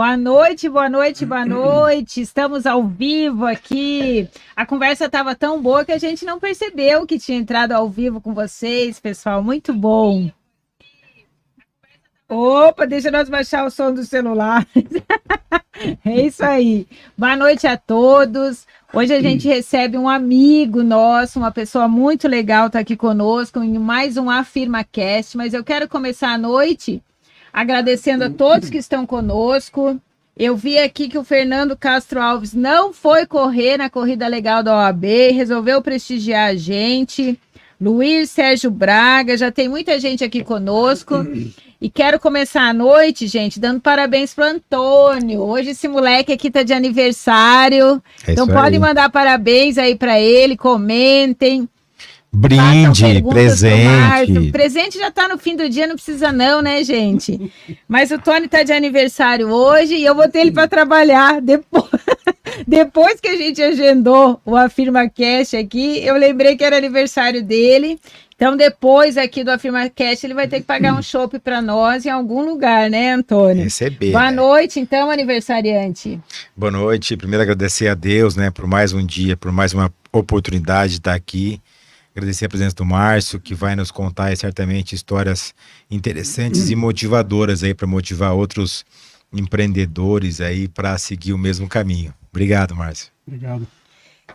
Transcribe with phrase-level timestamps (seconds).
[0.00, 2.22] Boa noite, boa noite, boa noite.
[2.22, 4.26] Estamos ao vivo aqui.
[4.56, 8.18] A conversa estava tão boa que a gente não percebeu que tinha entrado ao vivo
[8.18, 9.42] com vocês, pessoal.
[9.42, 10.30] Muito bom.
[12.26, 14.66] Opa, deixa nós baixar o som do celular.
[16.02, 16.86] é isso aí.
[17.14, 18.66] Boa noite a todos.
[18.94, 23.78] Hoje a gente recebe um amigo nosso, uma pessoa muito legal está aqui conosco em
[23.78, 27.02] mais um Afirma Cast, mas eu quero começar a noite
[27.52, 30.00] agradecendo a todos que estão conosco.
[30.36, 34.76] Eu vi aqui que o Fernando Castro Alves não foi correr na corrida legal da
[34.76, 37.38] OAB, resolveu prestigiar a gente.
[37.80, 41.26] Luiz Sérgio Braga, já tem muita gente aqui conosco.
[41.80, 45.40] E quero começar a noite, gente, dando parabéns pro Antônio.
[45.40, 48.02] Hoje esse moleque aqui tá de aniversário.
[48.26, 51.66] É então podem mandar parabéns aí para ele, comentem.
[52.32, 54.52] Brinde, presente.
[54.52, 57.52] Presente já tá no fim do dia, não precisa não, né, gente?
[57.88, 61.90] Mas o Tony tá de aniversário hoje e eu vou ter ele para trabalhar depois.
[62.66, 67.98] depois que a gente agendou o Afirma Cash aqui, eu lembrei que era aniversário dele.
[68.36, 72.06] Então, depois aqui do Afirma Cash, ele vai ter que pagar um chopp para nós
[72.06, 73.64] em algum lugar, né, Antônio?
[73.64, 74.12] Receber.
[74.12, 74.36] Boa né?
[74.36, 76.18] noite, então, aniversariante.
[76.56, 77.16] Boa noite.
[77.16, 81.14] Primeiro, agradecer a Deus, né, por mais um dia, por mais uma oportunidade de estar
[81.14, 81.60] aqui
[82.14, 85.54] Agradecer a presença do Márcio, que vai nos contar certamente histórias
[85.90, 88.84] interessantes e motivadoras aí para motivar outros
[89.32, 92.12] empreendedores aí para seguir o mesmo caminho.
[92.30, 93.12] Obrigado, Márcio.
[93.26, 93.66] Obrigado.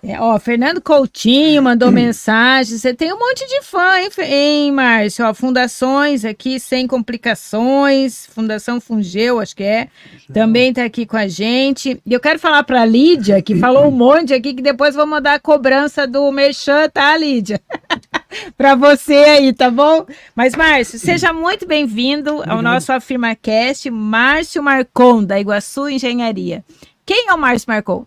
[0.03, 2.77] É, ó, Fernando Coutinho mandou mensagem.
[2.77, 5.25] Você tem um monte de fã, hein, hein Márcio?
[5.25, 8.27] Ó, fundações aqui sem complicações.
[8.27, 9.87] Fundação Fungeu, acho que é.
[10.33, 12.01] Também tá aqui com a gente.
[12.05, 15.35] E eu quero falar para Lídia, que falou um monte aqui, que depois vou mandar
[15.35, 17.61] a cobrança do Merchan, tá, Lídia?
[18.57, 20.05] para você aí, tá bom?
[20.35, 23.89] Mas, Márcio, seja muito bem-vindo ao nosso AfirmaCast.
[23.89, 26.63] Márcio Marcon, da Iguaçu Engenharia.
[27.05, 28.05] Quem é o Márcio Marcon?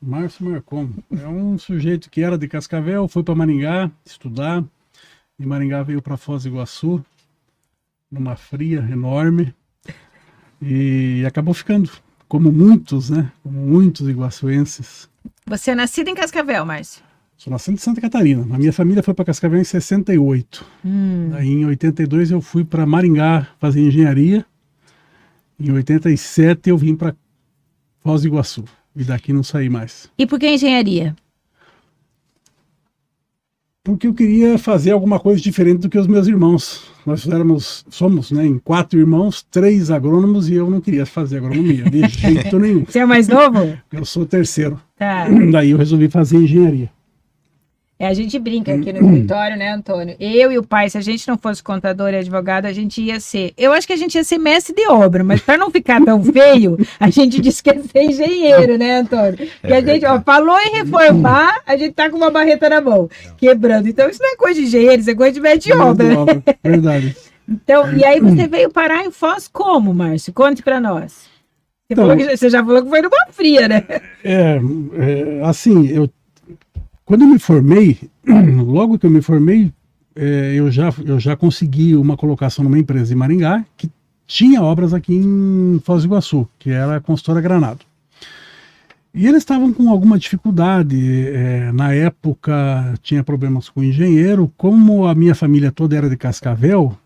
[0.00, 4.64] Márcio Marcon é um sujeito que era de Cascavel, foi para Maringá estudar.
[5.38, 7.04] De Maringá veio para Foz do Iguaçu,
[8.10, 9.54] numa fria enorme,
[10.60, 11.90] e acabou ficando,
[12.28, 13.30] como muitos, né?
[13.42, 15.08] Como muitos iguaçuenses.
[15.46, 17.02] Você é nascido em Cascavel, Márcio?
[17.36, 18.42] Sou nascido em Santa Catarina.
[18.54, 20.64] A minha família foi para Cascavel em 68.
[20.84, 21.30] Hum.
[21.34, 24.44] Aí em 82 eu fui para Maringá fazer engenharia.
[25.60, 27.14] Em 87 eu vim para
[28.02, 28.64] Foz do Iguaçu.
[28.96, 30.08] E daqui não saí mais.
[30.18, 31.14] E por que engenharia?
[33.84, 36.90] Porque eu queria fazer alguma coisa diferente do que os meus irmãos.
[37.04, 41.84] Nós éramos, somos, né, em quatro irmãos, três agrônomos e eu não queria fazer agronomia,
[41.84, 42.84] de jeito nenhum.
[42.84, 43.78] Você é mais novo?
[43.92, 44.80] Eu sou o terceiro.
[44.96, 45.28] Tá.
[45.52, 46.90] Daí eu resolvi fazer engenharia.
[47.98, 50.14] É, a gente brinca aqui no escritório, né, Antônio?
[50.20, 53.18] Eu e o pai, se a gente não fosse contador e advogado, a gente ia
[53.18, 53.54] ser.
[53.56, 56.20] Eu acho que a gente ia ser mestre de obra, mas para não ficar tão
[56.24, 59.48] feio, a gente disse que ia ser engenheiro, né, Antônio?
[59.62, 63.08] É a gente, ó, falou em reformar, a gente tá com uma barreta na mão,
[63.38, 63.88] quebrando.
[63.88, 66.06] Então, isso não é coisa de engenheiro, isso é coisa de mestre de obra.
[66.06, 66.42] Né?
[66.62, 67.16] Verdade.
[67.48, 70.32] Então, e aí você veio parar em Foz como, Márcio?
[70.32, 71.12] Conte para nós.
[71.12, 73.84] Você, então, que, você, já falou que foi numa fria, né?
[74.24, 76.10] É, é assim, eu
[77.06, 77.98] quando eu me formei,
[78.66, 79.72] logo que eu me formei,
[80.14, 83.88] é, eu, já, eu já consegui uma colocação numa empresa em Maringá que
[84.26, 87.80] tinha obras aqui em Foz do Iguaçu, que era a consultora Granado.
[89.14, 91.28] E eles estavam com alguma dificuldade.
[91.28, 94.52] É, na época tinha problemas com o engenheiro.
[94.56, 96.98] Como a minha família toda era de Cascavel,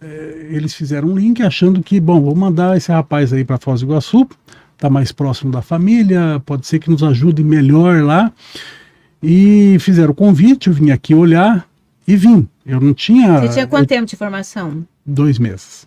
[0.00, 3.80] é, eles fizeram um link achando que, bom, vou mandar esse rapaz aí para Foz
[3.80, 4.28] do Iguaçu,
[4.74, 8.32] está mais próximo da família, pode ser que nos ajude melhor lá.
[9.24, 11.66] E fizeram o convite, eu vim aqui olhar
[12.06, 12.46] e vim.
[12.66, 13.40] Eu não tinha.
[13.40, 13.96] Você tinha quanto eu...
[13.96, 14.84] tempo de formação?
[15.04, 15.86] Dois meses.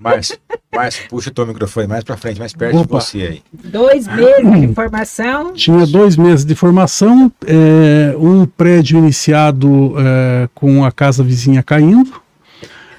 [0.00, 0.38] Márcio,
[0.72, 2.98] Márcio, puxa o teu microfone mais para frente, mais perto Opa.
[2.98, 3.42] de você aí.
[3.52, 5.52] Dois meses de formação?
[5.54, 12.20] Tinha dois meses de formação, é, um prédio iniciado é, com a casa vizinha caindo,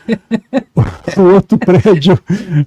[1.17, 2.19] o outro prédio,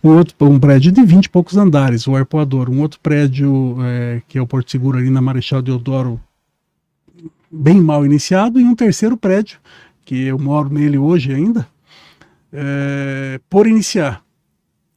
[0.02, 4.22] um, outro, um prédio de 20 e poucos andares, o arpoador, um outro prédio é,
[4.28, 6.20] que é o Porto Seguro ali na Marechal Deodoro
[7.50, 9.58] bem mal iniciado, e um terceiro prédio,
[10.04, 11.66] que eu moro nele hoje ainda,
[12.52, 14.22] é, por iniciar.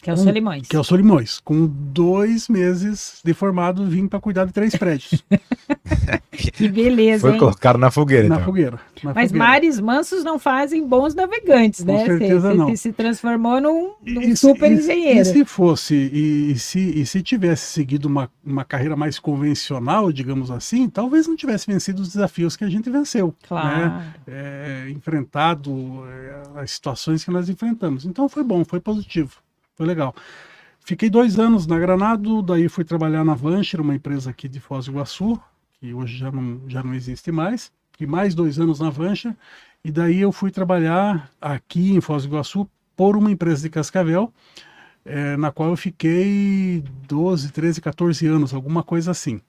[0.03, 0.67] Que é o Solimões.
[0.67, 1.39] Que é o Solimões.
[1.39, 5.23] Com dois meses de formado, vim para cuidar de três prédios.
[6.31, 7.21] que beleza.
[7.21, 7.39] Foi hein?
[7.39, 8.27] colocado na fogueira.
[8.27, 8.45] Na então.
[8.45, 8.79] fogueira.
[9.03, 9.47] Na Mas fogueira.
[9.47, 12.05] mares mansos não fazem bons navegantes, Com né?
[12.05, 12.69] certeza você, não.
[12.69, 15.21] Você se transformou num, num e, super e, engenheiro.
[15.21, 20.11] E se fosse, e, e, se, e se tivesse seguido uma, uma carreira mais convencional,
[20.11, 23.27] digamos assim, talvez não tivesse vencido os desafios que a gente venceu.
[23.27, 23.33] Né?
[23.47, 23.89] Claro.
[23.89, 24.13] Né?
[24.27, 28.05] É, enfrentado é, as situações que nós enfrentamos.
[28.05, 29.37] Então foi bom, foi positivo,
[29.75, 30.15] foi legal.
[30.79, 34.85] Fiquei dois anos na Granado, daí fui trabalhar na Vancher, uma empresa aqui de Foz
[34.85, 35.39] do Iguaçu,
[35.79, 37.71] que hoje já não, já não existe mais.
[37.91, 39.35] Fiquei mais dois anos na Vancher,
[39.83, 44.33] e daí eu fui trabalhar aqui em Foz do Iguaçu por uma empresa de Cascavel,
[45.05, 49.41] é, na qual eu fiquei 12, 13, 14 anos, alguma coisa assim.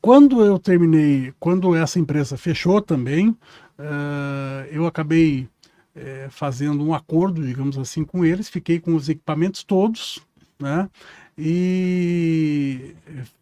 [0.00, 5.48] Quando eu terminei, quando essa empresa fechou também, uh, eu acabei
[5.98, 10.20] é, fazendo um acordo, digamos assim, com eles, fiquei com os equipamentos todos,
[10.58, 10.88] né?
[11.36, 12.94] E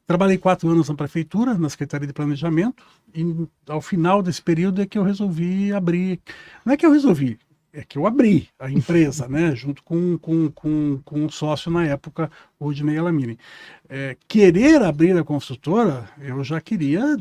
[0.06, 4.86] trabalhei quatro anos na prefeitura, na Secretaria de Planejamento, e ao final desse período é
[4.86, 6.20] que eu resolvi abrir.
[6.64, 7.38] Não é que eu resolvi,
[7.72, 11.84] é que eu abri a empresa, né, junto com, com, com, com um sócio na
[11.84, 13.38] época, o Rudinei Alamini.
[13.88, 17.16] É, querer abrir a construtora, eu já queria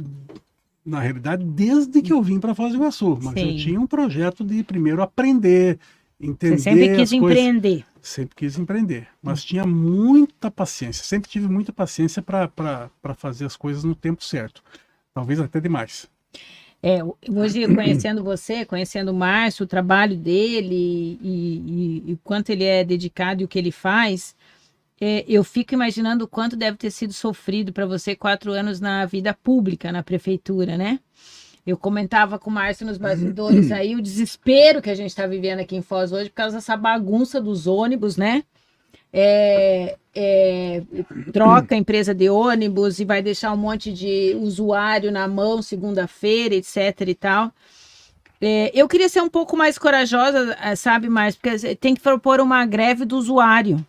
[0.85, 3.17] na realidade, desde que eu vim para Foz do Iguaçu.
[3.21, 3.51] Mas Sim.
[3.51, 5.79] eu tinha um projeto de primeiro aprender,
[6.21, 6.57] entender.
[6.57, 7.85] Você sempre quis empreender.
[8.01, 9.07] Sempre quis empreender.
[9.21, 9.47] Mas hum.
[9.47, 11.03] tinha muita paciência.
[11.03, 14.63] Sempre tive muita paciência para fazer as coisas no tempo certo.
[15.13, 16.07] Talvez até demais.
[16.83, 16.99] É,
[17.31, 22.63] hoje, conhecendo você, conhecendo o Márcio, o trabalho dele e, e, e o quanto ele
[22.63, 24.35] é dedicado e o que ele faz,
[24.99, 29.05] é, eu fico imaginando o quanto deve ter sido sofrido para você quatro anos na
[29.05, 30.99] vida pública, na prefeitura, né?
[31.65, 35.59] Eu comentava com o Márcio nos bastidores aí o desespero que a gente está vivendo
[35.59, 38.43] aqui em Foz hoje por causa dessa bagunça dos ônibus, né?
[39.11, 40.83] É, é,
[41.31, 46.53] troca a empresa de ônibus e vai deixar um monte de usuário na mão segunda-feira,
[46.55, 47.51] etc e tal.
[48.39, 52.65] É, eu queria ser um pouco mais corajosa, sabe, mais porque tem que propor uma
[52.65, 53.83] greve do usuário.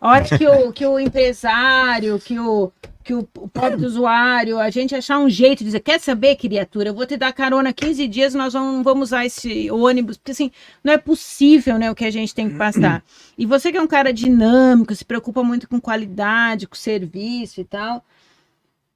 [0.00, 2.72] A hora que o, que o empresário, que o,
[3.04, 6.88] que o, o pobre usuário, a gente achar um jeito de dizer, quer saber, criatura,
[6.88, 10.50] eu vou te dar carona 15 dias, nós vamos, vamos usar esse ônibus, porque assim,
[10.82, 13.02] não é possível, né, o que a gente tem que passar.
[13.36, 17.64] E você que é um cara dinâmico, se preocupa muito com qualidade, com serviço e
[17.64, 18.02] tal,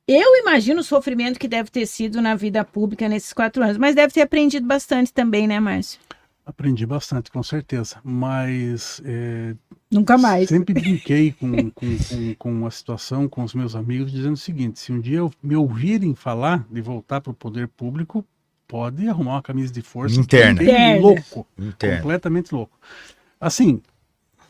[0.07, 3.95] eu imagino o sofrimento que deve ter sido na vida pública nesses quatro anos, mas
[3.95, 5.99] deve ter aprendido bastante também, né, Márcio?
[6.47, 9.55] Aprendi bastante, com certeza, mas é,
[9.95, 10.49] Nunca mais.
[10.49, 14.81] Sempre brinquei com, com, com, com, a situação com os meus amigos, dizendo o seguinte:
[14.81, 18.27] se um dia me ouvirem falar de voltar para o poder público,
[18.67, 20.19] pode arrumar uma camisa de força.
[20.19, 20.61] Interna.
[21.01, 21.47] Louco.
[21.57, 21.99] Interna.
[21.99, 22.77] Completamente louco.
[23.41, 23.81] Assim,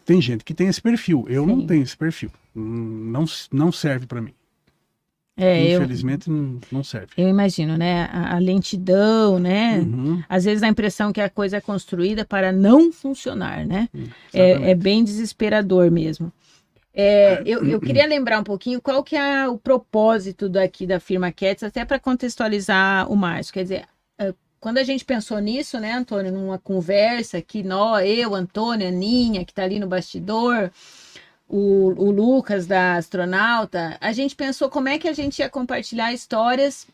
[0.07, 1.27] tem gente que tem esse perfil.
[1.29, 1.49] Eu Sim.
[1.51, 2.31] não tenho esse perfil.
[2.55, 4.33] Não, não serve para mim.
[5.37, 7.09] É, Infelizmente eu, não, serve.
[7.17, 8.09] Eu imagino, né?
[8.13, 9.79] A, a lentidão, né?
[9.79, 10.23] Uhum.
[10.29, 13.89] Às vezes a impressão que a coisa é construída para não funcionar, né?
[14.33, 16.33] É, é, bem desesperador mesmo.
[16.97, 21.33] É, eu, eu queria lembrar um pouquinho qual que é o propósito daqui da firma
[21.33, 23.53] Cats, até para contextualizar o Márcio.
[23.53, 23.85] Quer dizer,
[24.17, 29.45] é, quando a gente pensou nisso, né, Antônio, numa conversa que nós, eu, Antônio, Aninha,
[29.45, 30.71] que está ali no bastidor,
[31.49, 36.13] o, o Lucas da astronauta, a gente pensou como é que a gente ia compartilhar
[36.13, 36.87] histórias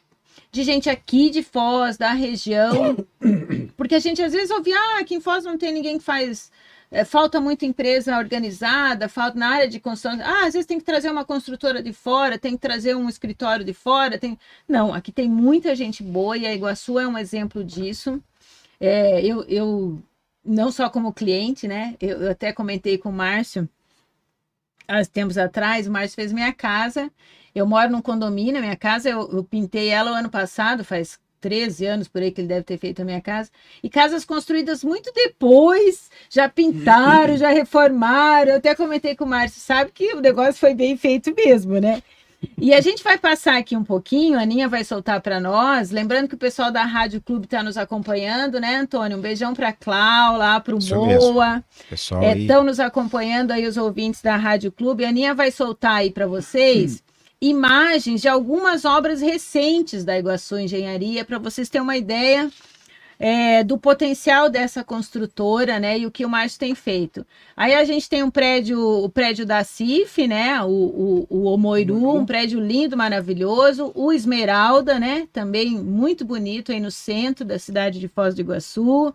[0.50, 2.96] de gente aqui de Foz, da região,
[3.76, 6.50] porque a gente às vezes ouvia, ah, aqui em Foz não tem ninguém que faz,
[6.90, 10.84] é, falta muita empresa organizada, falta na área de construção, ah, às vezes tem que
[10.84, 14.38] trazer uma construtora de fora, tem que trazer um escritório de fora, tem...
[14.68, 18.20] Não, aqui tem muita gente boa e a Iguaçu é um exemplo disso.
[18.80, 20.02] É, eu, eu,
[20.44, 23.68] não só como cliente, né, eu, eu até comentei com o Márcio,
[24.90, 27.10] há tempos atrás, o Márcio fez minha casa.
[27.54, 31.86] Eu moro num condomínio, minha casa, eu, eu pintei ela o ano passado, faz 13
[31.86, 33.50] anos por aí que ele deve ter feito a minha casa.
[33.82, 38.52] E casas construídas muito depois, já pintaram, já reformaram.
[38.52, 42.02] Eu até comentei com o Márcio, sabe que o negócio foi bem feito mesmo, né?
[42.56, 45.90] E a gente vai passar aqui um pouquinho, a Aninha vai soltar para nós.
[45.90, 49.18] Lembrando que o pessoal da Rádio Clube está nos acompanhando, né, Antônio?
[49.18, 51.62] Um beijão para Clau, lá para o Boa.
[51.90, 55.04] Estão é, nos acompanhando aí os ouvintes da Rádio Clube.
[55.04, 56.96] A Aninha vai soltar aí para vocês.
[56.96, 57.10] Hum.
[57.42, 62.50] Imagens de algumas obras recentes da Iguaçu Engenharia, para vocês terem uma ideia
[63.22, 67.26] é, do potencial dessa construtora, né, e o que o Márcio tem feito.
[67.54, 72.16] Aí a gente tem um prédio, o prédio da CIF, né, o, o, o Omoiru,
[72.16, 78.00] um prédio lindo, maravilhoso, o Esmeralda, né, também muito bonito aí no centro da cidade
[78.00, 79.14] de Foz do Iguaçu.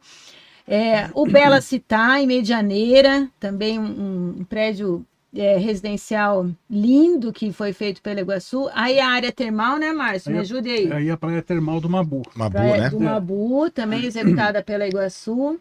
[0.67, 5.03] É, o Bela Citá, em Medianeira, também um, um prédio
[5.35, 8.69] é, residencial lindo que foi feito pela Iguaçu.
[8.73, 10.31] Aí a área termal, né, Márcio?
[10.31, 10.91] Me ajude aí.
[10.91, 12.23] Aí a praia termal do Mabu.
[12.35, 12.89] Mabu, praia né?
[12.89, 15.59] Do Mabu, também executada pela Iguaçu.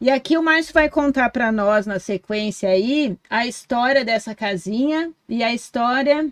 [0.00, 5.10] E aqui o Márcio vai contar para nós na sequência aí a história dessa casinha
[5.28, 6.30] e a história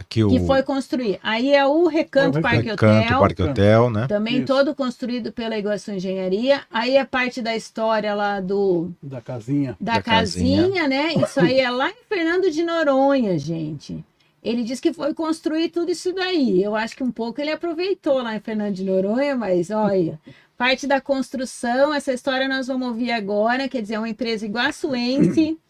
[0.00, 1.20] Aqui o que foi construir.
[1.22, 4.06] Aí é o Recanto É o Parque Recanto Hotel, Parque Hotel, né?
[4.08, 4.46] também Isso.
[4.46, 6.62] todo construído pela Iguaçu Engenharia.
[6.72, 9.76] Aí é parte da história lá do Da casinha.
[9.78, 10.88] da, Da casinha, casinha.
[10.88, 11.12] né?
[11.12, 14.02] Isso aí é lá em Fernando de Noronha, gente.
[14.42, 16.62] Ele disse que foi construir tudo isso daí.
[16.62, 20.18] Eu acho que um pouco ele aproveitou lá em Fernando de Noronha, mas olha,
[20.56, 25.58] parte da construção, essa história nós vamos ouvir agora, quer dizer, é uma empresa iguaçuense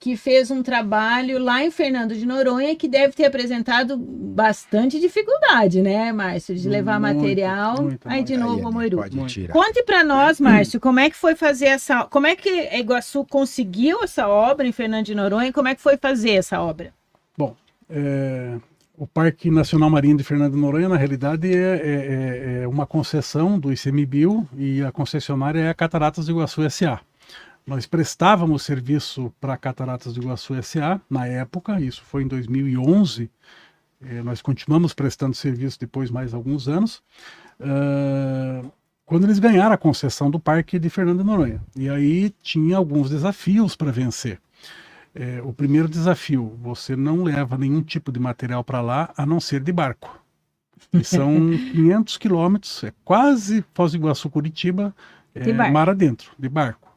[0.00, 5.82] que fez um trabalho lá em Fernando de Noronha que deve ter apresentado bastante dificuldade,
[5.82, 7.82] né, Márcio, de levar Muito, material.
[7.82, 8.48] muito, aí de muito.
[8.62, 8.98] novo, Moiru.
[8.98, 9.32] Pode Muito.
[9.32, 9.52] tirar.
[9.52, 12.04] Conte para nós, Márcio, como é que foi fazer essa.
[12.04, 15.52] Como é que a Iguaçu conseguiu essa obra em Fernando de Noronha?
[15.52, 16.92] Como é que foi fazer essa obra?
[17.36, 17.56] Bom,
[17.90, 18.54] é,
[18.96, 22.86] o Parque Nacional Marinho de Fernando de Noronha, na realidade, é, é- é- é uma
[22.86, 27.00] concessão do ICMBio e a concessionária é a Cataratas do Iguaçu S.A.
[27.68, 30.98] Nós prestávamos serviço para Cataratas do Iguaçu S.A.
[31.08, 33.30] na época, isso foi em 2011.
[34.00, 37.02] Eh, nós continuamos prestando serviço depois mais alguns anos.
[37.60, 38.62] Ah,
[39.04, 41.62] quando eles ganharam a concessão do Parque de Fernando de Noronha.
[41.76, 44.40] E aí tinha alguns desafios para vencer.
[45.14, 49.40] É, o primeiro desafio, você não leva nenhum tipo de material para lá a não
[49.40, 50.22] ser de barco.
[50.92, 51.34] E são
[51.72, 54.94] 500 quilômetros, é quase Foz do Iguaçu, Curitiba,
[55.34, 56.87] é, mar adentro, de barco.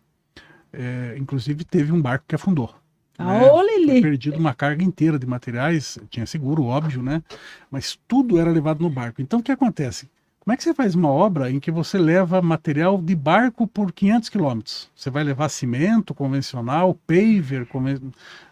[0.73, 2.73] É, inclusive teve um barco que afundou.
[3.17, 3.49] Ah, né?
[3.49, 7.21] Foi perdido uma carga inteira de materiais, tinha seguro, óbvio, né?
[7.69, 9.21] Mas tudo era levado no barco.
[9.21, 10.09] Então o que acontece?
[10.39, 13.91] Como é que você faz uma obra em que você leva material de barco por
[13.91, 14.89] 500 quilômetros?
[14.95, 17.99] Você vai levar cimento convencional, paver, conven...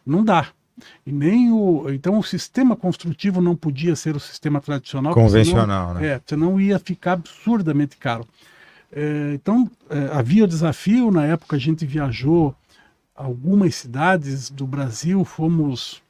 [0.05, 0.47] não dá.
[1.05, 6.01] E nem o então o sistema construtivo não podia ser o sistema tradicional, Convencional, senão-
[6.01, 6.07] né?
[6.07, 8.25] é, senão ia ficar absurdamente caro.
[8.91, 12.55] É, então é, havia o desafio na época a gente viajou
[13.15, 16.01] algumas cidades do Brasil, fomos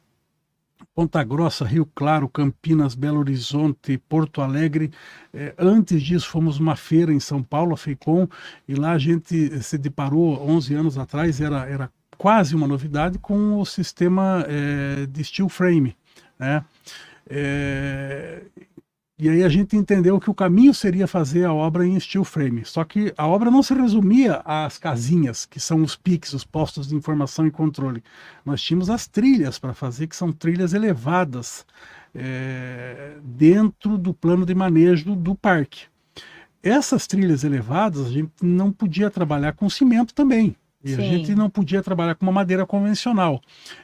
[0.94, 4.90] Ponta Grossa, Rio Claro, Campinas, Belo Horizonte, Porto Alegre.
[5.32, 8.28] Eh, antes disso, fomos uma feira em São Paulo, a FEICOM,
[8.68, 13.58] e lá a gente se deparou, 11 anos atrás, era, era quase uma novidade com
[13.58, 15.96] o sistema eh, de steel frame.
[16.38, 16.64] Né?
[17.28, 18.42] Eh,
[19.20, 22.64] e aí a gente entendeu que o caminho seria fazer a obra em steel frame.
[22.64, 26.88] Só que a obra não se resumia às casinhas, que são os PICs, os postos
[26.88, 28.02] de informação e controle.
[28.46, 31.66] Nós tínhamos as trilhas para fazer, que são trilhas elevadas
[32.14, 35.84] é, dentro do plano de manejo do parque.
[36.62, 40.56] Essas trilhas elevadas, a gente não podia trabalhar com cimento também.
[40.82, 41.02] E a Sim.
[41.10, 43.42] gente não podia trabalhar com uma madeira convencional.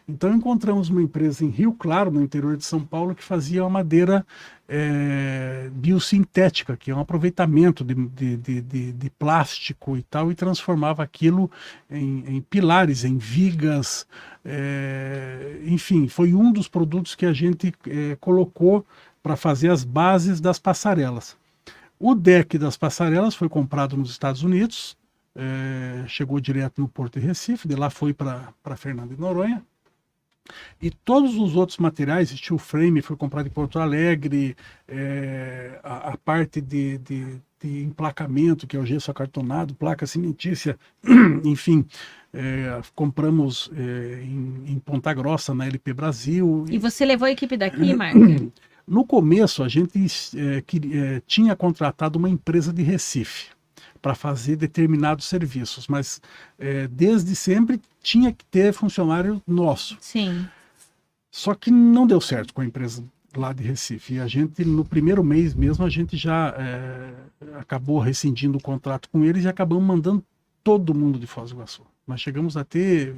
[0.08, 3.68] Então encontramos uma empresa em Rio Claro, no interior de São Paulo, que fazia uma
[3.68, 4.26] madeira
[4.66, 10.34] é, biosintética, que é um aproveitamento de, de, de, de- de plástico e tal, e
[10.34, 11.50] transformava aquilo
[11.90, 14.06] em, em pilares, em vigas,
[14.42, 18.86] é, enfim, foi um dos produtos que a gente é, colocou
[19.22, 21.36] para fazer as bases das passarelas.
[21.98, 24.96] O deck das passarelas foi comprado nos Estados Unidos,
[25.36, 29.62] é, chegou direto no Porto de Recife, de lá foi para Fernando de Noronha.
[30.80, 34.56] E todos os outros materiais, steel frame foi comprado em Porto Alegre,
[34.88, 40.78] é, a, a parte de, de, de emplacamento, que é o gesso acartonado, placa cimentícia,
[41.44, 41.84] enfim,
[42.32, 46.64] é, compramos é, em, em Ponta Grossa, na LP Brasil.
[46.70, 48.52] E você levou a equipe daqui, Márcio?
[48.86, 49.98] No começo, a gente
[51.26, 53.55] tinha contratado uma empresa de Recife
[54.06, 56.20] para fazer determinados serviços, mas
[56.60, 59.98] eh, desde sempre tinha que ter funcionário nosso.
[60.00, 60.46] Sim.
[61.28, 63.04] Só que não deu certo com a empresa
[63.36, 64.14] lá de Recife.
[64.14, 67.14] E a gente, no primeiro mês mesmo, a gente já eh,
[67.58, 70.24] acabou rescindindo o contrato com eles e acabamos mandando
[70.62, 71.82] todo mundo de Foz do Iguaçu.
[72.06, 73.16] Nós chegamos a ter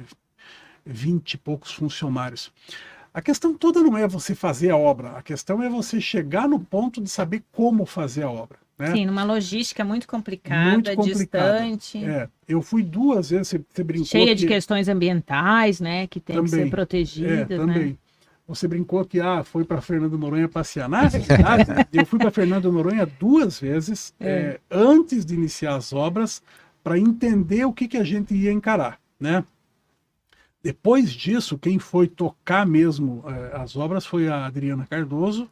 [0.83, 2.51] 20 e poucos funcionários.
[3.13, 6.59] A questão toda não é você fazer a obra, a questão é você chegar no
[6.59, 8.57] ponto de saber como fazer a obra.
[8.79, 8.93] Né?
[8.93, 11.59] Sim, numa logística muito complicada, Muito complicada.
[11.69, 16.07] distante, É, eu fui duas vezes, você, você brincou cheia de que- questões ambientais, né?
[16.07, 16.61] Que tem que Também.
[16.63, 17.57] ser É, protegidas, né?
[17.57, 17.99] também.
[18.47, 20.87] Você brincou que ah, foi para Fernando Noronha passear.
[20.89, 24.29] Na verdade, eu fui para Fernando Noronha duas vezes É.
[24.29, 26.41] eh, antes de iniciar as obras
[26.81, 29.43] para entender o que, que a gente ia encarar, né?
[30.63, 35.49] Depois disso, quem foi tocar mesmo eh, as obras foi a Adriana Cardoso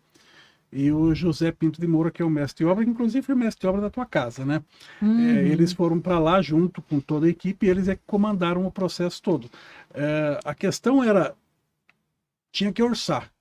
[0.71, 3.35] e o José Pinto de Moura, que é o mestre de obra, que inclusive foi
[3.35, 4.61] mestre de obra da tua casa, né?
[5.01, 5.19] Uhum.
[5.19, 8.65] É, eles foram para lá junto com toda a equipe e eles é que comandaram
[8.65, 9.49] o processo todo.
[9.93, 11.33] É, a questão era,
[12.51, 13.31] tinha que orçar.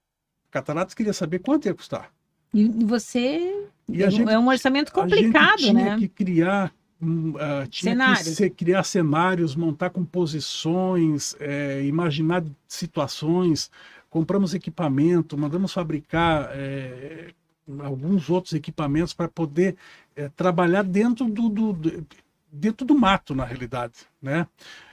[0.50, 2.11] Cataratas queria saber quanto ia custar.
[2.54, 5.99] E você E a gente- é um orçamento complicado, tinha né?
[5.99, 7.95] que criar uh, tinha
[8.37, 13.71] que criar cenários, montar composições, é, imaginar situações.
[14.10, 17.32] Compramos equipamento, mandamos fabricar é,
[17.80, 19.76] alguns outros equipamentos para poder
[20.14, 22.06] é, trabalhar dentro do, do, do,
[22.50, 24.46] dentro do mato, na realidade, né?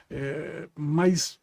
[0.10, 1.39] É, mas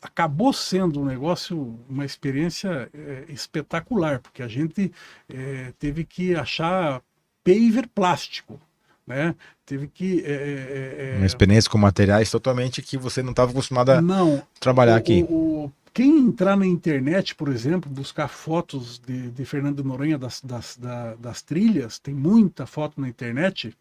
[0.00, 4.92] acabou sendo um negócio, uma experiência é, espetacular, porque a gente
[5.28, 7.02] é, teve que achar
[7.42, 8.60] paver plástico,
[9.06, 9.34] né?
[9.64, 14.42] Teve que é, uma experiência com materiais totalmente que você não estava acostumado a não,
[14.60, 15.26] trabalhar o, aqui.
[15.28, 20.76] O, quem entrar na internet, por exemplo, buscar fotos de, de Fernando Noronha das, das,
[20.76, 23.74] da, das trilhas, tem muita foto na internet.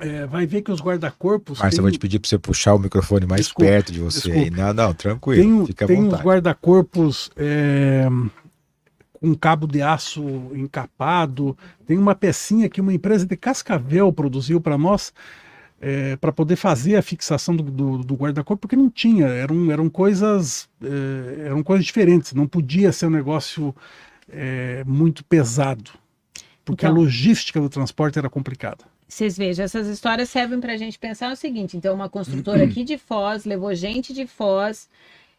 [0.00, 1.58] É, vai ver que os guarda-corpos.
[1.58, 4.30] Mas eu vou te pedir para você puxar o microfone mais Desculpa, perto de você.
[4.30, 4.44] aí.
[4.44, 4.62] desculpa.
[4.62, 5.58] Não, não, tranquilo.
[5.58, 6.22] Tem, fica à tem os vontade.
[6.22, 8.06] guarda-corpos é,
[9.12, 10.22] com cabo de aço
[10.54, 11.58] encapado.
[11.84, 15.12] Tem uma pecinha que uma empresa de Cascavel produziu para nós
[16.20, 20.68] para poder fazer a fixação do, do, do guarda-corpo, porque não tinha, eram, eram coisas
[20.82, 23.74] é, eram coisas diferentes, não podia ser um negócio
[24.30, 25.90] é, muito pesado,
[26.64, 28.84] porque Então- a logística do transporte era complicada.
[29.06, 32.84] Vocês vejam, essas histórias servem para a gente pensar o seguinte: então, uma construtora aqui
[32.84, 34.86] de Foz levou gente de Foz.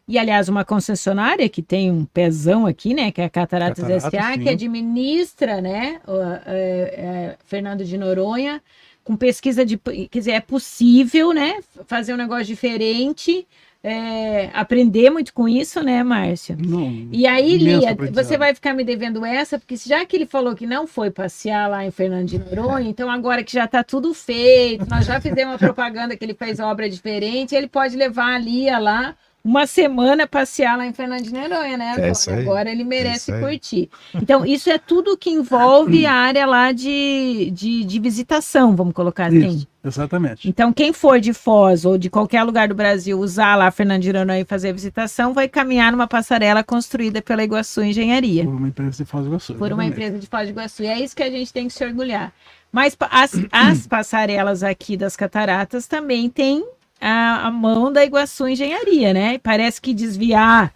[0.08, 3.12] E, aliás, uma concessionária que tem um pezão aqui, né?
[3.12, 6.00] Que é a Cataratas, Cataratas, SA, que administra, né?
[6.04, 8.60] o- é, é, Fernando de Noronha,
[9.04, 9.76] com pesquisa de.
[9.76, 11.60] Quer dizer, é possível, né?
[11.86, 13.46] Fazer um negócio diferente,
[13.82, 16.56] é, aprender muito com isso, né, Márcio?
[16.58, 20.54] Não, E aí, Lia, você vai ficar me devendo essa, porque já que ele falou
[20.54, 24.12] que não foi passear lá em Fernando de Noronha, então agora que já está tudo
[24.12, 28.38] feito, nós já fizemos uma propaganda que ele fez obra diferente, ele pode levar a
[28.38, 31.86] Lia lá uma semana passear lá em Fernando de Noronha, né?
[31.86, 32.40] É Agora, isso aí.
[32.40, 33.40] agora ele É merece isso aí.
[33.40, 33.90] curtir.
[34.14, 39.26] Então, isso é tudo que envolve a área lá de, de, de visitação, vamos colocar
[39.26, 39.46] assim.
[39.48, 40.48] Isso, exatamente.
[40.48, 44.12] Então, quem for de Foz ou de qualquer lugar do Brasil usar lá Fernando de
[44.12, 48.68] Noronha e fazer a visitação, vai caminhar numa passarela construída pela Iguaçu Engenharia, Por uma
[48.68, 49.54] empresa de Foz do Iguaçu.
[49.54, 49.92] por uma exatamente.
[49.92, 50.82] empresa de Foz do Iguaçu.
[50.82, 52.32] E é isso que a gente tem que se orgulhar.
[52.70, 56.64] Mas as, as passarelas aqui das cataratas também têm
[57.00, 59.34] a, a mão da Iguaçu Engenharia, né?
[59.34, 60.72] E Parece que desviar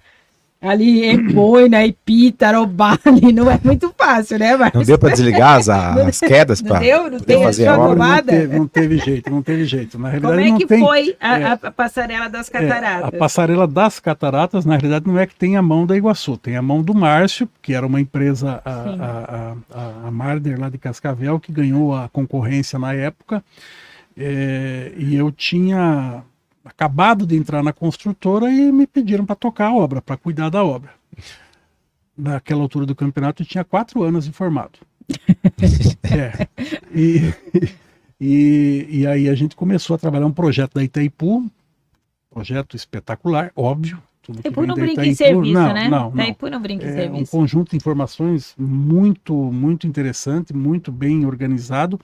[0.60, 4.78] ali em Boina, Ipi, Tarobá, ali não é muito fácil, né, Marcos?
[4.80, 7.02] Não deu para desligar as, as quedas Não para deu?
[7.02, 7.96] Não poder tem fazer a obra?
[7.96, 9.98] Não teve, não teve jeito, não teve jeito.
[9.98, 10.80] Na realidade, Como é não que tem.
[10.80, 11.44] foi a, é.
[11.52, 13.04] a- passarela das É, cataratas?
[13.08, 16.56] a passarela das cataratas, na realidade, não é que tem a mão da Iguaçu, tem
[16.56, 19.54] a mão do Márcio, que era uma empresa, a, a,
[20.04, 23.44] a, a Marder lá de Cascavel, que ganhou a concorrência na época.
[24.16, 26.22] É, e eu tinha
[26.64, 30.64] acabado de entrar na construtora e me pediram para tocar a obra, para cuidar da
[30.64, 30.90] obra.
[32.16, 34.78] Naquela altura do campeonato, eu tinha quatro anos de formado.
[36.04, 36.46] É.
[36.94, 37.34] E,
[38.20, 41.50] e, e aí a gente começou a trabalhar um projeto da Itaipu,
[42.30, 44.00] projeto espetacular, óbvio.
[44.22, 45.88] Tudo que Itaipu não brinca em serviço, não, né?
[45.88, 46.22] Não, não.
[46.22, 47.32] Itaipu não brinca em É um serviço.
[47.32, 52.00] conjunto de informações muito, muito interessante, muito bem organizado,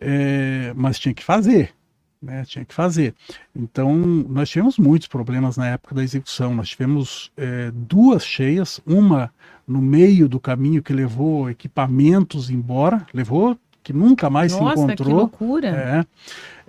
[0.00, 1.74] é, mas tinha que fazer,
[2.20, 2.42] né?
[2.46, 3.14] Tinha que fazer.
[3.54, 6.54] Então, nós tivemos muitos problemas na época da execução.
[6.54, 9.30] Nós tivemos é, duas cheias, uma
[9.66, 14.80] no meio do caminho que levou equipamentos embora, levou que nunca mais se Nossa, que
[14.80, 15.16] encontrou.
[15.16, 15.68] loucura.
[15.68, 16.06] É,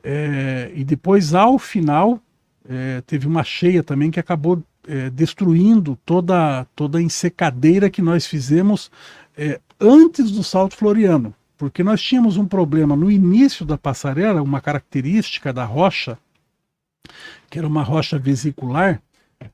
[0.04, 2.20] é, e depois, ao final,
[2.68, 8.26] é, teve uma cheia também que acabou é, destruindo toda, toda a ensecadeira que nós
[8.26, 8.92] fizemos
[9.38, 11.34] é, antes do salto floriano.
[11.62, 16.18] Porque nós tínhamos um problema no início da passarela, uma característica da rocha,
[17.52, 19.00] que era uma rocha vesicular,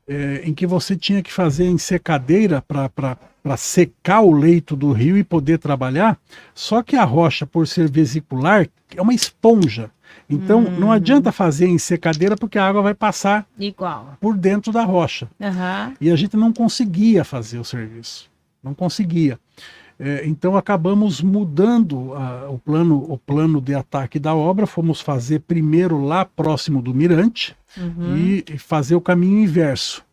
[0.08, 5.18] é, em que você tinha que fazer a ensecadeira para secar o leito do rio
[5.18, 6.18] e poder trabalhar.
[6.56, 9.92] Só que a rocha, por ser vesicular, é uma esponja.
[10.30, 10.80] Então Hum.
[10.80, 14.16] não adianta fazer a ensecadeira porque a água vai passar Igual.
[14.22, 15.28] por dentro da rocha.
[15.42, 15.94] Aham.
[16.00, 18.30] E a gente não conseguia fazer o serviço.
[18.64, 19.38] Não conseguia.
[20.00, 24.68] É, então acabamos mudando ah, o, plano, o plano de ataque da obra.
[24.68, 28.18] Fomos fazer primeiro lá próximo do Mirante Uhum.
[28.18, 30.04] e, e fazer o caminho inverso.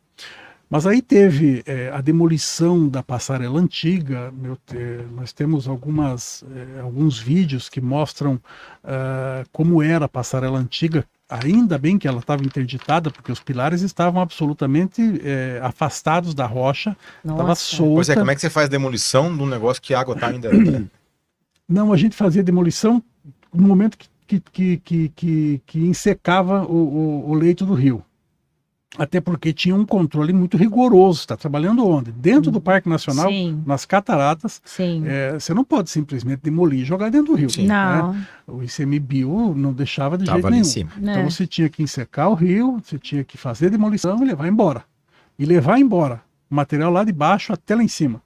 [0.69, 4.33] Mas aí teve é, a demolição da passarela antiga.
[4.37, 6.45] meu te- nós temos algumas,
[6.77, 8.41] é, alguns vídeos que mostram
[8.83, 11.05] ah, como era a passarela antiga.
[11.29, 16.95] Ainda bem que ela estava interditada, porque os pilares estavam absolutamente é, afastados da rocha,
[17.25, 17.95] estava solta.
[17.95, 20.29] Pois é, como é que você faz demolição de um negócio que a água tá
[20.29, 20.51] ainda.
[21.67, 23.03] Não, a gente fazia demolição
[23.53, 28.05] no momento que, que, que, que, que, que ensecava o, o, o leito do rio.
[28.97, 31.21] Até porque tinha um controle muito rigoroso.
[31.21, 32.13] Está trabalhando onde?
[32.13, 33.61] Dentro do Parque Nacional, Sim.
[33.67, 34.63] nas cataratas.
[34.65, 35.03] Sim.
[35.07, 37.51] É, você não pode simplesmente demolir e jogar dentro do rio.
[37.51, 37.67] Sim.
[37.67, 38.13] Não.
[38.13, 38.27] né?
[38.47, 40.71] O ICMBio não deixava de Tava jeito ali em nenhum.
[40.73, 40.91] cima.
[40.97, 41.13] né?
[41.13, 44.85] Então você tinha que ensecar o rio, você tinha que fazer demolição e levar embora.
[45.37, 48.23] E levar embora o material lá de baixo até lá em cima.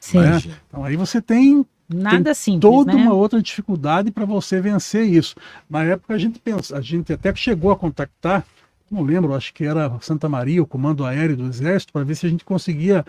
[0.00, 0.20] Sim.
[0.20, 0.40] né?
[0.68, 3.02] Então aí você tem Nada simples, toda né?
[3.02, 5.34] uma outra dificuldade para você vencer isso.
[5.68, 8.46] Na época a gente pensa, a gente até chegou a contactar,
[8.90, 12.26] não lembro, acho que era Santa Maria, o Comando Aéreo do Exército, para ver se
[12.26, 13.04] a gente conseguia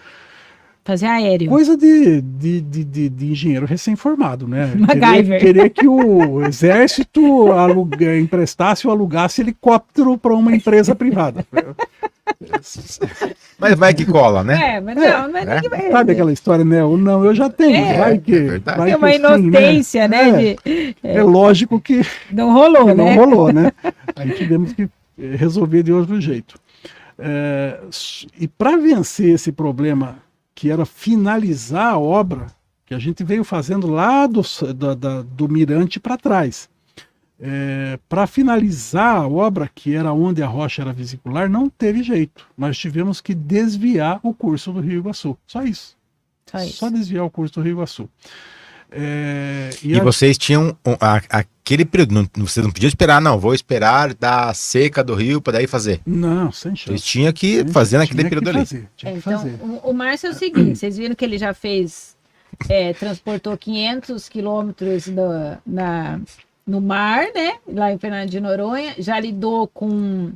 [0.83, 1.47] Fazer aéreo.
[1.49, 4.73] coisa de, de, de, de- de engenheiro recém-formado, né?
[4.77, 5.39] MacGyver.
[5.39, 11.45] Querer, querer que o Exército aluga, emprestasse ou alugasse helicóptero para uma empresa privada.
[13.59, 14.75] Mas vai que cola, né?
[14.77, 15.03] É, mas não,
[15.37, 15.61] é, É.
[15.61, 16.83] que vai- Sabe aquela história, né?
[16.83, 17.97] O não, eu já tenho, É.
[17.97, 18.33] vai que.
[18.35, 19.59] É vai Tem que uma sim, né?
[19.59, 20.29] inocência, né?
[20.29, 20.55] É.
[20.55, 23.15] de- É lógico que Não rolou, que não né?
[23.15, 23.71] rolou, né?
[24.15, 24.89] Aí tivemos que
[25.35, 26.59] resolver de outro jeito.
[27.17, 27.79] É,
[28.39, 30.17] e para vencer esse problema,
[30.55, 32.47] que era finalizar a obra,
[32.85, 34.41] que a gente veio fazendo lá do,
[34.75, 36.69] da- da- do Mirante para trás,
[38.07, 42.45] para finalizar a obra, que era onde a rocha era vesicular, não teve jeito.
[42.57, 45.35] Nós tivemos que desviar o curso do Rio Iguaçu.
[45.47, 45.97] Só isso.
[46.45, 46.77] Só isso.
[46.77, 48.07] Só desviar o curso do Rio Iguaçu.
[48.91, 53.39] É, E, a- vocês tinham um- a- aquele período, não, você não podia esperar, não,
[53.39, 56.01] vou esperar da seca do rio para daí fazer.
[56.05, 57.03] Não, sem Vocês chance.
[57.03, 58.65] tinham que Tinha- fazer naquele tinha que período ali.
[58.65, 62.15] fazer, É, que então, o Márcio é o seguinte, vocês viram que ele já fez,
[62.67, 66.19] é, transportou 500 quilômetros no, na,
[66.67, 67.53] no mar, né?
[67.67, 70.33] Lá em Fernando de Noronha, já lidou com,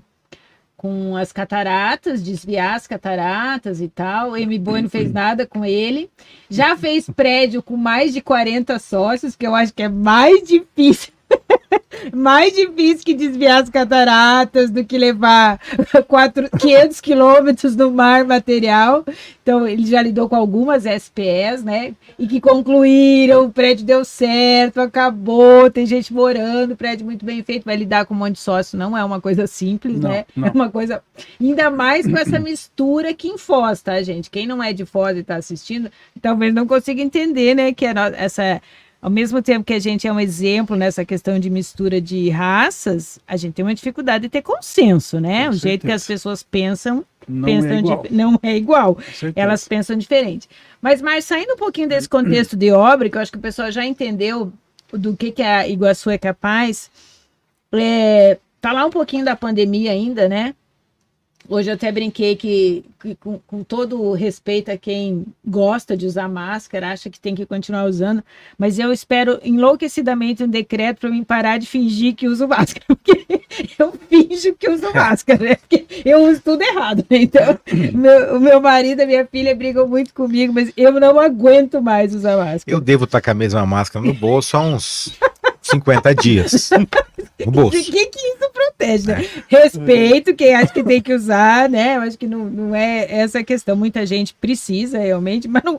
[0.86, 4.38] com as cataratas, desviar as cataratas e tal.
[4.38, 4.60] M.
[4.60, 6.12] Boi não fez nada com ele.
[6.48, 11.14] Já fez prédio com mais de 40 sócios, que eu acho que é mais difícil.
[12.13, 15.59] mais difícil que desviar as cataratas do que levar
[16.07, 19.03] quatro, 500 quilômetros no mar material.
[19.41, 21.93] Então, ele já lidou com algumas SPS, né?
[22.17, 27.65] E que concluíram, o prédio deu certo, acabou, tem gente morando, prédio muito bem feito,
[27.65, 30.25] vai lidar com um monte de sócio, não é uma coisa simples, Não, né?
[30.35, 30.47] não.
[30.47, 31.03] É uma coisa,
[31.39, 34.29] ainda mais com essa mistura que em Foz, tá, gente?
[34.29, 37.93] Quem não é de Foz e tá assistindo, talvez não consiga entender, né, que é
[38.17, 38.61] essa...
[39.06, 43.20] Ao mesmo tempo que a gente é um exemplo nessa questão de mistura de raças,
[43.28, 45.44] a gente tem uma dificuldade de ter consenso, né?
[45.46, 45.94] Com o jeito que certeza.
[45.96, 48.02] as pessoas pensam Não pensam é igual.
[48.02, 48.98] dif- não é igual.
[49.13, 49.34] certeza.
[49.36, 50.50] Elas pensam diferente.
[50.82, 53.72] Mas, mas saindo um pouquinho desse contexto de obra, que eu acho que o pessoal
[53.72, 54.52] já entendeu
[54.91, 56.89] do que, que a Iguaçu é capaz,
[57.74, 60.56] é, falar um pouquinho da pandemia ainda, né?
[61.47, 66.05] Hoje eu até brinquei que, que com, com todo o respeito a quem gosta de
[66.05, 68.23] usar máscara, acha que tem que continuar usando,
[68.58, 73.25] mas eu espero enlouquecidamente um decreto para mim parar de fingir que uso máscara, porque
[73.77, 75.55] eu finjo que uso máscara, né?
[75.55, 77.17] Porque eu uso tudo errado, né?
[77.17, 77.60] Então,
[77.93, 81.81] meu- o meu marido e a minha filha brigam muito comigo, mas eu não aguento
[81.81, 82.75] mais usar máscara.
[82.75, 85.13] Eu devo estar com a mesma máscara no bolso há uns
[85.69, 86.69] 50 dias.
[87.39, 87.71] No O bolso.
[87.84, 89.08] que, que isso protege?
[89.08, 89.25] Né?
[89.47, 91.97] Respeito quem acha que tem que usar, né?
[91.97, 93.75] Eu acho que não, não é essa a questão.
[93.75, 95.78] Muita gente precisa realmente, mas não,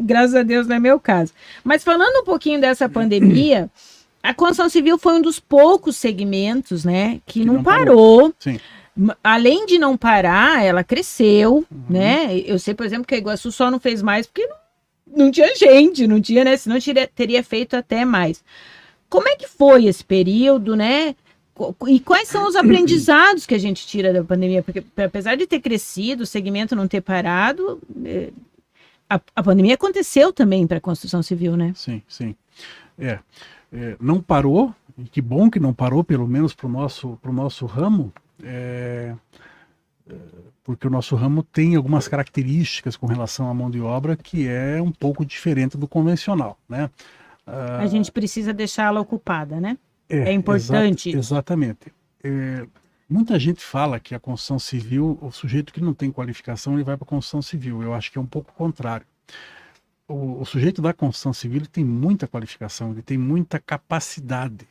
[0.00, 1.32] graças a Deus não é meu caso.
[1.64, 3.70] Mas falando um pouquinho dessa pandemia,
[4.22, 8.34] a construção civil foi um dos poucos segmentos, né, que, Que não, não parou.
[8.38, 8.58] Sim.
[8.96, 12.36] M- Além de não parar, ela cresceu, né?
[12.44, 15.54] Eu sei, por exemplo, que a Iguaçu só não fez mais porque não, não tinha
[15.54, 16.56] gente, não tinha, né?
[16.56, 18.42] Senão teria, teria feito até mais.
[19.10, 21.16] Como é que foi esse período, né?
[21.88, 24.62] E quais são os aprendizados que a gente tira da pandemia?
[24.62, 28.30] Porque apesar de ter crescido, o segmento não ter parado, eh,
[29.10, 31.72] a, a pandemia aconteceu também para a construção civil, né?
[31.74, 32.34] Sim, sim.
[32.96, 33.18] É,
[33.72, 37.66] é, não parou, e que bom que não parou, pelo menos para o nosso, nosso
[37.66, 39.14] ramo, é,
[40.08, 40.14] é,
[40.62, 44.80] porque o nosso ramo tem algumas características com relação à mão de obra que é
[44.80, 46.88] um pouco diferente do convencional, né?
[47.50, 49.76] Ah, A gente precisa deixá-la ocupada, né?
[50.08, 51.08] É, É importante.
[51.10, 51.92] exa- exatamente.
[52.22, 52.66] É,
[53.08, 56.96] muita gente fala que a construção civil, o sujeito que não tem qualificação, ele vai
[56.96, 57.82] para a construção civil.
[57.82, 59.06] Eu acho que é um pouco o contrário.
[60.08, 64.66] O, o sujeito da construção civil ele tem muita qualificação, ele tem muita capacidade.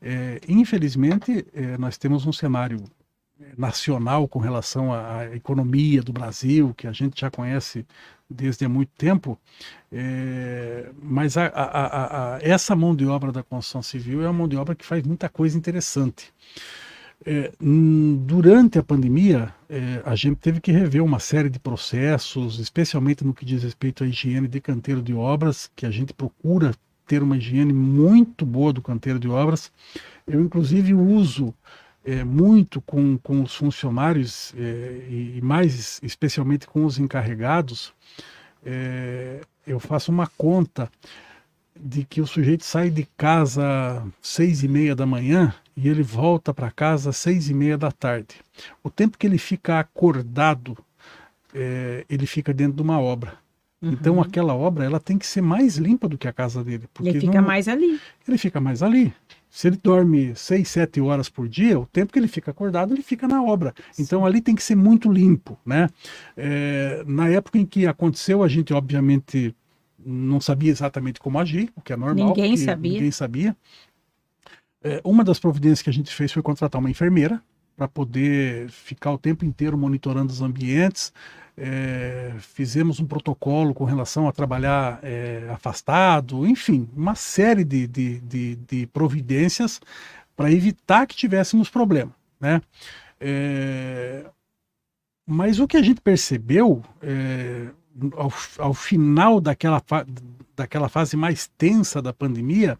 [0.00, 2.82] É, infelizmente, é, nós temos um cenário
[3.56, 7.86] nacional com relação à economia do Brasil, que a gente já conhece
[8.30, 9.38] desde há muito tempo,
[9.90, 14.48] é, mas a- a- a- essa mão de obra da construção civil é uma mão
[14.48, 16.32] de obra que faz muita coisa interessante.
[17.26, 23.24] É, durante a pandemia, é, a gente teve que rever uma série de processos, especialmente
[23.24, 26.74] no que diz respeito à higiene de canteiro de obras, que a gente procura
[27.06, 29.72] ter uma higiene muito boa do canteiro de obras.
[30.26, 31.52] Eu, inclusive, uso
[32.08, 37.92] é, muito com, com os funcionários é, e mais especialmente com os encarregados,
[38.64, 40.90] é, eu faço uma conta
[41.78, 46.54] de que o sujeito sai de casa seis e meia da manhã e ele volta
[46.54, 48.36] para casa às seis e meia da tarde.
[48.82, 50.78] O tempo que ele fica acordado,
[51.54, 53.34] é, ele fica dentro de uma obra.
[53.82, 53.92] Uhum.
[53.92, 56.88] Então aquela obra ela tem que ser mais limpa do que a casa dele.
[56.92, 58.00] Porque ele fica não, mais ali.
[58.26, 59.12] Ele fica mais ali.
[59.50, 63.02] Se ele dorme seis, sete horas por dia, o tempo que ele fica acordado, ele
[63.02, 63.74] fica na obra.
[63.92, 64.02] Sim.
[64.02, 65.88] Então ali tem que ser muito limpo, né?
[66.36, 69.54] É, na época em que aconteceu, a gente obviamente
[69.98, 72.28] não sabia exatamente como agir, o que é normal.
[72.28, 72.92] Ninguém sabia.
[72.92, 73.56] Ninguém sabia.
[74.82, 77.42] É, uma das providências que a gente fez foi contratar uma enfermeira
[77.76, 81.12] para poder ficar o tempo inteiro monitorando os ambientes.
[81.60, 88.20] É, fizemos um protocolo com relação a trabalhar é, afastado, enfim, uma série de, de,
[88.20, 89.80] de, de providências
[90.36, 92.14] para evitar que tivéssemos problema.
[92.40, 92.62] Né?
[93.20, 94.24] É,
[95.26, 97.66] mas o que a gente percebeu é,
[98.16, 99.82] ao, ao final daquela,
[100.56, 102.78] daquela fase mais tensa da pandemia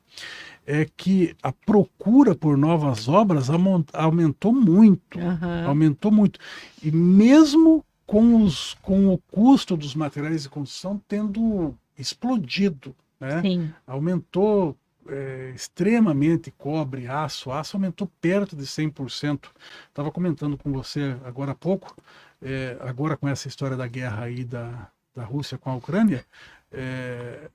[0.64, 3.48] é que a procura por novas obras
[3.92, 5.66] aumentou muito, uhum.
[5.66, 6.38] aumentou muito.
[6.82, 13.42] E mesmo com, os, com o custo dos materiais de construção tendo explodido, né?
[13.86, 14.74] aumentou
[15.06, 19.50] é, extremamente cobre, aço, aço aumentou perto de 100%.
[19.88, 21.94] Estava comentando com você agora há pouco,
[22.40, 26.24] é, agora com essa história da guerra aí da, da Rússia com a Ucrânia,
[26.72, 27.50] é,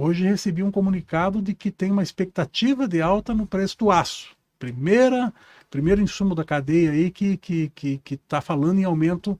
[0.00, 4.36] Hoje recebi um comunicado de que tem uma expectativa de alta no preço do aço.
[4.56, 5.34] Primeira,
[5.68, 9.36] primeiro insumo da cadeia aí que está que, que, que tá falando em aumento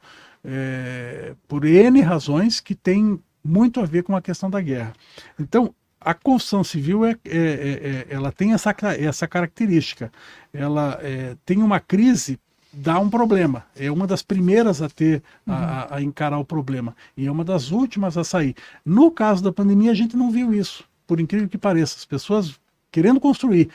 [0.49, 4.95] é, por N razões que tem muito a ver com a questão da guerra.
[5.39, 10.11] Então, a construção civil é, é, é, é ela tem essa, essa característica.
[10.53, 12.39] Ela é, tem uma crise
[12.73, 13.65] dá um problema.
[13.75, 15.55] É uma das primeiras a ter, uhum.
[15.55, 16.95] a, a, encarar o problema.
[17.17, 18.55] E é uma das últimas a sair.
[18.85, 21.97] No caso da pandemia, a gente não viu isso, por incrível que pareça.
[21.97, 22.61] As pessoas
[22.93, 23.71] querendo construir.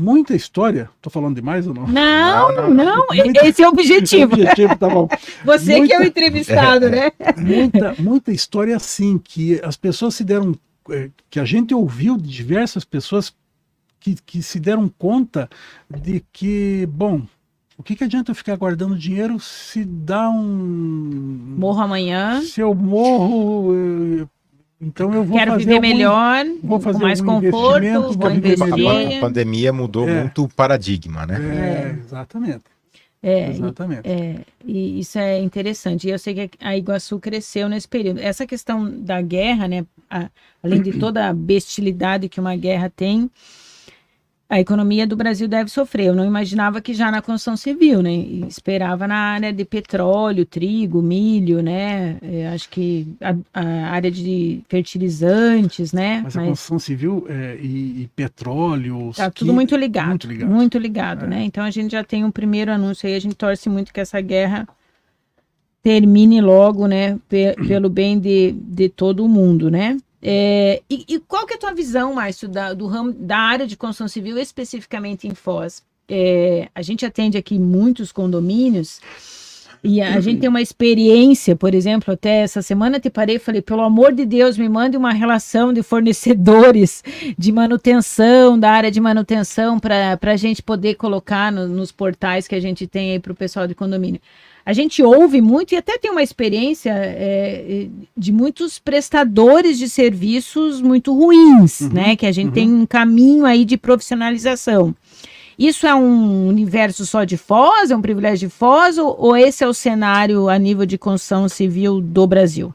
[0.00, 1.86] Muita história, estou falando demais ou não?
[1.86, 3.06] Não, não, não.
[3.12, 4.32] Muita, esse é o objetivo.
[4.32, 5.06] objetivo tá bom.
[5.44, 7.12] Você muita, que é o entrevistado, é, né?
[7.36, 10.54] Muita, muita história assim, que as pessoas se deram,
[10.90, 13.34] é, que a gente ouviu de diversas pessoas
[14.00, 15.50] que, que se deram conta
[15.90, 17.22] de que, bom,
[17.76, 21.56] o que, que adianta eu ficar guardando dinheiro se dá um.
[21.58, 22.40] Morro amanhã.
[22.40, 24.28] Se eu morro.
[24.80, 29.18] Então eu vou Quero fazer viver algum, melhor, vou fazer com mais conforto, vou investir.
[29.18, 30.20] A pandemia mudou é.
[30.20, 31.36] muito o paradigma, né?
[31.38, 31.98] É, é.
[32.02, 32.64] exatamente.
[33.22, 34.08] É, Exatamente.
[34.08, 36.08] É, e isso é interessante.
[36.08, 38.18] E eu sei que a Iguaçu cresceu nesse período.
[38.18, 40.30] Essa questão da guerra, né, a,
[40.62, 43.30] além de toda a bestialidade que uma guerra tem,
[44.50, 46.06] a economia do Brasil deve sofrer.
[46.06, 48.10] Eu não imaginava que já na construção civil, né?
[48.48, 52.18] esperava na área de petróleo, trigo, milho, né?
[52.20, 56.22] Eu acho que a, a, área de fertilizantes, né?
[56.24, 56.44] Mas, Mas...
[56.44, 59.10] a construção civil é, e, e, petróleo.
[59.10, 60.08] Está tudo muito ligado.
[60.08, 60.50] Muito ligado.
[60.50, 61.28] Muito ligado, é.
[61.28, 61.44] né?
[61.44, 64.20] Então a gente já tem um primeiro anúncio aí, a gente torce muito que essa
[64.20, 64.66] guerra
[65.80, 67.16] termine logo, né?
[67.28, 69.96] pelo bem de, de todo mundo, né?
[70.22, 73.66] É, e, e, qual que é a tua visão, Márcio, da, do ramo, da área
[73.66, 75.82] de construção civil, especificamente em Foz?
[76.08, 79.00] É, a gente atende aqui muitos condomínios
[79.82, 80.20] e a, uhum.
[80.20, 84.12] gente tem uma experiência, por exemplo, até essa semana te parei e falei, pelo amor
[84.12, 87.02] de Deus, me mande uma relação de fornecedores
[87.38, 92.54] de manutenção, da área de manutenção, para a gente poder colocar no, nos portais que
[92.54, 94.20] a gente tem aí para o pessoal de condomínio
[94.64, 100.80] a gente ouve muito e até tem uma experiência é, de muitos prestadores de serviços
[100.80, 102.16] muito ruins, uhum, né?
[102.16, 102.54] Que a gente uhum.
[102.54, 104.94] tem um caminho aí de profissionalização.
[105.58, 109.62] Isso é um universo só de Foz, é um privilégio de Foz, ou, ou esse
[109.62, 112.74] é o cenário a nível de construção civil do Brasil?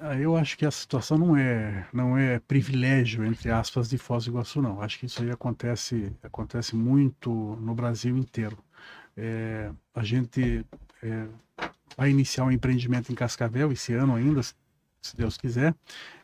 [0.00, 4.24] Ah, eu acho que a situação não é, não é privilégio, entre aspas, de Foz
[4.24, 4.80] do Iguaçu, não.
[4.80, 8.58] Acho que isso aí acontece, acontece muito no Brasil inteiro.
[9.16, 10.64] É, a gente
[11.02, 11.26] é,
[11.96, 15.74] vai iniciar um empreendimento em Cascavel esse ano ainda, se Deus quiser,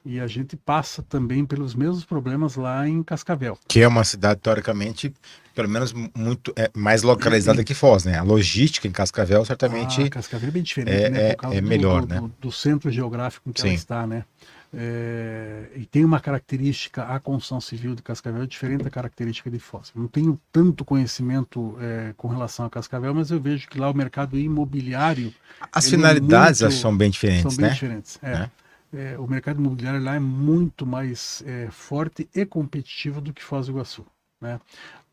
[0.04, 3.58] e a gente passa também pelos mesmos problemas lá em Cascavel.
[3.68, 5.12] Que é uma cidade, teoricamente,
[5.54, 8.18] pelo menos muito é, mais localizada que Foz, né?
[8.18, 10.02] A logística em Cascavel, certamente...
[10.02, 11.20] Ah, Cascavel é bem diferente, é, né?
[11.30, 12.20] É, é melhor, do, né?
[12.20, 13.68] Do, do, centro geográfico em que Sim.
[13.68, 14.24] ela está, né?
[14.72, 19.58] É, e tem uma característica, a construção civil de Cascavel é diferente da característica de
[19.58, 19.90] Foz.
[19.94, 23.94] Não tenho tanto conhecimento é, com relação a Cascavel, mas eu vejo que lá o
[23.94, 25.34] mercado imobiliário.
[25.72, 27.72] As é finalidades é muito, são bem diferentes, são bem né?
[27.72, 28.18] diferentes.
[28.22, 28.50] É.
[28.94, 29.18] é.
[29.18, 34.06] o mercado imobiliário lá é muito mais forte e competitivo do que Foz do Iguaçu.
[34.40, 34.60] Né?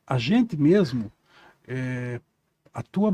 [0.05, 1.11] A gente mesmo
[1.67, 2.21] é,
[2.77, 3.11] atua,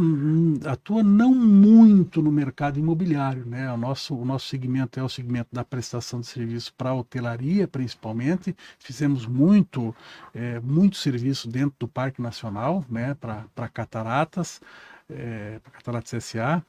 [0.65, 3.45] atua não muito no mercado imobiliário.
[3.45, 3.71] Né?
[3.71, 8.53] O, nosso, o nosso segmento é o segmento da prestação de serviço para hotelaria, principalmente.
[8.77, 9.95] Fizemos muito,
[10.33, 13.15] é, muito serviço dentro do Parque Nacional né?
[13.15, 14.59] para cataratas,
[15.09, 16.61] é, para Cataratas SA.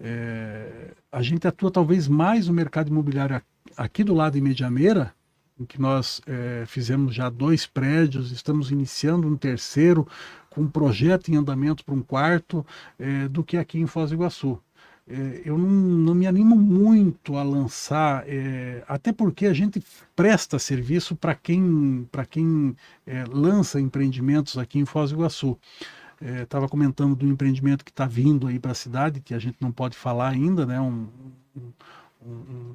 [0.00, 3.40] É, a gente atua talvez mais no mercado imobiliário
[3.76, 5.14] aqui do lado em Medianeira,
[5.60, 10.08] em que nós é, fizemos já dois prédios, estamos iniciando um terceiro,
[10.54, 12.64] com um projeto em andamento para um quarto,
[12.98, 14.60] é, do que aqui em Foz do Iguaçu.
[15.08, 19.82] É, eu não, não, me animo muito a lançar, é, até porque a gente
[20.14, 25.58] presta serviço para quem, quem é, lança empreendimentos aqui em Foz do Iguaçu.
[26.20, 29.56] Estava é, comentando do empreendimento que está vindo aí para a cidade, que a gente
[29.60, 30.80] não pode falar ainda, né?
[30.80, 31.08] um,
[31.56, 32.74] um, um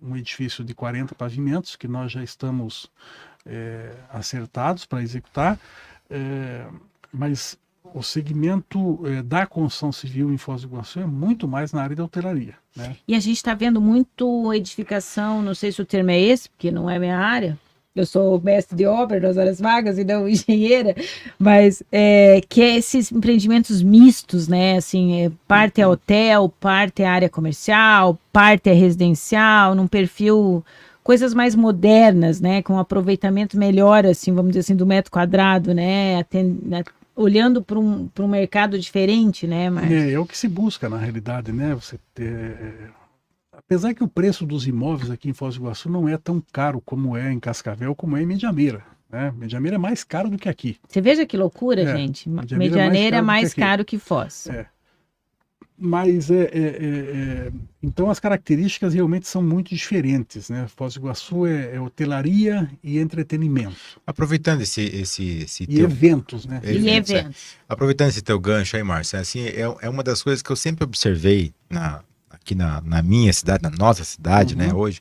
[0.00, 2.90] um edifício de 40 pavimentos que nós já estamos
[3.44, 5.58] é, acertados para executar,
[6.08, 6.66] é,
[7.12, 7.58] mas
[7.94, 11.96] o segmento é, da construção civil em Foz do Iguaçu é muito mais na área
[11.96, 12.54] da hotelaria.
[12.76, 12.96] Né?
[13.06, 16.70] E a gente está vendo muito edificação, não sei se o termo é esse, porque
[16.70, 17.58] não é minha área,
[17.98, 20.94] eu sou mestre de obra das áreas vagas e não engenheira,
[21.38, 24.76] mas é, que é esses empreendimentos mistos, né?
[24.76, 25.94] Assim, é, parte é uhum.
[25.94, 30.64] hotel, parte é área comercial, parte é residencial, num perfil
[31.08, 32.60] coisas mais modernas, né?
[32.60, 36.22] Com um aproveitamento melhor, assim, vamos dizer assim, do metro quadrado, né?
[36.62, 36.84] né
[37.16, 39.70] olhando para um, um mercado diferente, né?
[39.70, 39.90] Mas...
[39.90, 41.74] É, é o que se busca, na realidade, né?
[41.74, 42.92] Você ter
[43.50, 46.82] Apesar que o preço dos imóveis aqui em Foz do Iguaçu não é tão caro
[46.84, 48.82] como é em Cascavel, como é em Medianeira.
[49.10, 49.32] Né?
[49.34, 50.76] Medianeira é mais caro do que aqui.
[50.86, 52.28] Você veja que loucura, é, gente.
[52.28, 54.46] Medianeira, é mais caro, que, que Foz.
[54.48, 54.66] É.
[55.80, 60.66] Mas é, é, é, é, então as características realmente são muito diferentes, né?
[60.74, 63.76] Foz do Iguaçu é, é hotelaria e entretenimento.
[64.04, 65.84] Aproveitando esse esse, esse e teu...
[65.84, 66.60] eventos, né?
[66.64, 67.56] E eventos.
[67.68, 70.82] Aproveitando esse teu gancho aí, Márcia, assim é, é uma das coisas que eu sempre
[70.82, 72.02] observei na
[72.48, 74.72] aqui na, na minha cidade, na nossa cidade, né, uhum.
[74.72, 75.00] né, hoje,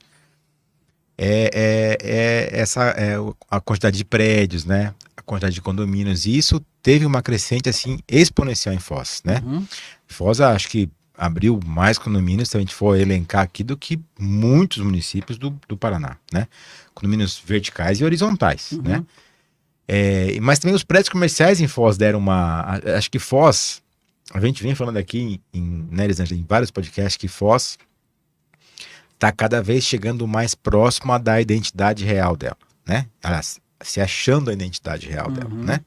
[1.18, 3.16] é, é, é essa é
[3.50, 8.00] a quantidade de prédios, né, a quantidade de condomínios, e isso teve uma crescente assim
[8.08, 9.42] exponencial em Foz, né?
[9.46, 9.66] Uhum.
[10.08, 14.78] Foz, acho que abriu mais condomínios, se a gente for elencar aqui, do que muitos
[14.78, 16.48] municípios do, do Paraná, né?
[16.94, 18.82] Condomínios verticais e horizontais, uhum.
[18.84, 19.06] né?
[19.88, 22.80] É, mas também os prédios comerciais em Foz deram uma.
[22.96, 23.82] Acho que Foz
[24.34, 27.78] a gente vem falando aqui em, né, em vários podcasts que Foz
[29.14, 33.08] está cada vez chegando mais próximo da identidade real dela, né?
[33.24, 33.42] Ela
[33.82, 35.34] se achando a identidade real uhum.
[35.34, 35.80] dela, né?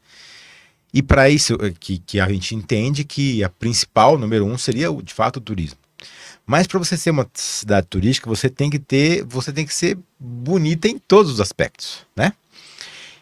[0.92, 4.88] E para isso eh, que, que a gente entende que a principal, número um, seria
[5.03, 5.79] de fato o turismo.
[6.46, 9.96] Mas para você ser uma cidade turística, você tem que ter, você tem que ser
[10.18, 12.33] bonita em todos os aspectos, né?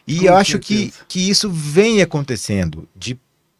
[0.07, 0.40] E Com eu certeza.
[0.40, 3.18] acho que, que isso vem acontecendo de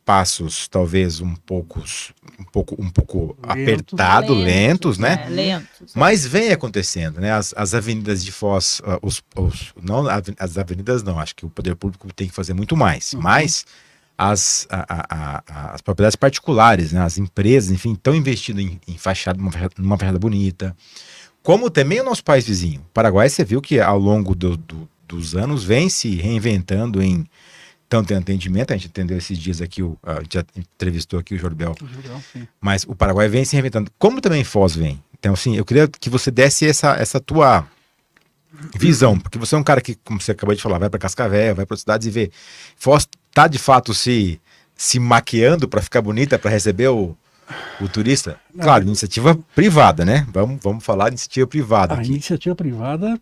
[0.09, 1.85] passos talvez um pouco
[2.39, 7.31] um pouco um pouco lentos, apertado lentos, lentos né é, lentos, mas vem acontecendo né
[7.31, 10.07] as, as avenidas de Foz uh, os, os, não
[10.39, 13.21] as avenidas não acho que o poder público tem que fazer muito mais uhum.
[13.21, 13.67] mas
[14.19, 18.99] as, a, a, a, as propriedades particulares né as empresas enfim estão investindo em, em
[18.99, 20.77] fachada numa, numa fachada bonita
[21.43, 24.89] como também o nosso país vizinho o Paraguai você viu que ao longo do, do,
[25.07, 27.25] dos anos vem se reinventando em
[27.89, 31.35] então tem atendimento, a gente entendeu esses dias aqui, o, a gente já entrevistou aqui
[31.35, 31.75] o Jorbel.
[31.81, 32.21] O Jorbel
[32.61, 33.91] mas o Paraguai vem se reinventando.
[33.99, 35.03] Como também Foz vem.
[35.19, 37.67] Então, assim, eu queria que você desse essa, essa tua
[38.77, 41.55] visão, porque você é um cara que, como você acabou de falar, vai para Cascavel,
[41.55, 42.31] vai para cidades e vê.
[42.77, 44.41] Foz tá de fato se,
[44.75, 47.17] se maquiando para ficar bonita, para receber o,
[47.81, 48.41] o turista?
[48.59, 50.27] Claro, iniciativa privada, né?
[50.33, 51.95] Vamos, vamos falar de iniciativa privada.
[51.95, 52.09] A aqui.
[52.09, 53.21] iniciativa privada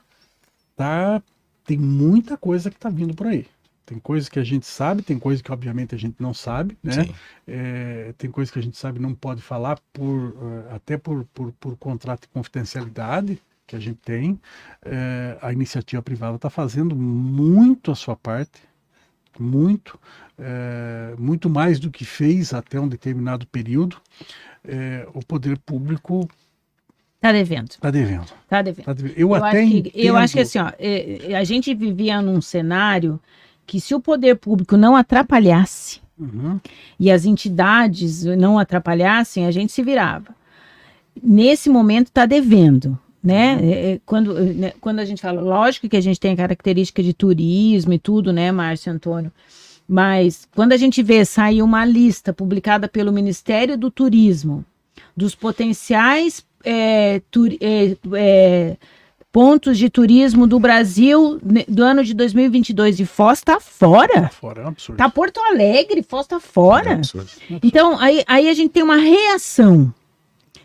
[0.77, 1.23] tá,
[1.65, 3.47] tem muita coisa que tá vindo por aí.
[3.85, 7.09] Tem coisas que a gente sabe, tem coisas que obviamente a gente não sabe, né?
[7.47, 11.53] É, tem coisas que a gente sabe não pode falar por uh, até por, por,
[11.53, 14.41] por, contrato de confidencialidade que a gente tem.
[14.85, 18.63] É, a iniciativa privada está fazendo muito a sua parte,
[19.39, 19.99] muito,
[20.39, 23.97] é, muito mais do que fez até um determinado período.
[24.65, 26.29] É, o poder público
[27.17, 27.71] Está devendo.
[27.71, 28.27] Está devendo.
[28.49, 28.85] Tá devendo.
[28.85, 29.15] Tá devendo.
[29.17, 30.71] Eu, eu, até acho que, eu acho que assim, ó,
[31.37, 33.19] a gente vivia num cenário
[33.67, 36.61] que se o poder público não atrapalhasse uhum.
[37.01, 40.35] e as entidades não atrapalhassem, a gente se virava.
[41.21, 42.99] Nesse momento está devendo.
[43.27, 43.57] Né?
[43.57, 43.71] Uhum.
[43.71, 44.73] É, é, quando, né?
[44.81, 48.33] quando a gente fala, lógico que a gente tem a característica de turismo e tudo,
[48.33, 49.33] né, Márcio Antônio?
[49.89, 54.65] Mas quando a gente vê sair uma lista publicada pelo Ministério do Turismo
[55.17, 58.77] dos potenciais é, tur, é,
[59.33, 64.29] pontos de turismo do Brasil do ano de 2022 e Foz tá fora.
[64.29, 64.99] Fora, é um absurdo.
[64.99, 66.93] Tá Porto Alegre, Foz tá É um fora.
[66.95, 67.29] absurdo.
[67.63, 69.93] Então, aí, aí a gente tem uma reação.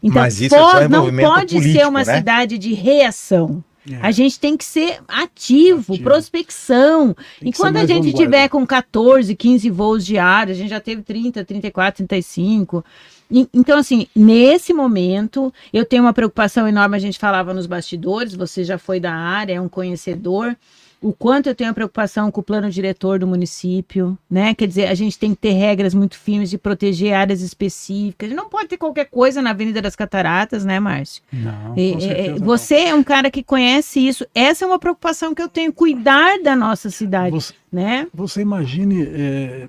[0.04, 2.18] Então, Mas isso é só Foz não pode ser político, uma né?
[2.18, 3.64] cidade de reação.
[3.89, 3.95] É.
[4.02, 6.04] A gente tem que ser ativo, Ativo.
[6.04, 7.16] prospecção.
[7.39, 8.18] Tem E ser quando a gente vanguarda.
[8.18, 12.86] tiver com 14, 15 voos diários, a gente já teve 30, 34, 35.
[13.32, 16.97] E- Então, assim, nesse momento, eu tenho uma preocupação enorme.
[16.97, 20.55] A gente falava nos bastidores, você já foi da área, é um conhecedor.
[21.03, 24.53] O quanto eu tenho a preocupação com o plano diretor do município, né?
[24.53, 28.29] Quer dizer, a gente tem que ter regras muito firmes de proteger áreas específicas.
[28.32, 31.23] Não pode ter qualquer coisa na Avenida das Cataratas, né, Márcio?
[31.34, 32.45] Não, é, certeza não.
[32.45, 34.27] você é um cara que conhece isso.
[34.36, 38.05] Essa é uma preocupação que eu tenho, cuidar da nossa cidade, Você, né?
[38.13, 39.67] você imagine, é,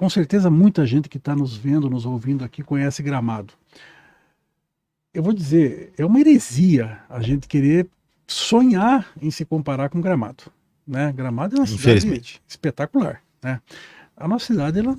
[0.00, 3.52] com certeza muita gente que está nos vendo, nos ouvindo aqui conhece Gramado.
[5.12, 7.86] Eu vou dizer, é uma heresia a gente querer
[8.26, 10.44] sonhar em se comparar com Gramado.
[10.86, 11.12] Né?
[11.12, 13.20] Gramado é uma cidade espetacular.
[13.42, 13.60] Né?
[14.16, 14.96] A nossa cidade ela,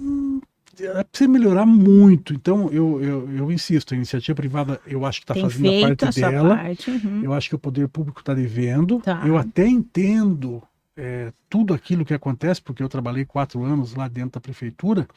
[0.79, 2.31] ela precisa melhorar muito.
[2.35, 6.05] Então eu, eu, eu insisto, a iniciativa privada eu acho que está fazendo a parte
[6.05, 6.57] a sua dela.
[6.57, 6.91] parte.
[6.91, 7.23] uhum.
[7.23, 8.99] Eu acho que o poder público está devendo.
[8.99, 9.23] Tá.
[9.25, 10.61] Eu até entendo
[11.03, 15.07] é, tudo aquilo que acontece, porque eu trabalhei quatro anos lá dentro da prefeitura.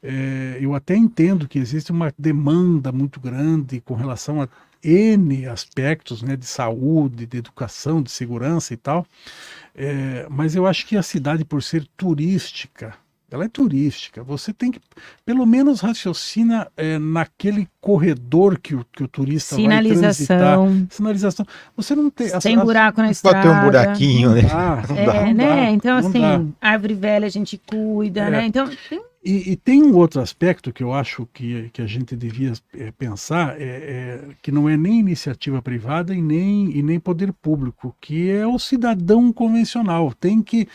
[0.00, 4.48] É, eu até entendo que existe uma demanda muito grande com relação a
[4.80, 9.04] N aspectos né, de saúde, de educação, de segurança e tal.
[9.74, 12.94] É, mas eu acho que a cidade, por ser turística,
[13.30, 14.22] ela é turística.
[14.22, 14.80] Você tem que,
[15.24, 19.98] pelo menos, raciocina é, naquele corredor que o, que o turista vai transitar
[20.58, 21.46] Sinalização, sinalização.
[21.76, 22.28] Você não tem.
[22.38, 23.42] tem as- buraco na Pode estrada.
[23.42, 24.42] ter um buraquinho, né?
[24.52, 25.46] Ah, não É, dá, não né?
[25.56, 26.44] dá, então, não assim, dá.
[26.60, 28.30] árvore velha a gente cuida, É.
[28.30, 28.46] né?
[28.46, 32.14] Então, tem- E, e tem um outro aspecto que eu acho que, que a gente
[32.14, 37.00] devia é, pensar, é, é, que não é nem iniciativa privada e nem, e nem
[37.00, 40.12] poder público, que é o cidadão convencional.
[40.12, 40.68] Tem que.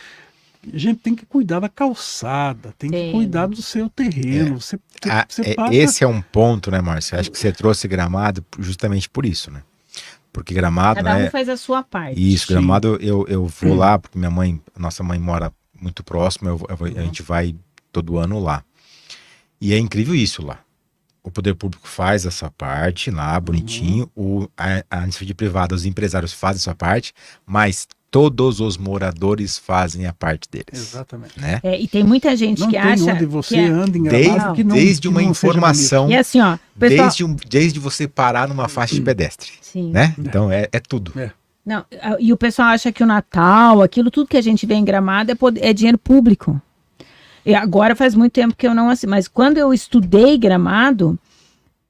[0.74, 3.07] A gente tem que cuidar da calçada, tem, Tem.
[3.07, 4.60] que cuidar do seu terreno.
[4.60, 7.18] Você, você- Ah, você é- passa- Esse é um ponto, né, Márcio?
[7.18, 9.64] Acho que você trouxe gramado justamente por isso, né?
[10.34, 11.30] Porque gramado, cada um né?
[11.30, 12.20] faz a sua parte.
[12.34, 12.53] Isso, Sim.
[12.53, 15.51] gramado eu, eu vou lá, porque minha mãe, nossa mãe mora
[15.82, 17.55] muito próximo, eu eu a gente vai
[17.91, 18.64] todo ano lá.
[19.62, 20.60] E é incrível isso lá.
[21.24, 24.10] O poder público faz essa parte lá, bonitinho.
[24.16, 27.14] O, a, a iniciativa privada, os empresários fazem a sua parte,
[27.45, 30.66] mas todos os moradores fazem a parte deles.
[30.74, 31.39] Exatamente.
[31.39, 31.60] Né?
[31.64, 34.03] É, e tem muita gente Não que tem acha onde você que é- anda em
[34.03, 37.05] Desde- gramado que não, desde que uma não informação, E assim, ó, pessoal...
[37.07, 39.91] desde, um- desde você parar numa faixa de pedestre, Sim.
[39.91, 40.16] né?
[40.18, 41.14] Então é, é tudo.
[41.66, 44.74] Não, a- e o pessoal acha que o Natal, aquilo tudo que a gente vê
[44.74, 46.60] em Gramado é, pod- é dinheiro público.
[47.45, 51.18] E agora faz muito tempo que eu não assim, mas quando eu estudei Gramado,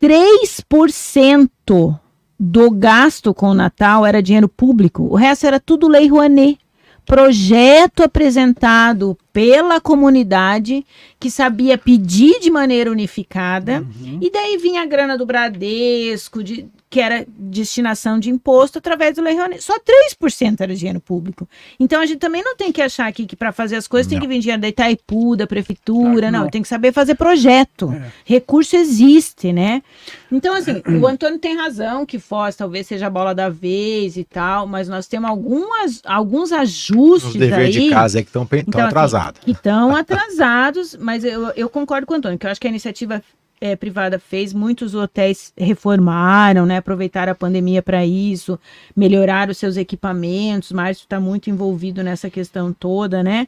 [0.02, 1.98] 3%
[2.40, 5.04] do gasto com o Natal era dinheiro público.
[5.04, 6.58] O resto era tudo lei Rouanet.
[7.06, 10.86] Projeto apresentado pela comunidade
[11.20, 13.82] que sabia pedir de maneira unificada.
[13.82, 14.20] Uhum.
[14.22, 19.22] E daí vinha a grana do Bradesco, de, que era destinação de imposto através do
[19.22, 19.64] Lei Rouanet.
[19.64, 21.48] Só 3% era dinheiro público.
[21.80, 24.18] Então a gente também não tem que achar aqui que para fazer as coisas tem
[24.18, 24.26] Não.
[24.26, 26.02] que vir dinheiro da Itaipu, da prefeitura.
[26.04, 26.50] Claro que não, não.
[26.50, 27.94] tem que saber fazer projeto.
[27.94, 28.12] É.
[28.26, 29.84] Recurso existe, né?
[30.32, 34.24] Então, assim, o Antônio tem razão que Foz talvez seja a bola da vez e
[34.24, 38.48] tal, mas nós temos algumas, alguns Os ajustes deveres aí de casa é que estão
[38.52, 39.42] Então, assim, atrasados.
[39.42, 42.70] que estão atrasados, mas eu, eu concordo com o Antônio, que eu acho que a
[42.70, 43.22] iniciativa
[43.62, 46.78] eh, privada fez, muitos hotéis reformaram, né?
[46.78, 48.60] Aproveitaram a pandemia para isso,
[48.96, 50.72] melhoraram os seus equipamentos.
[50.72, 53.48] Márcio está muito envolvido nessa questão toda, né?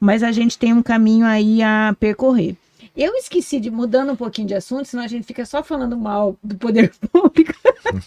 [0.00, 2.56] Mas a gente tem um caminho aí a percorrer.
[2.96, 6.36] Eu esqueci de, mudando um pouquinho de assunto, senão a gente fica só falando mal
[6.42, 7.52] do poder público.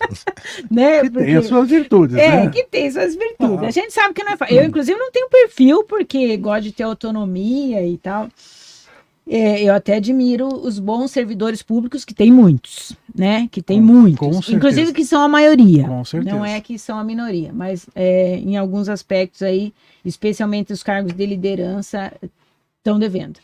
[0.71, 1.01] né?
[1.01, 2.49] Que tem Porque- as suas virtudes, é, né?
[2.49, 3.63] que tem suas virtudes.
[3.63, 3.67] Ah.
[3.67, 4.55] A gente sabe que não é fácil.
[4.55, 8.29] Eu, inclusive, não tenho perfil, porque gosto de ter autonomia e tal.
[9.29, 13.49] É, eu até admiro os bons servidores públicos, que tem muitos, né?
[13.51, 14.19] Que tem Com- muitos.
[14.19, 14.55] com certeza.
[14.55, 15.83] inclusive que são a maioria.
[15.85, 16.33] Com certeza.
[16.35, 19.73] Não é que são a minoria, mas é, em alguns aspectos aí,
[20.05, 22.13] especialmente os cargos de liderança,
[22.77, 23.37] estão devendo.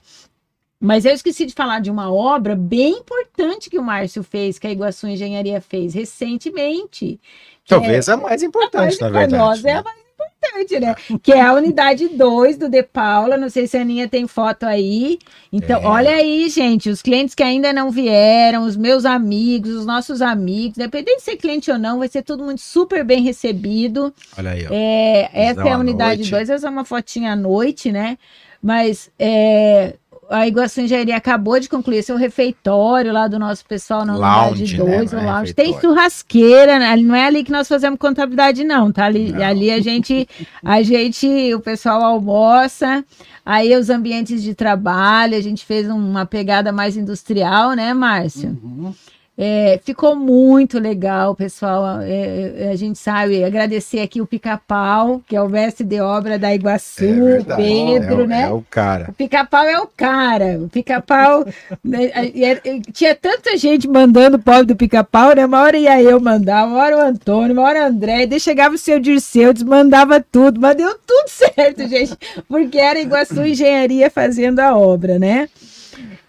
[0.80, 4.68] Mas eu esqueci de falar de uma obra bem importante que o Márcio fez, que
[4.68, 7.20] a Iguaçu Engenharia fez recentemente.
[7.64, 9.42] que Talvez a mais importante, mas na pra verdade.
[9.44, 10.03] nós é a mais
[10.44, 10.96] importante, né?
[11.22, 13.38] Que é a unidade 2 do De Paula.
[13.38, 15.20] Não sei se a Aninha tem foto aí.
[15.52, 15.86] Então, É.
[15.86, 20.78] olha aí, gente, os clientes que ainda não vieram, os meus amigos, os nossos amigos,
[20.78, 24.14] independente de ser cliente ou não, vai ser todo mundo super bem recebido.
[24.38, 24.70] Olha aí, ó.
[24.72, 26.32] É, essa é a unidade noite.
[26.32, 28.18] 2, essa é uma fotinha à noite, né?
[28.62, 29.96] Mas é,
[30.30, 34.78] a Iguaçu Engenharia acabou de concluir seu refeitório lá do nosso pessoal na Lounge, unidade
[34.78, 35.22] 2, né?
[35.22, 35.54] é lounge.
[35.54, 36.96] Tem churrasqueira, né?
[36.98, 39.06] não é ali que nós fazemos contabilidade não, tá?
[39.06, 39.44] Ali, Não.
[39.44, 40.28] ali a gente,
[40.64, 43.04] a gente, o pessoal almoça,
[43.46, 48.58] aí os ambientes de trabalho, a gente fez uma pegada mais industrial, né, Márcio?
[48.64, 48.94] Uhum.
[49.36, 52.02] É, ficou muito legal, pessoal.
[52.02, 56.38] É, é, a gente sabe agradecer aqui o Pica-Pau, que é o mestre de obra
[56.38, 57.64] da Iguaçu, É verdade.
[57.64, 58.42] Pedro, é, o- né?
[58.44, 59.06] É o cara.
[59.10, 60.60] O pica-pau é o cara.
[60.62, 61.46] O pica-pau.
[61.84, 65.44] né, e tinha tanta gente mandando o pobre do pica-pau, né?
[65.48, 68.76] Uma hora ia eu mandar, uma hora o Antônio, uma hora o André, daí chegava
[68.76, 71.26] o seu Dirceu, desmandava tudo, mas deu tudo
[71.56, 72.16] certo, gente,
[72.48, 75.50] porque era Iguaçu Engenharia fazendo a obra, né?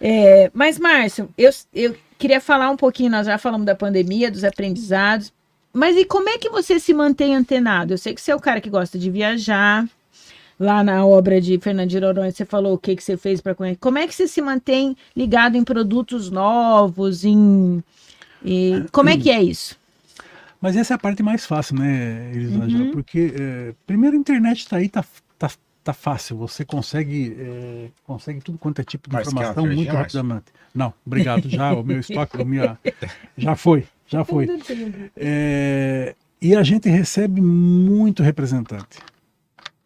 [0.01, 4.43] É, mas, Márcio, eu, eu queria falar um pouquinho, nós já falamos da pandemia, dos
[4.43, 5.31] aprendizados,
[5.73, 7.93] mas e como é que você se mantém antenado?
[7.93, 9.85] Eu sei que você é o cara que gosta de viajar,
[10.59, 13.53] lá na obra de Fernando de Noronha, você falou o que, que você fez para
[13.53, 13.77] conhecer.
[13.79, 17.83] Como é que você se mantém ligado em produtos novos, em...
[18.43, 19.77] e como é que é isso?
[20.61, 22.85] Mas essa é a parte mais fácil, né, Elisângela?
[22.85, 22.91] Uhum.
[22.91, 25.03] Porque, é, primeiro, a internet está aí, tá,
[25.85, 26.37] tá, fácil.
[26.37, 30.19] Você consegue, é, consegue tudo quanto é tipo de Mas informação muito Márcio?
[30.19, 30.45] rapidamente.
[30.73, 31.49] Não, obrigado.
[31.49, 32.77] Já, o meu estoque, o minha,
[33.37, 34.47] já foi, já foi.
[35.15, 38.99] É, e a gente recebe muito representante.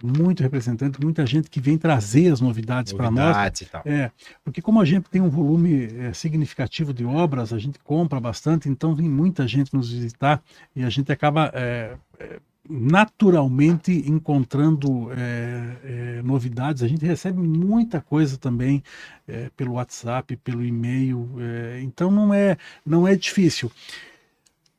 [0.02, 3.36] Muito representante, muita gente que vem trazer as novidades para nós.
[3.36, 3.82] Novidades e tal.
[3.86, 4.10] É,
[4.45, 8.70] porque como a gente tem um volume é, significativo de obras, a gente compra bastante,
[8.70, 10.41] então vem muita gente nos visitar
[10.74, 16.84] e a gente acaba é, é, naturalmente encontrando é, é, novidades.
[16.84, 18.84] A gente recebe muita coisa também
[19.28, 23.72] é, pelo WhatsApp, pelo e-mail, é, então não é não é difícil.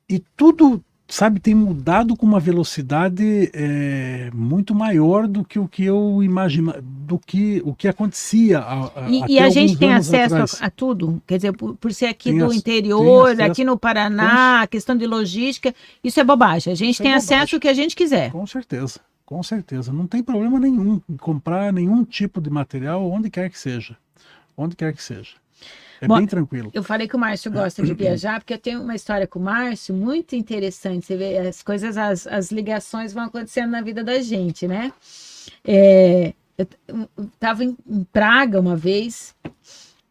[0.08, 0.84] E tudo
[1.14, 6.80] sabe, tem mudado com uma velocidade é, muito maior do que o que eu imagina,
[6.82, 8.60] do que o que acontecia.
[8.60, 11.20] A, a, E, e a gente tem acesso a, a tudo?
[11.26, 15.06] Quer dizer, por, por ser aqui Tem do interior, aqui no Paraná, a questão de
[15.06, 16.72] logística, isso é bobagem.
[16.72, 17.36] A gente Isso é tem bobagem.
[17.36, 18.30] acesso ao que a gente quiser.
[18.30, 19.92] Com certeza, com certeza.
[19.92, 23.96] Não tem problema nenhum em comprar nenhum tipo de material onde quer que seja.
[24.56, 25.32] Onde quer que seja.
[26.00, 26.70] É Bom, bem tranquilo.
[26.72, 29.42] Eu falei que o Márcio gosta de viajar, porque eu tenho uma história com o
[29.42, 31.06] Márcio muito interessante.
[31.06, 34.92] Você vê, as coisas, as, as ligações vão acontecendo na vida da gente, né?
[35.64, 36.66] É, eu
[37.34, 39.34] estava em, em Praga uma vez,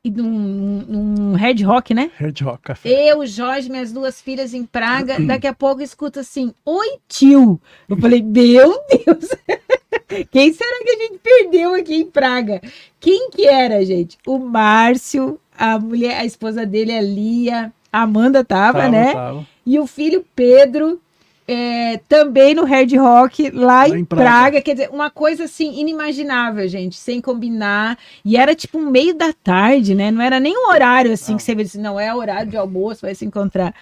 [0.04, 2.12] e num, num Red Rock, né?
[2.16, 2.90] Red Rock Café.
[2.90, 7.60] Eu, Jorge, minhas duas filhas em Praga, daqui a pouco eu escuto assim, oi tio.
[7.88, 9.30] Eu falei, meu Deus,
[10.32, 12.62] quem será que a gente perdeu aqui em Praga?
[13.00, 14.18] Quem que era, gente?
[14.26, 19.14] O Márcio, a mulher, a esposa dele, a Lia, a Amanda tava, Tava, né?
[19.14, 19.46] tava.
[19.66, 21.00] E o filho Pedro,
[21.48, 24.24] é, também no Hard Rock, lá, Lá em Praga.
[24.24, 24.62] Praga.
[24.62, 27.98] Quer dizer, uma coisa assim, inimaginável, gente, sem combinar.
[28.24, 30.12] E era tipo um meio da tarde, né?
[30.12, 31.38] Não era nem um horário assim Não.
[31.38, 33.74] que você vê assim, não é horário de almoço, vai se encontrar.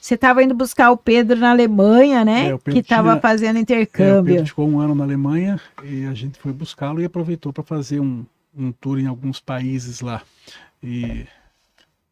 [0.00, 2.52] Você estava indo buscar o Pedro na Alemanha, né?
[2.52, 4.34] É, que estava fazendo É, o intercâmbio.
[4.34, 7.98] Pedro ficou um ano na Alemanha e a gente foi buscá-lo e aproveitou para fazer
[7.98, 8.24] um,
[8.56, 10.22] um tour em alguns países lá.
[10.86, 11.26] E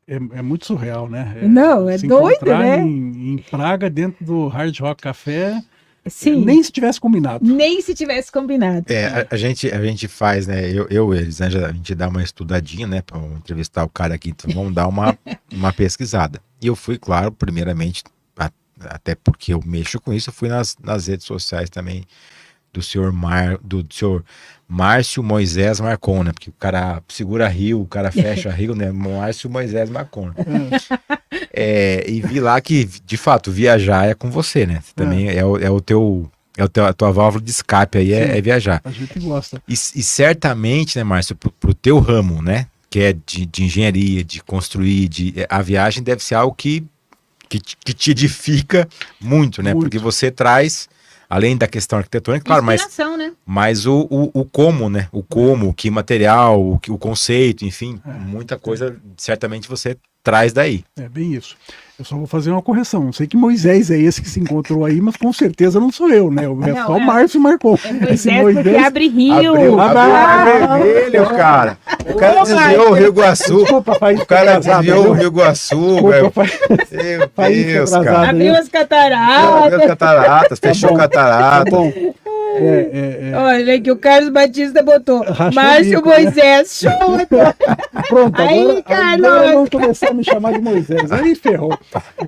[0.07, 1.39] é, é muito surreal, né?
[1.43, 2.81] É, Não, é se doido, né?
[2.81, 5.63] Em, em Praga, dentro do Hard Rock Café,
[6.07, 7.43] Sim, nem se tivesse combinado.
[7.47, 8.93] nem se tivesse combinado.
[8.93, 10.69] É, a, a gente, a gente faz, né?
[10.71, 13.01] Eu, eu e eles, né, a gente dá uma estudadinha, né?
[13.01, 15.17] Para entrevistar o cara aqui, então vamos dar uma,
[15.51, 16.41] uma pesquisada.
[16.61, 18.03] E eu fui, claro, primeiramente,
[18.37, 18.51] a-
[18.81, 22.05] até porque eu mexo com isso, eu fui nas, nas redes sociais também
[22.75, 24.23] do senhor Mar, do, senhor
[24.69, 26.33] Márcio Moisés Marcon, né?
[26.33, 28.91] Porque o cara segura rio, o cara fecha rio, né?
[28.91, 30.31] Márcio Moisés Marcon.
[31.53, 34.81] É, e vi lá que, de fato, viajar é com você, né?
[34.83, 36.31] Você também é, o, é o teu.
[36.57, 38.81] É o teu, a tua válvula de escape aí, é, é viajar.
[38.85, 39.61] A gente gosta.
[39.69, 42.67] E, e certamente, né, Márcio, pro, pro teu ramo, né?
[42.89, 46.85] Que é de, de engenharia, de construir, de, a viagem deve ser algo que,
[47.49, 48.89] que, te- que te edifica
[49.21, 49.75] muito, né?
[49.75, 49.85] Muito.
[49.85, 50.89] Porque você traz,
[51.35, 52.81] além da questão arquitetônica, claro, mas,
[53.19, 53.33] né?
[53.45, 55.09] mas o, o, o como, né?
[55.11, 58.13] O como, que material, o, que- o conceito, enfim, É.
[58.13, 60.83] muita coisa certamente você traz daí.
[60.99, 61.55] É bem isso.
[61.97, 63.05] Eu só vou fazer uma correção.
[63.05, 66.11] Não sei que Moisés é esse que se encontrou aí, mas com certeza não sou
[66.11, 66.43] eu, né?
[66.43, 67.05] É Não, só o é.
[67.05, 67.79] Márcio marcou.
[68.09, 69.33] É Esse Moisés, porque abre rio.
[69.55, 71.79] Abriu, abriu o Ah, vermelho, cara.
[72.05, 73.59] O cara Ô, desviou o Rio Iguaçu.
[73.61, 75.13] Desculpa, Faís, O cara desviou o?
[75.13, 77.19] Rio Iguaçu, Desculpa, velho.
[77.21, 78.31] Meu Faís Deus, cara.
[78.31, 79.63] Abriu as cataratas.
[79.63, 81.71] Abriu as cataratas, fechou bom, Tá catarata.
[81.71, 81.93] bom.
[82.57, 83.37] É, é, é.
[83.37, 85.23] Olha que o Carlos Batista botou.
[85.23, 86.23] Rachou Márcio bico, né?
[86.23, 87.19] Moisés, show.
[88.09, 89.27] Pronto, Aí, agora, Carlos.
[89.27, 91.11] agora vão começar a me chamar de Moisés.
[91.13, 91.77] Aí ferrou.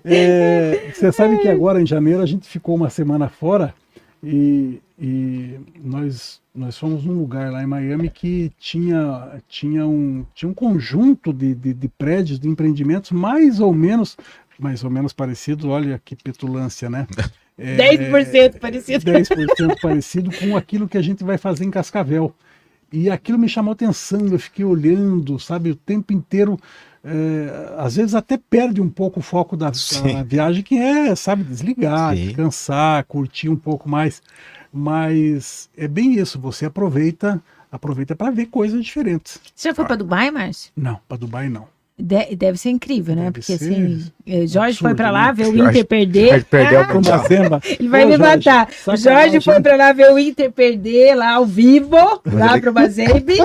[0.04, 3.74] É, você sabe que agora, em janeiro, a gente ficou uma semana fora
[4.22, 10.48] E, e nós, nós fomos num lugar lá em Miami que tinha, tinha, um, tinha
[10.48, 14.16] um conjunto de, de, de prédios, de empreendimentos mais ou menos,
[14.58, 17.06] mais ou menos parecido, olha que petulância, né?
[17.58, 19.10] É, 10% parecido.
[19.10, 22.34] 10% parecido com aquilo que a gente vai fazer em Cascavel.
[22.92, 26.58] E aquilo me chamou atenção, eu fiquei olhando, sabe, o tempo inteiro.
[27.04, 31.44] É, às vezes até perde um pouco o foco da, da viagem, que é, sabe,
[31.44, 32.26] desligar, Sim.
[32.26, 34.22] descansar, curtir um pouco mais.
[34.72, 39.40] Mas é bem isso, você aproveita aproveita para ver coisas diferentes.
[39.54, 40.72] Você já foi para Dubai, Márcio?
[40.76, 41.68] Não, para Dubai não.
[41.98, 43.24] De, deve ser incrível, né?
[43.24, 45.32] Deve Porque assim, eh, Jorge absurdo, foi para lá né?
[45.32, 46.28] ver o Inter perder.
[46.28, 47.60] Jorge perdeu ah.
[47.78, 48.68] Ele vai Ô, me Jorge, matar.
[48.86, 52.74] O Jorge foi para lá ver o Inter perder lá ao vivo, lá para o
[52.74, 53.38] Mazembe.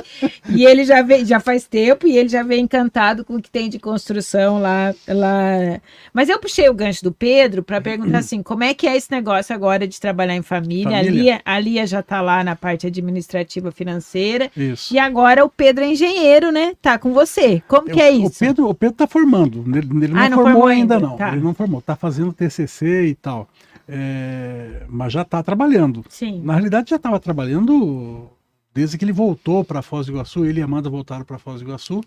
[0.49, 3.49] e ele já vem, já faz tempo e ele já vem encantado com o que
[3.49, 5.79] tem de construção lá, lá.
[6.13, 9.11] Mas eu puxei o gancho do Pedro para perguntar assim, como é que é esse
[9.11, 10.91] negócio agora de trabalhar em família?
[10.97, 10.97] família.
[10.97, 14.51] A, Lia, a Lia já está lá na parte administrativa financeira.
[14.55, 14.93] Isso.
[14.93, 16.73] E agora o Pedro é engenheiro, né?
[16.81, 17.61] Tá com você.
[17.67, 18.40] Como eu, que é isso?
[18.45, 21.15] Pedro, o Pedro está formando, ele, ele não, ah, não, formou, formou ainda, não.
[21.15, 21.31] Tá.
[21.31, 23.47] Ele não formou, está fazendo TCC e tal.
[23.87, 26.03] É, mas já está trabalhando.
[26.09, 26.41] Sim.
[26.43, 28.29] Na realidade, já estava trabalhando
[28.73, 30.45] desde que ele voltou para Foz do Iguaçu.
[30.45, 32.01] Ele e Amanda voltaram para Foz do Iguaçu,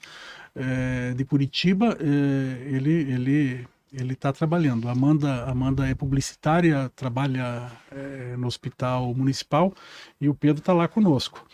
[0.54, 1.96] é, de Curitiba.
[2.00, 4.88] É, ele ele ele está trabalhando.
[4.88, 9.72] Amanda Amanda é publicitária, trabalha é, no hospital municipal
[10.20, 11.44] e o Pedro está lá conosco.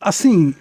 [0.00, 0.54] Assim,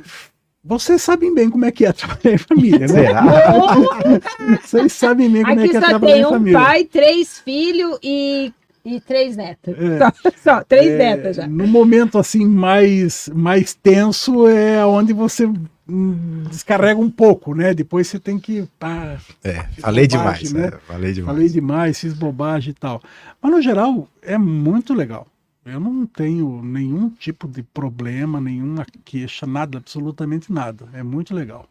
[0.64, 4.60] vocês sabem bem como é que é trabalhar em família, né?
[4.62, 6.60] Vocês sabem bem como é Aqui é que é trabalhar em família.
[6.60, 8.54] Aqui só tem um pai, três filhos e,
[8.86, 9.76] e três netas.
[9.76, 9.98] É.
[9.98, 11.48] Só, só, três é, netas já.
[11.48, 15.48] No momento assim mais, mais tenso é onde você
[15.90, 17.74] hum, descarrega um pouco, né?
[17.74, 18.68] Depois você tem que.
[18.78, 20.68] Pá, é, falei bobagem, demais, né?
[20.68, 21.36] É, falei demais.
[21.36, 23.02] Falei demais, fiz bobagem e tal.
[23.42, 25.26] Mas no geral é muito legal.
[25.66, 30.90] Eu não tenho nenhum tipo de problema, nenhuma queixa, nada, absolutamente nada.
[30.94, 31.68] É muito legal.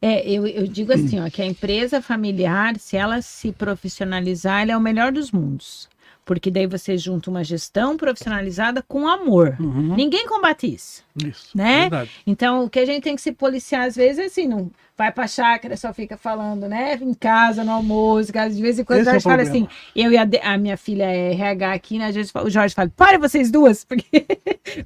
[0.00, 4.72] É, eu, eu digo assim, ó, que a empresa familiar, se ela se profissionalizar, ela
[4.72, 5.88] é o melhor dos mundos.
[6.28, 9.56] Porque daí você junta uma gestão profissionalizada com amor.
[9.58, 9.96] Uhum.
[9.96, 11.02] Ninguém combate isso.
[11.24, 11.56] Isso.
[11.56, 11.80] Né?
[11.80, 12.10] Verdade.
[12.26, 15.10] Então, o que a gente tem que se policiar às vezes é assim, não vai
[15.10, 16.98] pra chácara, só fica falando, né?
[17.00, 19.66] Em casa, no almoço, de vez em quando Esse o Jorge é fala assim,
[19.96, 22.08] eu e a, a, minha filha é RH aqui, né?
[22.08, 24.26] Às vezes o Jorge fala, para vocês duas, porque,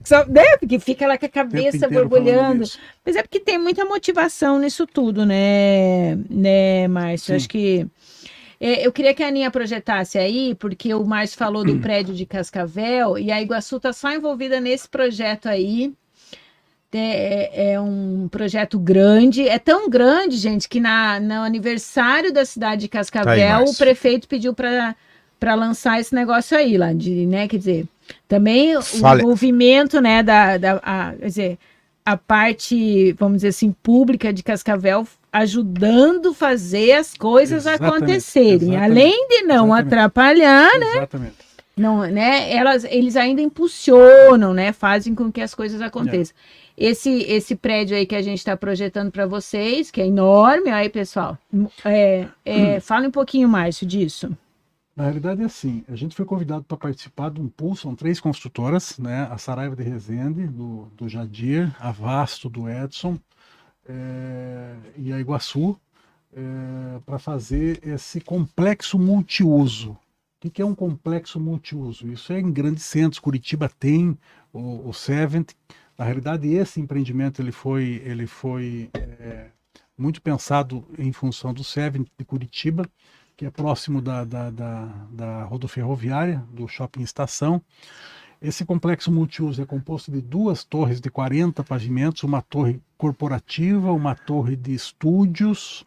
[0.05, 0.57] só, né?
[0.61, 2.65] porque fica lá com a cabeça borbulhando.
[3.05, 7.35] Mas é porque tem muita motivação nisso tudo, né, né, Márcio?
[7.35, 7.85] Acho que.
[8.65, 12.25] É, eu queria que a Aninha projetasse aí, porque o Márcio falou do prédio de
[12.25, 15.93] Cascavel e a Iguaçu está só envolvida nesse projeto aí.
[16.95, 22.83] É, é, um projeto grande, é tão grande, gente, que na, no aniversário da cidade
[22.83, 27.49] de Cascavel, tá aí, o prefeito pediu para lançar esse negócio aí, lá de, né,
[27.49, 27.87] quer dizer,
[28.29, 29.23] também Fale.
[29.23, 31.59] o envolvimento, né, da, da a, quer dizer,
[32.05, 38.85] a parte, vamos dizer assim, pública de Cascavel ajudando fazer as coisas exatamente, acontecerem, exatamente,
[38.85, 40.97] além de não exatamente, atrapalhar, né?
[40.97, 41.53] Exatamente.
[41.75, 42.53] Não, né?
[42.53, 44.73] Elas, eles ainda impulsionam, né?
[44.73, 46.37] Fazem com que as coisas aconteçam.
[46.37, 46.63] É.
[46.77, 50.89] Esse, esse prédio aí que a gente está projetando para vocês, que é enorme, aí,
[50.89, 51.39] pessoal,
[51.85, 52.81] é, é, hum.
[52.81, 54.37] fala um pouquinho mais disso.
[54.95, 58.21] Na realidade é assim, a gente foi convidado para participar de um pool, são três
[58.21, 59.27] construtoras, né?
[59.31, 63.19] A Saraiva de Resende, do, do Jadir, a Vasto, do Edson,
[63.89, 65.79] é, e a Iguaçu,
[66.33, 69.97] é, para fazer esse complexo multiuso.
[70.45, 72.09] O que é um complexo multiuso?
[72.09, 74.19] Isso é em grandes centros, Curitiba tem
[74.53, 75.53] o, o Sevent,
[76.03, 79.51] na realidade, esse empreendimento ele foi, ele foi é,
[79.97, 82.89] muito pensado em função do SEVEN de Curitiba,
[83.37, 87.63] que é próximo da, da, da, da rodoferroviária, do shopping estação.
[88.43, 94.17] Esse complexo multiuso é composto de duas torres de 40 pavimentos, uma torre corporativa, uma
[94.17, 95.85] torre de estúdios,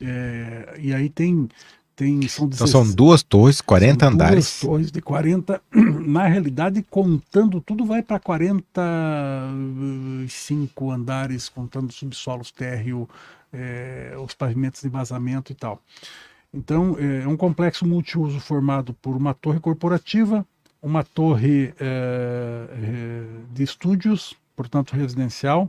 [0.00, 1.48] é, e aí tem
[1.96, 4.34] tem, são então são duas torres, 40 são andares.
[4.34, 5.62] Duas torres de 40.
[6.06, 13.08] Na realidade, contando tudo, vai para 45 andares, contando subsolos térreo,
[13.50, 15.80] é, os pavimentos de vazamento e tal.
[16.52, 20.46] Então, é, é um complexo multiuso formado por uma torre corporativa,
[20.86, 25.68] uma torre é, é de estúdios, portanto residencial,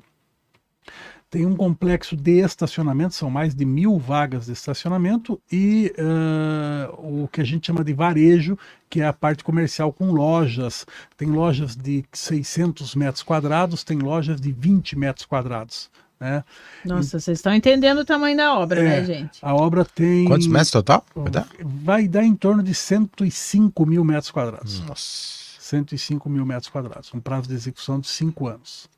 [1.29, 7.27] tem um complexo de estacionamento, são mais de mil vagas de estacionamento, e uh, o
[7.27, 8.57] que a gente chama de varejo,
[8.89, 10.85] que é a parte comercial com lojas.
[11.17, 15.89] Tem lojas de 600 metros quadrados, tem lojas de 20 metros quadrados.
[16.19, 16.43] Né?
[16.83, 19.39] Nossa, e, vocês estão entendendo o tamanho da obra, né, é, né, gente?
[19.41, 20.25] A obra tem.
[20.25, 21.05] Quantos metros total?
[21.15, 24.79] Vai dar, vai dar em torno de 105 mil metros quadrados.
[24.81, 25.37] Nossa.
[25.59, 28.89] 105 mil metros quadrados, um prazo de execução de cinco anos.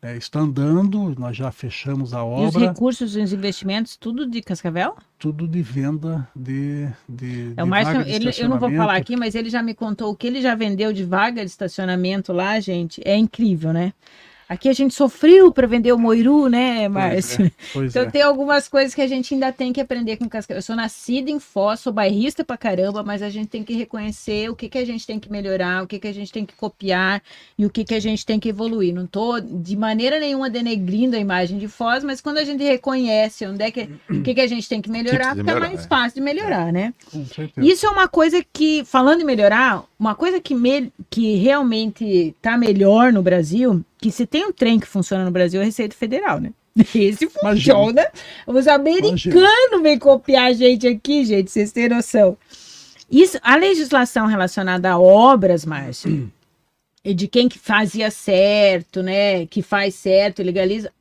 [0.00, 2.44] É, está andando, nós já fechamos a obra.
[2.44, 4.96] E os recursos e os investimentos, tudo de Cascavel?
[5.18, 6.88] Tudo de venda de.
[7.08, 10.12] de, é o Márcio, ele, eu não vou falar aqui, mas ele já me contou
[10.12, 13.02] o que ele já vendeu de vaga de estacionamento lá, gente.
[13.04, 13.92] É incrível, né?
[14.48, 17.44] Aqui a gente sofreu para vender o Moiru, né, Márcio?
[17.44, 17.50] É,
[17.84, 18.10] então é.
[18.10, 20.58] tem algumas coisas que a gente ainda tem que aprender com Cascavel.
[20.58, 24.48] Eu sou nascida em Foz, sou bairrista pra caramba, mas a gente tem que reconhecer
[24.48, 26.54] o que, que a gente tem que melhorar, o que, que a gente tem que
[26.54, 27.22] copiar
[27.58, 28.94] e o que, que a gente tem que evoluir.
[28.94, 33.46] Não tô de maneira nenhuma denegrindo a imagem de Foz, mas quando a gente reconhece
[33.46, 35.88] onde é que, o que, que a gente tem que melhorar, fica melhorar, mais é.
[35.88, 36.94] fácil de melhorar, né?
[37.12, 37.66] Com certeza.
[37.66, 42.56] Isso é uma coisa que, falando em melhorar, uma coisa que, me, que realmente tá
[42.56, 45.94] melhor no Brasil que se tem um trem que funciona no Brasil é a Receita
[45.94, 46.52] Federal, né?
[46.94, 48.06] Esse funciona.
[48.46, 52.36] Os americanos vêm copiar a gente aqui, gente, vocês têm noção.
[53.10, 56.30] Isso, a legislação relacionada a obras, Márcio,
[57.04, 59.46] e de quem que fazia certo, né?
[59.46, 60.92] Que faz certo, legaliza.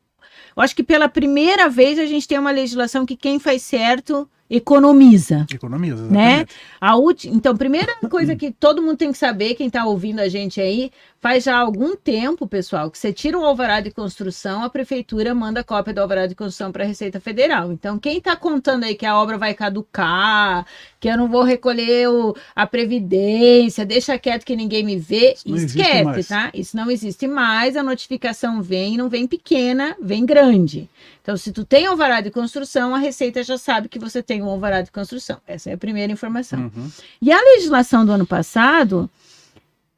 [0.55, 4.27] Eu acho que pela primeira vez a gente tem uma legislação que quem faz certo
[4.49, 5.45] economiza.
[5.53, 6.45] Economiza, né?
[6.79, 7.29] A ulti...
[7.29, 10.91] Então, primeira coisa que todo mundo tem que saber, quem está ouvindo a gente aí,
[11.19, 15.63] faz já algum tempo, pessoal, que você tira um alvará de construção, a prefeitura manda
[15.63, 17.71] cópia do alvará de construção para a Receita Federal.
[17.71, 20.65] Então, quem está contando aí que a obra vai caducar,
[20.99, 22.35] que eu não vou recolher o...
[22.55, 26.51] a previdência, deixa quieto que ninguém me vê, esquece, tá?
[26.53, 30.89] Isso não existe mais, a notificação vem, não vem pequena, vem grande.
[31.21, 34.49] Então, se tu tem alvará de construção, a Receita já sabe que você tem um
[34.49, 35.37] alvará de construção.
[35.45, 36.71] Essa é a primeira informação.
[36.75, 36.89] Uhum.
[37.21, 39.09] E a legislação do ano passado,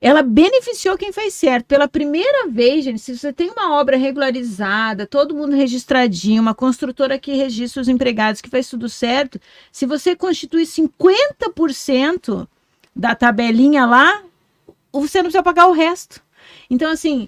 [0.02, 1.66] ela beneficiou quem fez certo.
[1.66, 7.20] Pela primeira vez, gente, se você tem uma obra regularizada, todo mundo registradinho, uma construtora
[7.20, 9.39] que registra os empregados, que faz tudo certo,
[9.72, 12.47] se você constitui 50%
[12.95, 14.24] da tabelinha lá,
[14.91, 16.22] você não precisa pagar o resto.
[16.70, 17.28] Então, assim,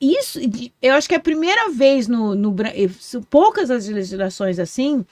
[0.00, 0.38] isso,
[0.80, 2.54] eu acho que é a primeira vez no, no
[3.30, 5.04] poucas as legislações assim,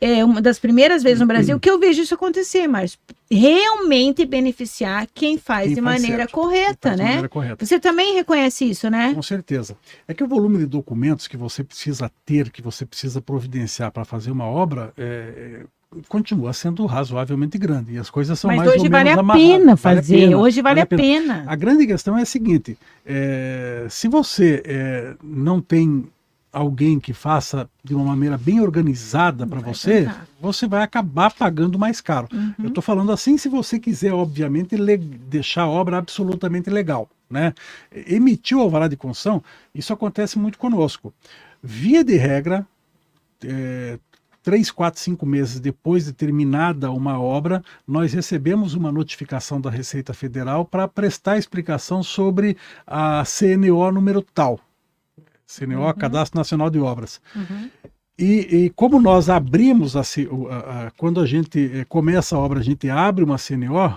[0.00, 2.98] é uma das primeiras vezes no Brasil que eu vejo isso acontecer, mas
[3.30, 7.04] realmente beneficiar quem faz quem de faz maneira certo, correta, né?
[7.04, 7.66] Maneira correta.
[7.66, 9.12] Você também reconhece isso, né?
[9.14, 9.76] Com certeza.
[10.06, 14.04] É que o volume de documentos que você precisa ter, que você precisa providenciar para
[14.04, 15.64] fazer uma obra, é,
[16.08, 20.02] continua sendo razoavelmente grande e as coisas são Mas mais hoje vale a pena fazer,
[20.02, 21.34] vale a pena, hoje vale, vale a, pena.
[21.34, 21.44] pena.
[21.46, 26.06] A grande questão é a seguinte: é, se você é, não tem
[26.52, 30.26] alguém que faça de uma maneira bem organizada para você, tentar.
[30.40, 32.28] você vai acabar pagando mais caro.
[32.32, 32.54] Uhum.
[32.58, 34.76] Eu estou falando assim se você quiser, obviamente,
[35.28, 37.08] deixar a obra absolutamente legal.
[37.30, 37.52] Né?
[37.92, 39.42] Emitiu o alvará de construção,
[39.74, 41.12] isso acontece muito conosco.
[41.62, 42.66] Via de regra,
[43.44, 43.98] é,
[44.42, 50.14] três, quatro, cinco meses depois de terminada uma obra, nós recebemos uma notificação da Receita
[50.14, 54.58] Federal para prestar explicação sobre a CNO número tal.
[55.48, 55.94] CNO, uhum.
[55.94, 57.20] Cadastro Nacional de Obras.
[57.34, 57.70] Uhum.
[58.18, 62.58] E, e, como nós abrimos, a, a, a, quando a gente eh, começa a obra,
[62.58, 63.96] a gente abre uma CNO,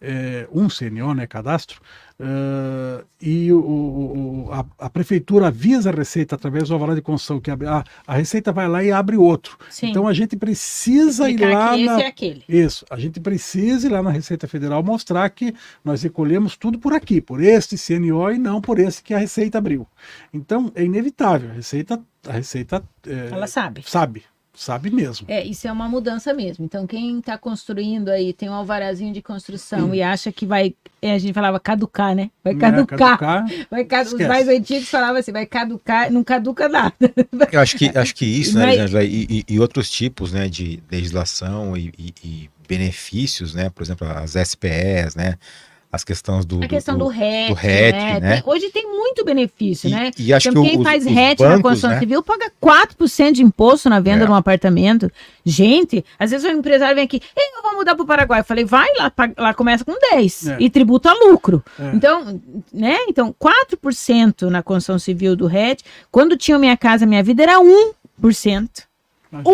[0.00, 1.80] é, um CNO, né, cadastro,
[2.20, 7.40] uh, e o, o, a, a, prefeitura avisa a Receita através do alvará de construção
[7.40, 9.58] que a, a, Receita vai lá e abre outro.
[9.68, 9.90] Sim.
[9.90, 12.02] Então a gente precisa Explicar ir lá na...
[12.02, 12.44] é aquele.
[12.48, 16.92] Isso, a gente precisa ir lá na Receita Federal mostrar que nós recolhemos tudo por
[16.92, 19.86] aqui, por este CNO e não por esse que a Receita abriu.
[20.32, 23.82] Então é inevitável, a Receita, a Receita é, ela sabe.
[23.84, 24.22] Sabe,
[24.58, 25.24] Sabe mesmo.
[25.30, 26.64] É, isso é uma mudança mesmo.
[26.64, 29.94] Então, quem está construindo aí, tem um alvarazinho de construção hum.
[29.94, 30.74] e acha que vai.
[31.00, 32.28] É, a gente falava caducar, né?
[32.42, 32.98] Vai é, caducar.
[32.98, 34.16] caducar vai cadu...
[34.16, 36.92] Os mais antigos falavam assim, vai caducar, não caduca nada.
[37.52, 38.92] Eu acho que, acho que isso, né, Mas...
[39.08, 43.70] e, e, outros tipos né, de legislação e, e, e benefícios, né?
[43.70, 45.36] Por exemplo, as SPEs, né?
[45.90, 46.62] As questões do.
[46.62, 47.48] A questão do, do RET.
[47.48, 48.20] Do RET né?
[48.20, 48.40] né?
[48.40, 50.10] Tem, hoje tem muito benefício, e, né?
[50.18, 51.98] E acho então, que quem os, faz os RET bancos, na construção né?
[51.98, 54.26] civil paga 4% de imposto na venda é.
[54.26, 55.10] de um apartamento.
[55.44, 58.40] Gente, às vezes o empresário vem aqui, eu vou mudar para o Paraguai.
[58.40, 60.56] Eu falei, vai lá, lá começa com 10 é.
[60.60, 61.64] e tributa lucro.
[61.78, 61.90] É.
[61.94, 62.40] Então,
[62.72, 62.98] né?
[63.08, 65.82] Então, 4% na construção civil do RET.
[66.10, 68.87] Quando tinha Minha Casa Minha Vida era 1%.
[69.30, 69.52] Imagina.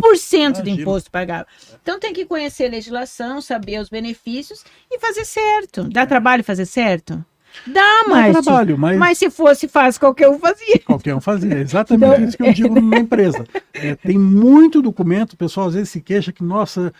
[0.00, 0.62] 1% Imagina.
[0.62, 1.46] de imposto pagava.
[1.82, 5.84] Então tem que conhecer a legislação, saber os benefícios e fazer certo.
[5.84, 7.24] Dá trabalho fazer certo?
[7.66, 8.96] Dá, mas, trabalho, mas...
[8.96, 10.78] mas se fosse fácil, qualquer um fazia.
[10.86, 12.24] Qualquer um fazia, exatamente então...
[12.28, 13.44] isso que eu digo na empresa.
[13.72, 16.92] É, tem muito documento, o pessoal às vezes se queixa que, nossa,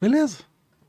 [0.00, 0.38] beleza,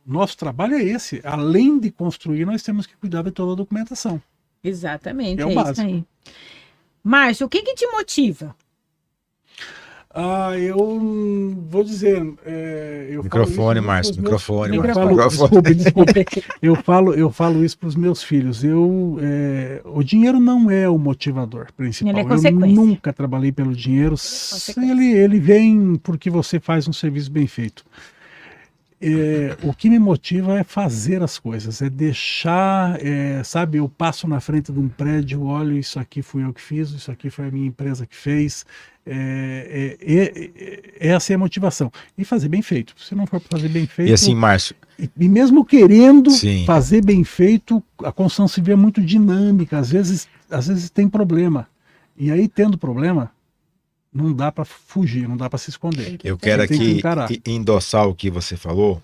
[0.05, 1.19] nosso trabalho é esse.
[1.25, 4.21] Além de construir, nós temos que cuidar de toda a documentação.
[4.63, 6.05] Exatamente, é, é o básico.
[7.03, 8.55] Márcio, o que, que te motiva?
[10.11, 12.33] Ah, eu vou dizer.
[12.43, 14.75] é, eu Microfone, Márcio, meus- microfone.
[14.75, 15.15] Eu Microfone.
[15.15, 15.75] falo, Microfone.
[15.75, 16.43] desculpe, desculpe.
[16.61, 18.63] Eu falo, eu falo isso para os meus filhos.
[18.63, 22.11] Eu, é, o dinheiro não é o motivador principal.
[22.11, 24.11] Ele é eu nunca trabalhei pelo dinheiro.
[24.11, 24.91] consequência.
[24.91, 27.85] Ele, ele vem porque você faz um serviço bem feito.
[29.01, 34.27] É, o que me motiva é fazer as coisas, é deixar, é, sabe, eu passo
[34.27, 37.47] na frente de um prédio, olho, isso aqui fui eu que fiz, isso aqui foi
[37.47, 38.65] a minha empresa que fez,
[39.11, 40.51] é, é, é,
[40.99, 41.91] é, essa é a motivação.
[42.15, 42.93] E fazer bem feito.
[42.97, 46.63] Se não for fazer bem feito, E assim, Márcio, e, e mesmo querendo Sim.
[46.65, 51.67] fazer bem feito, a construção civil é muito dinâmica, às vezes, às vezes tem problema.
[52.15, 53.31] E aí, tendo problema,
[54.13, 56.19] não dá para fugir, não dá para se esconder.
[56.23, 57.31] eu quero que aqui encarar.
[57.31, 59.01] e- endossar o que você falou,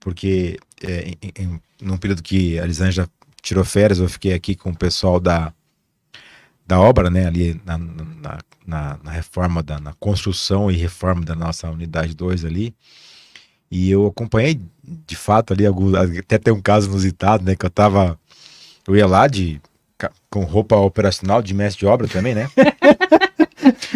[0.00, 3.08] porque é, em, em, num período que a Elisângela
[3.42, 5.52] tirou férias, eu fiquei aqui com o pessoal da,
[6.66, 11.34] da obra, né, ali na, na, na- na reforma, da, na construção e reforma da
[11.34, 12.74] nossa unidade 2 ali,
[13.70, 14.60] e eu acompanhei,
[15.06, 18.18] de fato, ali, algum, até tem um caso inusitado, né, que eu tava,
[18.86, 19.60] eu ia lá de,
[20.28, 22.48] com roupa operacional de mestre de obra também, né,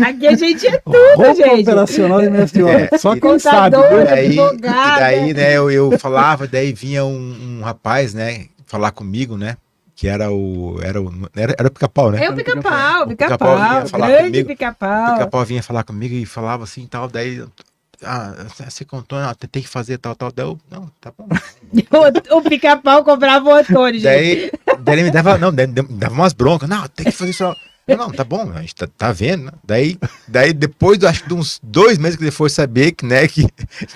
[0.04, 1.62] Aqui a gente é tudo, Roupa gente.
[1.62, 2.88] operacional de mestre de obra.
[2.92, 3.76] É, Só quem sabe.
[3.76, 3.82] Né?
[4.02, 4.58] E daí, e
[4.98, 9.56] daí, né, eu, eu falava, daí vinha um, um rapaz, né, falar comigo, né,
[10.00, 12.24] que era o, era o, era, era o pica-pau, né?
[12.24, 13.58] É o pica-pau, pica-pau
[13.98, 15.12] grande pica-pau.
[15.12, 17.44] pica-pau vinha falar comigo e falava assim, tal, daí,
[18.02, 21.28] ah, você contou, ah, tem que fazer tal, tal, daí eu, não, tá bom.
[22.32, 24.02] O, o pica-pau comprava o Antônio, gente.
[24.02, 27.32] Daí, daí ele me dava, não, daí, me dava umas broncas, não, tem que fazer
[27.32, 27.54] isso.
[27.90, 29.52] Eu, não, tá bom, a gente tá, tá vendo, né?
[29.64, 33.26] Daí, daí depois, acho que de uns dois meses que ele foi saber que, né,
[33.26, 33.46] que,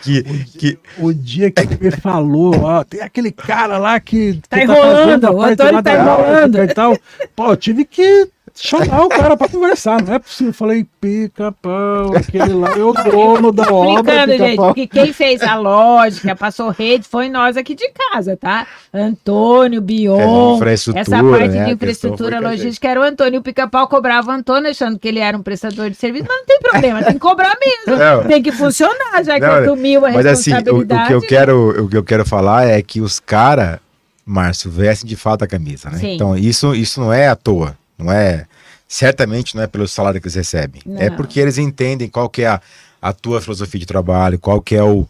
[0.03, 0.23] que,
[0.59, 4.41] que O dia que ele me falou, ó, tem aquele cara lá que.
[4.49, 6.59] Tá que enrolando, fazendo a o Antônio tá enrolando.
[6.63, 6.99] E tal.
[7.37, 10.51] Pô, eu tive que chamar o cara pra conversar, não é possível.
[10.51, 14.13] Eu falei, pica-pau, aquele lá, é o dono da obra.
[14.13, 14.75] Explicando, gente, pica-pau.
[14.75, 18.67] que quem fez a lógica, passou rede, foi nós aqui de casa, tá?
[18.93, 23.41] Antônio, É, Bion, infraestrutura, essa parte né, de infraestrutura logística era o Antônio.
[23.41, 26.47] O pica-pau cobrava o Antônio, achando que ele era um prestador de serviço, mas não
[26.47, 27.97] tem problema, tem que cobrar mesmo.
[28.03, 28.25] Não.
[28.25, 31.09] Tem que funcionar, já que Não, assumiu a Mas assim, o, o responsabilidade.
[31.09, 33.79] que eu quero, o que eu quero falar é que os caras,
[34.25, 35.99] Márcio, vestem de fato a camisa, né?
[35.99, 36.15] Sim.
[36.15, 38.47] Então, isso, isso não é à toa, não é,
[38.87, 40.83] certamente não é pelo salário que eles recebem.
[40.97, 41.17] É Não.
[41.17, 42.61] porque eles entendem qual que é a,
[43.01, 45.07] a tua filosofia de trabalho, qual que é o,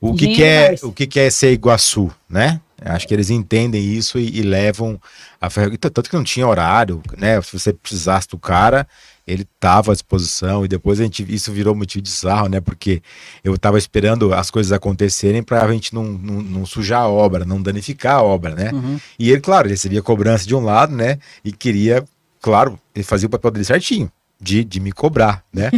[0.00, 2.60] o que, que é, o que, que é ser Iguaçu, né?
[2.80, 5.00] Acho que eles entendem isso e, e levam
[5.40, 5.48] a.
[5.50, 7.40] Tanto que não tinha horário, né?
[7.42, 8.86] Se você precisasse do cara,
[9.26, 12.60] ele estava à disposição e depois a gente isso virou motivo de sarro, né?
[12.60, 13.02] Porque
[13.42, 17.44] eu estava esperando as coisas acontecerem para a gente não, não, não sujar a obra,
[17.44, 18.70] não danificar a obra, né?
[18.72, 18.98] Uhum.
[19.18, 21.18] E ele, claro, recebia cobrança de um lado, né?
[21.44, 22.04] E queria,
[22.40, 24.10] claro, ele fazia o papel dele certinho.
[24.40, 25.68] De, de me cobrar, né?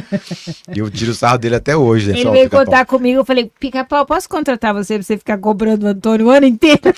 [0.77, 2.09] E eu tiro o sarro dele até hoje.
[2.09, 2.13] né?
[2.17, 5.87] Ele Só, veio contar comigo, eu falei, pica-pau, posso contratar você pra você ficar cobrando
[5.87, 6.81] o Antônio o ano inteiro?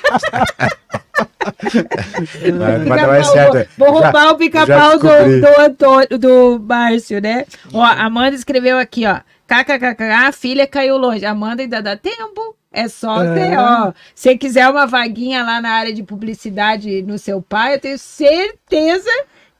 [2.58, 3.68] Mas, mas não é certo.
[3.76, 5.00] Vou, vou Já- roubar o pica-pau do,
[5.40, 7.44] do Antônio, do Márcio, né?
[7.72, 9.20] Ó, a Amanda escreveu aqui, ó.
[9.46, 11.24] KKKK, a filha caiu longe.
[11.26, 12.56] Amanda ainda dá tempo.
[12.72, 13.34] É só É.
[13.34, 13.92] ter, ó.
[14.14, 19.10] Se quiser uma vaguinha lá na área de publicidade no seu pai, eu tenho certeza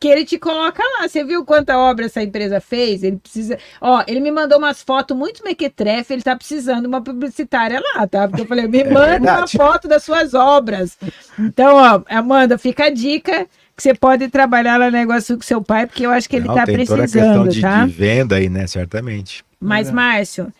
[0.03, 1.07] que ele te coloca lá.
[1.09, 3.05] Você viu quanta obra essa empresa fez?
[3.05, 3.57] Ele precisa.
[3.81, 8.05] Ó, ele me mandou umas fotos muito mequetrefe, ele tá precisando de uma publicitária lá,
[8.09, 8.27] tá?
[8.27, 9.57] Porque eu falei, me manda uma É verdade.
[9.57, 10.99] foto das suas obras.
[11.39, 13.47] Então, ó, Amanda, fica a dica
[13.77, 16.49] que você pode trabalhar lá no negócio com seu pai, porque eu acho que ele
[16.49, 17.87] Não, tá tem toda a questão precisando, de, tá?
[17.87, 18.67] de venda aí, né?
[18.67, 19.45] Certamente.
[19.61, 19.93] Mas, É.
[19.93, 20.53] Márcio,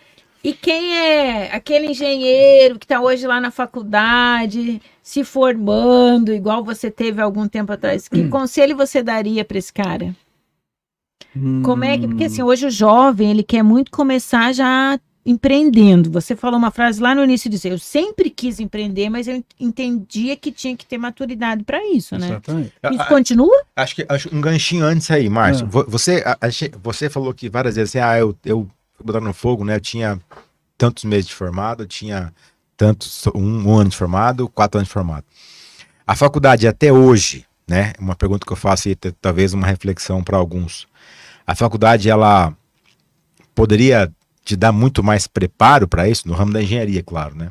[0.45, 6.91] e quem é aquele engenheiro que está hoje lá na faculdade, se formando, igual você
[6.91, 8.09] teve algum tempo atrás?
[8.09, 10.15] Que conselho você daria para esse cara?
[11.65, 12.07] Como é que.
[12.07, 16.11] Porque assim, hoje o jovem, ele quer muito começar já empreendendo.
[16.11, 19.43] Você falou uma frase lá no início de dizer, eu sempre quis empreender, mas eu
[19.59, 22.27] entendia que tinha que ter maturidade para isso, né?
[22.27, 22.73] Exatamente.
[22.93, 23.63] Isso continua?
[23.77, 25.65] Acho que acho um ganchinho antes aí, Márcio.
[25.67, 25.71] Ah.
[25.71, 26.49] Vo- Você, a- a
[26.83, 29.77] você falou que várias vezes assim, ah, eu, eu fui botar no fogo, né?
[29.77, 30.21] Eu tinha
[30.77, 32.33] tantos meses de formado, eu tinha
[32.77, 35.25] tantos, um, um ano de formado, quatro anos de formado.
[36.07, 37.93] A faculdade até hoje, né?
[37.99, 40.87] Uma pergunta que eu faço e talvez uma reflexão para alguns.
[41.47, 42.55] A faculdade, ela
[43.55, 44.13] poderia
[44.45, 47.51] te dar muito mais preparo para isso, no ramo da engenharia, claro, né?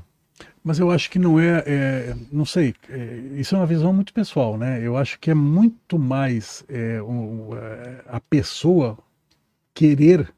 [0.63, 4.13] Mas eu acho que não é, é, não sei, é, isso é uma visão muito
[4.13, 4.79] pessoal, né?
[4.81, 8.97] Eu acho que é muito mais é, o- é, a pessoa
[9.73, 10.31] querer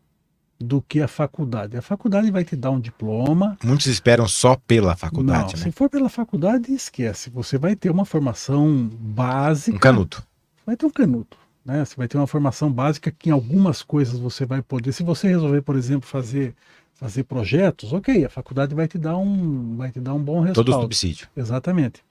[0.63, 1.77] do que a faculdade.
[1.77, 3.57] A faculdade vai te dar um diploma.
[3.63, 5.71] Muitos esperam só pela não, faculdade, se né?
[5.71, 7.29] for pela faculdade, esquece.
[7.29, 9.75] Você vai ter uma formação básica.
[9.75, 10.23] Um canuto.
[10.65, 11.37] Vai ter um canuto.
[11.65, 11.83] né?
[11.83, 14.93] Você vai ter uma formação básica que em algumas coisas você vai poder.
[14.93, 16.55] Se você resolver, por exemplo, fazer
[16.93, 20.71] fazer projetos, ok, a faculdade vai te dar um vai te dar um bom respaldo.
[20.71, 21.27] Todo subsídio.
[21.35, 22.01] Exatamente.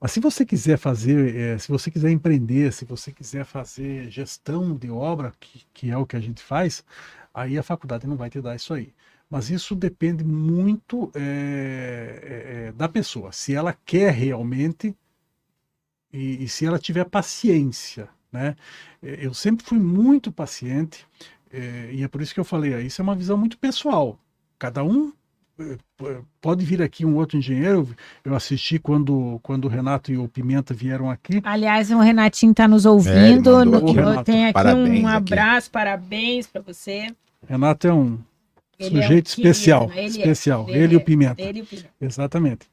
[0.00, 4.74] Mas se você quiser fazer, é, se você quiser empreender, se você quiser fazer gestão
[4.74, 6.82] de obra, que, que é o que a gente faz,
[7.32, 8.92] aí a faculdade não vai te dar isso aí.
[9.28, 13.30] Mas isso depende muito é, é, da pessoa.
[13.32, 14.94] Se ela quer realmente
[16.12, 18.56] e, e se ela tiver paciência, né?
[19.00, 21.06] Eu sempre fui muito paciente
[21.52, 24.18] é, e é por isso que eu falei, isso é uma visão muito pessoal.
[24.58, 25.12] Cada um
[26.40, 27.88] pode vir aqui um outro engenheiro.
[28.24, 31.40] Eu assisti quando, quando o Renato e o Pimenta vieram aqui.
[31.44, 33.60] Aliás, o Renatinho está nos ouvindo.
[33.60, 35.72] É, no, tem aqui parabéns um abraço, aqui.
[35.72, 37.08] parabéns para você.
[37.48, 38.18] Renato é um
[38.78, 39.90] ele sujeito é um especial.
[39.94, 40.66] Ele especial.
[40.68, 41.42] É, ele, ele, e o Pimenta.
[41.42, 41.90] Ele e o Pimenta.
[42.00, 42.66] Exatamente.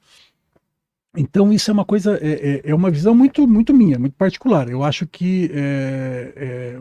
[1.16, 4.70] Então isso é uma coisa, é, é, é uma visão muito, muito minha, muito particular.
[4.70, 6.80] Eu acho que é, é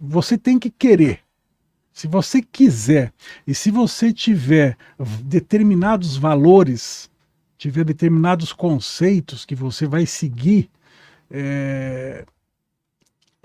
[0.00, 1.20] você tem que querer
[1.92, 3.12] se você quiser
[3.46, 4.76] e se você tiver
[5.22, 7.10] determinados valores,
[7.58, 10.70] tiver determinados conceitos que você vai seguir,
[11.30, 12.24] é,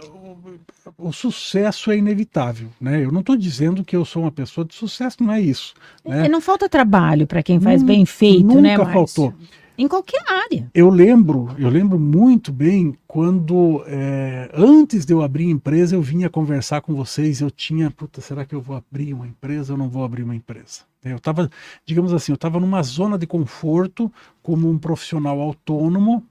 [0.04, 3.04] o, o, sucesso é inevitável, né?
[3.04, 5.74] Eu não estou dizendo que eu sou uma pessoa de sucesso, não é isso.
[6.06, 6.26] Né?
[6.26, 8.78] É, não falta trabalho para quem faz bem feito, nunca né?
[8.78, 9.34] Nunca faltou.
[9.78, 10.72] Em qualquer área.
[10.74, 16.32] Eu lembro, eu lembro muito bem quando é, antes de eu abrir empresa, eu vinha
[16.32, 17.42] conversar com vocês.
[17.42, 20.36] Eu tinha, puta, será que eu vou abrir uma empresa ou não vou abrir uma
[20.36, 20.82] empresa?
[21.06, 21.48] É, eu estava,
[21.86, 24.12] digamos assim, eu estava numa zona de conforto
[24.42, 26.24] como um profissional autônomo.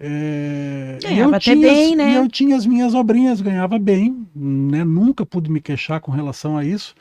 [0.00, 2.18] É, ganhava até tinha, bem, né?
[2.18, 4.82] Eu tinha as minhas obrinhas, ganhava bem, né?
[4.82, 6.96] Nunca pude me queixar com relação a isso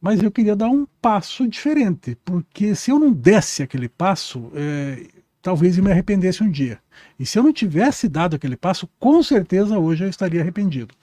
[0.00, 5.06] mas eu queria dar um passo diferente, porque se eu não desse aquele passo, é,
[5.42, 6.78] talvez eu me arrependesse um dia.
[7.18, 10.94] E se eu não tivesse dado aquele passo, com certeza hoje eu estaria arrependido.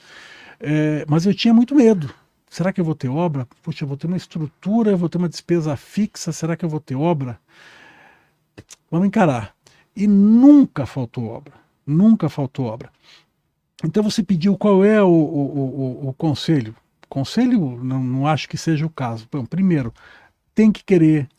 [0.60, 2.14] É, mas eu tinha muito medo.
[2.50, 3.48] Será que eu vou ter obra?
[3.62, 6.70] Puxa, eu vou ter uma estrutura, eu vou ter uma despesa fixa, será que eu
[6.70, 7.40] vou ter obra?
[8.90, 9.54] Vamos encarar.
[9.96, 11.54] E nunca faltou obra.
[11.86, 12.90] Nunca faltou obra.
[13.84, 16.76] Então você pediu qual é o, o, o, o conselho.
[17.10, 19.28] Conselho, não, não acho que seja o caso.
[19.32, 19.94] Bom, primeiro,
[20.54, 21.30] tem que querer.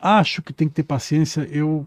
[0.00, 1.42] Acho que tem que ter paciência.
[1.50, 1.86] Eu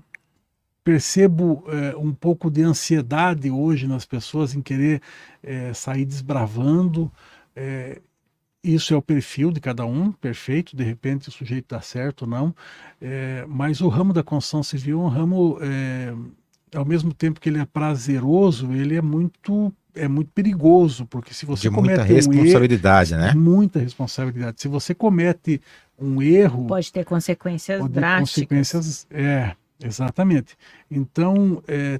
[0.84, 5.02] percebo é, um pouco de ansiedade hoje nas pessoas em querer
[5.42, 7.12] é, sair desbravando.
[7.56, 8.02] É,
[8.64, 10.76] isso é o perfil de cada um, perfeito.
[10.76, 12.56] De repente o sujeito dá certo ou não.
[13.48, 15.58] mas o ramo da construção civil é um ramo,
[16.74, 21.46] ao mesmo tempo que ele é prazeroso, ele é muito é muito perigoso, porque se
[21.46, 23.34] você de comete muita responsabilidade, um erro, né?
[23.34, 24.62] Muita responsabilidade.
[24.62, 25.62] Se você comete
[26.00, 28.34] um erro, pode ter consequências pode drásticas.
[28.34, 30.58] Ter consequências, é, exatamente.
[30.90, 32.00] Então, é,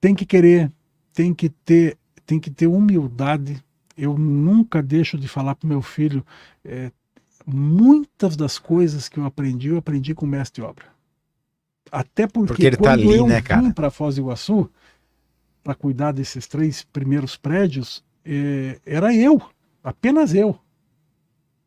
[0.00, 0.70] tem que querer,
[1.12, 3.62] tem que ter, tem que ter humildade.
[3.96, 6.24] Eu nunca deixo de falar para meu filho,
[6.64, 6.92] é,
[7.46, 10.84] muitas das coisas que eu aprendi, eu aprendi com o mestre de obra.
[11.90, 13.62] Até porque, porque ele tá quando tá ali, eu né, cara?
[13.62, 14.70] vim para Foz do Iguaçu,
[15.62, 19.40] para cuidar desses três primeiros prédios é, era eu,
[19.82, 20.58] apenas eu.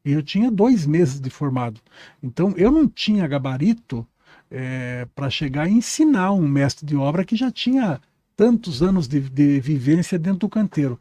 [0.04, 1.80] E eu tinha dois meses de formado.
[2.22, 4.06] Então eu não tinha gabarito
[4.50, 8.02] é, para chegar e ensinar um mestre de obra que já tinha
[8.36, 11.00] tantos anos de, de vivência dentro do canteiro.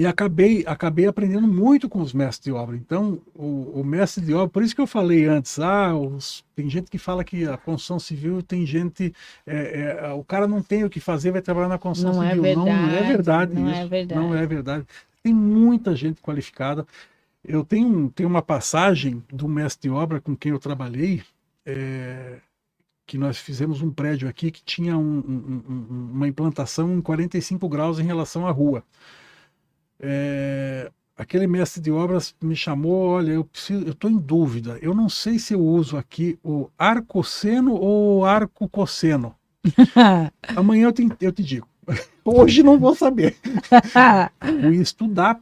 [0.00, 2.74] E acabei, acabei aprendendo muito com os mestres de obra.
[2.74, 6.70] Então, o, o, mestre de obra, por isso que eu falei antes, ah, os, tem
[6.70, 9.14] gente que fala que a construção civil tem gente,
[9.46, 12.34] é, é, o cara não tem o que fazer, vai trabalhar na construção não é
[12.34, 12.46] civil.
[12.46, 13.80] É verdade, não, não é verdade não é isso.
[13.80, 14.20] É verdade.
[14.22, 14.86] Não é verdade.
[15.22, 16.86] Tem muita gente qualificada.
[17.44, 21.22] Eu tenho, tenho uma passagem do mestre de obra com quem eu trabalhei,
[21.66, 22.38] é,
[23.06, 27.98] que nós fizemos um prédio aqui que tinha um, um, uma implantação em 45 graus
[27.98, 28.82] em relação à rua.
[30.00, 34.94] É, aquele mestre de obras me chamou, olha, eu preciso, eu estou em dúvida, eu
[34.94, 39.34] não sei se eu uso aqui o arco-seno ou o arco-cosseno.
[40.56, 41.68] Amanhã eu te, eu te digo.
[42.24, 43.36] Hoje não vou saber.
[44.62, 45.38] Fui estudar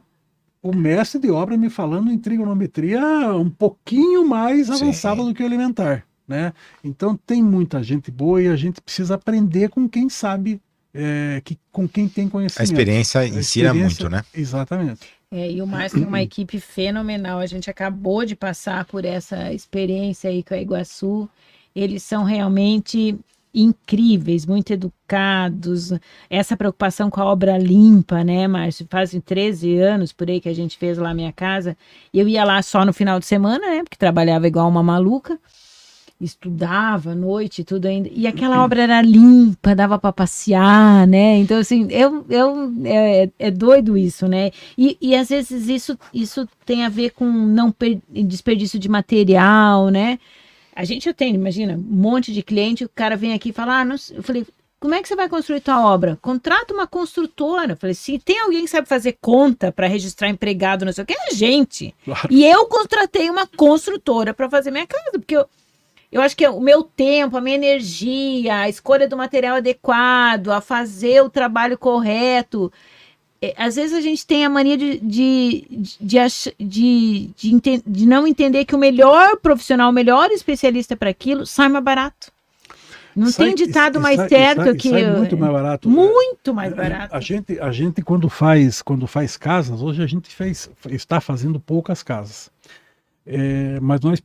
[0.61, 3.01] o mestre de obra me falando em trigonometria
[3.33, 6.05] um pouquinho mais avançada do que o elementar.
[6.27, 6.53] Né?
[6.83, 10.61] Então tem muita gente boa e a gente precisa aprender com quem sabe
[10.93, 12.61] é, que, com quem tem conhecimento.
[12.61, 14.23] A experiência ensina muito, né?
[14.33, 15.01] Exatamente.
[15.31, 17.39] É, e o Márcio tem uma equipe fenomenal.
[17.39, 21.29] A gente acabou de passar por essa experiência aí com a Iguaçu.
[21.75, 23.17] Eles são realmente
[23.53, 25.91] incríveis, muito educados.
[26.29, 28.87] Essa preocupação com a obra limpa, né, Márcio?
[28.89, 31.77] Fazem 13 anos por aí que a gente fez lá minha casa.
[32.13, 33.83] Eu ia lá só no final de semana, né?
[33.83, 35.39] Porque trabalhava igual uma maluca.
[36.19, 38.09] Estudava à noite tudo ainda.
[38.11, 41.37] E aquela obra era limpa, dava para passear, né?
[41.37, 44.51] Então, assim, eu, eu, é, é doido isso, né?
[44.77, 49.89] E, e às vezes isso, isso tem a ver com não per, desperdício de material,
[49.89, 50.19] né?
[50.75, 53.81] A gente eu tenho, imagina, um monte de cliente, o cara vem aqui e fala,
[53.81, 54.45] ah, não, eu falei,
[54.79, 56.17] como é que você vai construir tua obra?
[56.21, 57.73] Contrata uma construtora.
[57.73, 61.07] Eu falei, se tem alguém que sabe fazer conta para registrar empregado, não sei o
[61.07, 61.93] que, é a gente.
[62.05, 62.27] Claro.
[62.31, 65.45] E eu contratei uma construtora para fazer minha casa, porque eu,
[66.11, 70.59] eu acho que o meu tempo, a minha energia, a escolha do material adequado, a
[70.59, 72.71] fazer o trabalho correto.
[73.41, 75.67] É, às vezes a gente tem a mania de, de,
[76.01, 76.19] de,
[76.59, 81.69] de, de, de não entender que o melhor profissional, o melhor especialista para aquilo sai
[81.69, 82.31] mais barato.
[83.15, 84.89] Não sai, tem ditado mais sai, certo sai, que.
[84.89, 85.89] Sai muito mais barato.
[85.89, 87.15] Muito mais barato.
[87.15, 91.59] A gente, a gente quando faz quando faz casas, hoje a gente fez, está fazendo
[91.59, 92.49] poucas casas.
[93.25, 94.23] É, mas nós,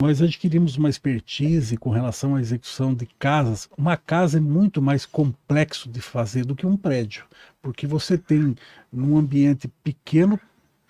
[0.00, 3.68] nós adquirimos uma expertise com relação à execução de casas.
[3.76, 7.24] Uma casa é muito mais complexo de fazer do que um prédio,
[7.60, 8.56] porque você tem
[8.92, 10.40] num ambiente pequeno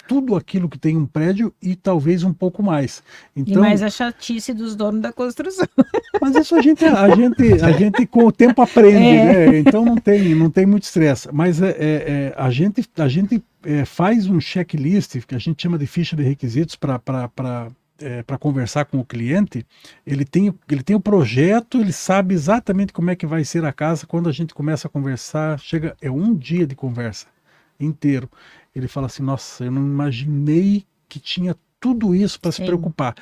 [0.06, 3.02] tudo aquilo que tem um prédio e talvez um pouco mais.
[3.34, 5.66] Então, e mais a chatice dos donos da construção.
[6.20, 9.50] Mas isso a gente, a gente, a gente com o tempo aprende, é.
[9.50, 9.58] né?
[9.58, 11.28] Então não tem, não tem muito estresse.
[11.32, 15.62] Mas é, é, é, a gente, a gente é, faz um checklist que a gente
[15.62, 17.00] chama de ficha de requisitos para
[17.98, 19.64] é, para conversar com o cliente,
[20.06, 23.72] ele tem, ele tem o projeto, ele sabe exatamente como é que vai ser a
[23.72, 24.06] casa.
[24.06, 27.26] Quando a gente começa a conversar, chega é um dia de conversa
[27.80, 28.28] inteiro
[28.78, 33.14] ele fala assim: Nossa, eu não imaginei que tinha tudo isso para se preocupar.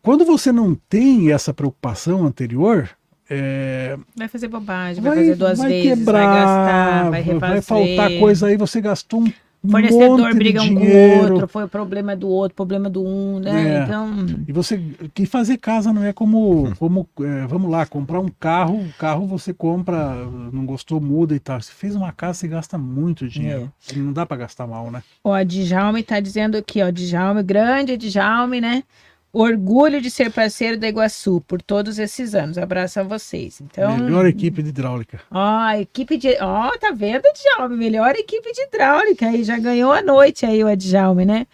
[0.00, 2.88] Quando você não tem essa preocupação anterior,
[3.28, 3.98] é...
[4.16, 7.50] Vai fazer bobagem, vai, vai fazer duas vai vezes, quebrar, vai gastar, vai refazer.
[7.50, 9.32] Vai faltar coisa aí, você gastou um
[9.66, 13.78] fornecedor briga um com o outro, foi o problema do outro, problema do um, né?
[13.78, 13.84] É.
[13.84, 14.26] Então.
[14.46, 14.78] E você
[15.14, 19.26] que fazer casa não é como, como é, vamos lá, comprar um carro, o carro
[19.26, 20.14] você compra,
[20.52, 21.60] não gostou, muda e tal.
[21.60, 23.72] Você fez uma casa, você gasta muito dinheiro.
[23.92, 23.96] É.
[23.96, 25.02] Não dá para gastar mal, né?
[25.24, 28.84] Ó, a Djalme tá dizendo aqui, ó, Djalme, grande Djalme, né?
[29.32, 32.56] Orgulho de ser parceiro da Iguaçu por todos esses anos.
[32.56, 33.60] Abraço a vocês.
[33.60, 35.20] Então, melhor equipe de hidráulica.
[35.30, 36.36] Ó, equipe de.
[36.40, 37.76] Ó, tá vendo, Djalme?
[37.76, 39.26] Melhor equipe de hidráulica.
[39.26, 41.46] Aí já ganhou a noite aí o Djalme, né?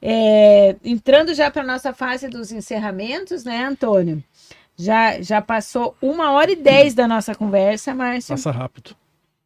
[0.00, 4.22] É, entrando já para nossa fase dos encerramentos, né, Antônio?
[4.76, 8.36] Já, já passou uma hora e dez da nossa conversa, Márcio.
[8.36, 8.94] Passa rápido.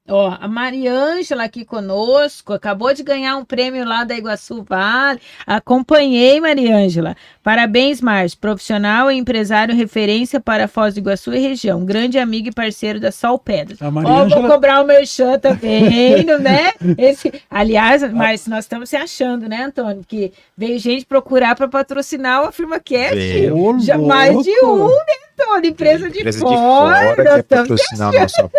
[0.08, 5.20] Ó, a Mariângela aqui conosco, acabou de ganhar um prêmio lá da Iguaçu Vale.
[5.46, 7.16] Acompanhei, Mariângela.
[7.42, 8.38] Parabéns, Márcio.
[8.38, 11.84] Profissional e empresário referência para Foz do Iguaçu e região.
[11.84, 13.82] Grande amigo e parceiro da Sol Pedras.
[13.82, 14.36] A Mariângela...
[14.36, 16.72] Ó, vou cobrar o merchan também, né?
[16.96, 17.32] Esse...
[17.50, 20.02] Aliás, mas nós estamos se achando, né, Antônio?
[20.06, 23.50] Que veio gente procurar para patrocinar o Afirma Cast.
[23.80, 24.94] Já mais de um, né,
[25.38, 25.70] Antônio?
[25.70, 27.08] Empresa de empresa fora.
[27.08, 28.50] De fora patrocinar nosso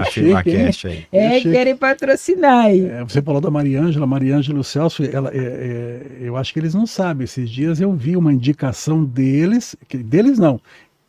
[0.00, 1.06] Afirma Cast aí.
[1.12, 2.86] É, querem patrocinar aí.
[2.86, 6.58] É, você falou da Mariângela, Mariângela e o Celso, ela, é, é, eu acho que
[6.58, 7.24] eles não sabem.
[7.24, 10.60] Esses dias eu vi uma indicação deles, que, deles não,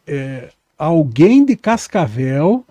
[0.06, 2.66] é, alguém de Cascavel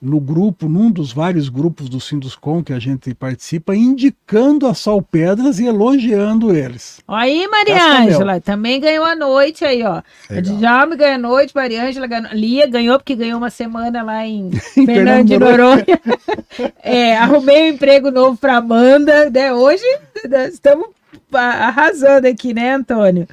[0.00, 5.02] no grupo, num dos vários grupos do Sinduscom que a gente participa, indicando a Sol
[5.02, 7.00] Pedras e elogiando eles.
[7.08, 10.00] Aí, Mariângela, também ganhou a noite aí, ó.
[10.30, 10.54] Legal.
[10.54, 14.50] A Djalme ganhou a noite, Mariângela ganhou, Lia ganhou porque ganhou uma semana lá em
[14.86, 16.00] Fernando de Noronha.
[16.80, 19.52] é, arrumei um emprego novo para Amanda, né?
[19.52, 19.84] Hoje
[20.28, 20.90] né, estamos
[21.32, 23.26] arrasando aqui, né, Antônio?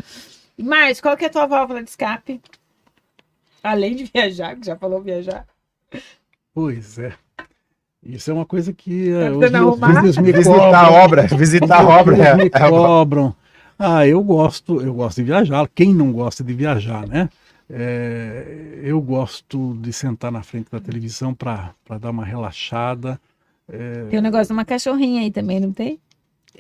[0.58, 2.42] Mas qual que é a tua válvula de escape?
[3.64, 5.46] Além de viajar, que já falou viajar.
[6.54, 7.14] Pois é.
[8.04, 9.38] Isso é uma coisa que uh,
[10.08, 10.80] os, me visitar cobram.
[10.80, 12.18] a obra, visitar a obra.
[12.18, 13.36] É, me é cobram.
[13.78, 15.68] Ah, eu gosto, eu gosto de viajar.
[15.74, 17.30] Quem não gosta de viajar, né?
[17.68, 23.20] É, eu gosto de sentar na frente da televisão para dar uma relaxada.
[23.68, 24.06] É...
[24.10, 26.00] Tem um negócio de uma cachorrinha aí também, não tem?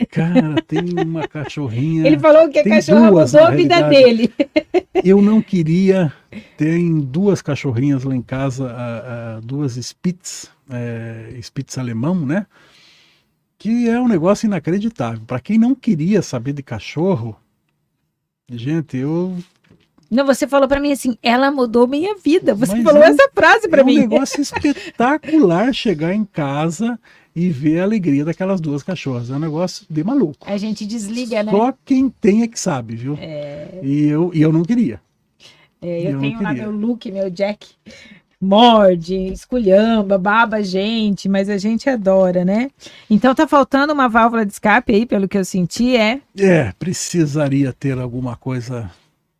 [0.09, 2.05] Cara, tem uma cachorrinha.
[2.05, 4.33] Ele falou que a cachorra duas, mudou a vida dele.
[5.03, 6.11] Eu não queria.
[6.57, 8.75] Tem duas cachorrinhas lá em casa,
[9.43, 12.45] duas Spitz, é, Spitz alemão, né?
[13.57, 15.21] Que é um negócio inacreditável.
[15.25, 17.35] Para quem não queria saber de cachorro,
[18.49, 19.35] gente, eu
[20.09, 22.53] não, você falou para mim assim, ela mudou minha vida.
[22.53, 23.95] Você Mas falou é, essa frase para é mim.
[23.95, 26.99] É um negócio espetacular chegar em casa
[27.35, 29.29] e ver a alegria daquelas duas cachorras.
[29.29, 30.47] É um negócio de maluco.
[30.49, 31.51] A gente desliga, né?
[31.51, 33.17] Só quem tem é que sabe, viu?
[33.19, 33.79] É...
[33.83, 35.01] E, eu, e eu não queria.
[35.81, 37.67] É, eu, eu tenho lá meu Luke, meu Jack.
[38.39, 42.69] Morde, esculhamba, baba a gente, mas a gente adora, né?
[43.09, 46.21] Então tá faltando uma válvula de escape aí, pelo que eu senti, é?
[46.37, 48.91] É, precisaria ter alguma coisa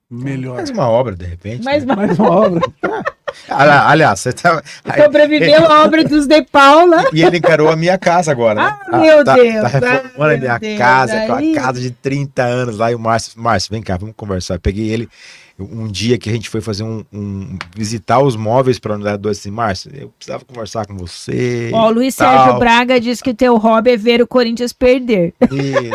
[0.10, 0.56] melhor.
[0.56, 1.64] Mais uma obra, de repente.
[1.64, 1.96] Mas né?
[1.96, 2.62] Mais uma obra.
[3.50, 4.62] Ali- Aliás, você tá.
[5.04, 7.06] sobreviveu a obra dos De Paula.
[7.12, 8.78] E ele encarou a minha casa agora, né?
[8.92, 12.44] Ah, meu tá, Deus, Tá reformando a minha Deus, casa, aquela aí- casa de 30
[12.44, 12.92] anos lá.
[12.92, 14.56] E o Márcio, Márcio, vem cá, vamos conversar.
[14.56, 15.10] Eu peguei ele
[15.57, 17.03] um dia que a gente foi fazer um.
[17.14, 21.69] um- visitar os móveis para a unidade 2 assim, Márcio, eu precisava conversar com você.
[21.73, 22.38] Ó, o Luiz tal.
[22.38, 25.34] Sérgio Braga diz que o teu hobby é ver o Corinthians perder.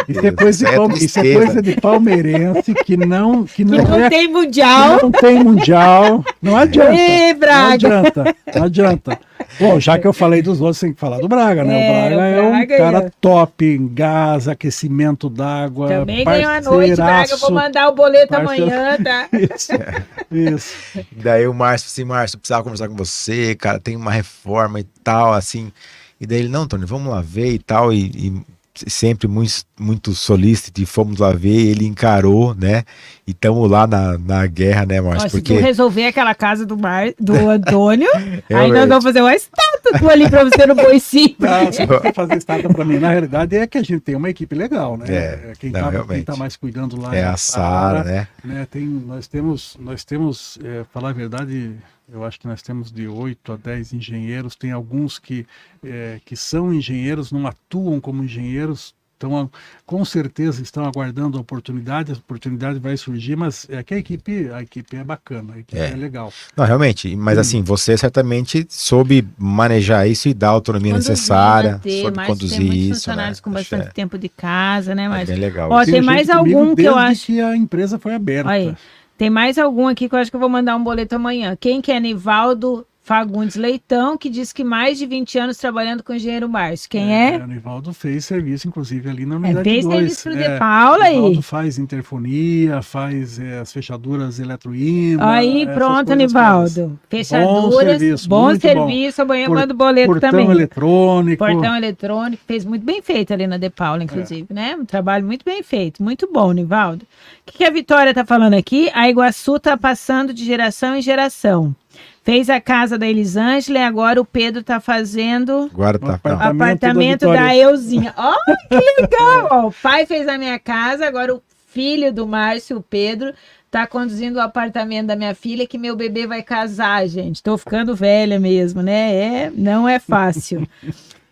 [0.09, 1.45] Isso é coisa de, é palme- isso é tristeza.
[1.47, 4.99] coisa de palmeirense que não, que Que não, não é, tem que mundial.
[5.03, 6.25] não tem mundial.
[6.41, 6.95] Não adianta.
[6.95, 7.73] Ê, Não Braga.
[7.75, 9.21] adianta, não adianta.
[9.59, 11.81] Bom, já que eu falei dos outros, tem que falar do Braga, né?
[11.81, 13.11] É, o Braga é, o Braga um cara é.
[13.21, 15.89] top em gás, aquecimento d'água.
[15.89, 17.31] Também ganhou a noite, Braga.
[17.31, 18.65] Eu vou mandar o boleto Parceiro.
[18.71, 19.29] amanhã, tá?
[19.55, 19.73] Isso,
[20.31, 21.07] isso.
[21.13, 25.33] Daí o Márcio assim, Márcio, precisava conversar com você, cara, tem uma reforma e tal,
[25.33, 25.73] assim.
[26.21, 27.93] E daí ele, não, Tony, vamos lá ver e tal.
[27.93, 28.43] E, e
[28.75, 32.85] sempre muito, muito solícito, e fomos lá ver, ele encarou, né?
[33.27, 35.27] E estamos lá na, na guerra, né, Márcio?
[35.27, 37.13] Ó, se Porque tu resolver aquela casa do, Mar...
[37.19, 38.75] do Antônio, aí Realmente.
[38.75, 41.37] nós vamos fazer uma estátua tua ali pra você no boicinho.
[41.41, 42.99] Não, fazer estátua pra mim.
[42.99, 45.07] Na realidade é que a gente tem uma equipe legal, né?
[45.09, 48.29] É, quem, não, tá, quem tá mais cuidando lá é a Sara, né?
[48.45, 48.67] né?
[48.71, 51.75] Tem, nós temos, nós temos, é, falar a verdade,
[52.13, 55.47] eu acho que nós temos de 8 a 10 engenheiros, tem alguns que,
[55.85, 59.51] é, que são engenheiros, não atuam como engenheiros, então
[59.85, 64.49] com certeza estão aguardando a oportunidade, a oportunidade vai surgir, mas é que a equipe,
[64.51, 65.95] a equipe é bacana, a equipe é, É.
[65.95, 66.33] legal.
[66.57, 67.41] Não, realmente, mas Hum.
[67.43, 72.27] assim, você certamente soube manejar isso e dar a autonomia Conduzir, necessária, manter, soube mas
[72.29, 72.95] conduzir tem muitos isso, né?
[72.97, 75.05] funcionários com Acho bastante é- tempo de casa, né?
[75.05, 75.71] é Mas bem legal.
[75.71, 78.51] Ó, tem gente mais algum que eu acho- que a empresa foi aberta.
[78.51, 78.75] Aí.
[79.21, 81.55] Tem mais algum aqui que eu acho que eu vou mandar um boleto amanhã.
[81.55, 86.13] Quem que é Nivaldo Fagundes Leitão, que diz que mais de 20 anos trabalhando com
[86.13, 86.89] o engenheiro Márcio.
[86.89, 87.39] Quem é?
[87.39, 89.97] O Nivaldo fez serviço, inclusive, ali na É, unidade fez 2.
[89.97, 91.17] serviço pro É, De Paula aí.
[91.17, 95.25] Nivaldo faz interfonia, faz é, as fechaduras eletroímã.
[95.27, 97.01] Aí, essas pronto, Nivaldo.
[97.09, 97.55] Fechaduras.
[97.63, 99.23] Bom serviço, bom serviço.
[99.23, 100.51] Amanhã Por- mando boleto Portão também.
[100.51, 101.45] eletrônico.
[101.45, 104.77] Portão eletrônico, fez muito bem feito ali na De Paula, inclusive, né?
[104.79, 107.05] Um trabalho muito bem feito, muito bom, Nivaldo.
[107.05, 108.91] O que, que a Vitória tá falando aqui?
[108.95, 111.75] A Iguaçu tá passando de geração em geração.
[112.23, 116.15] Fez a casa da Elisângela e agora o Pedro tá fazendo Agora No tá.
[116.15, 116.55] apartamento.
[116.55, 117.57] apartamento da da.
[117.57, 118.15] Euzinha.
[118.17, 118.37] Ó,
[118.69, 119.49] que legal!
[119.51, 123.33] Ó, o pai fez a minha casa, agora o filho do Márcio, o Pedro,
[123.71, 127.43] tá conduzindo o apartamento da minha filha, que meu bebê vai casar, gente.
[127.43, 129.15] Tô ficando velha mesmo, né?
[129.47, 130.69] É, não é fácil.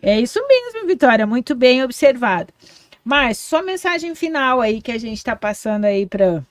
[0.01, 2.53] é isso mesmo, Vitória, muito bem observado.
[3.05, 6.43] Mas só mensagem final aí que a gente tá passando aí para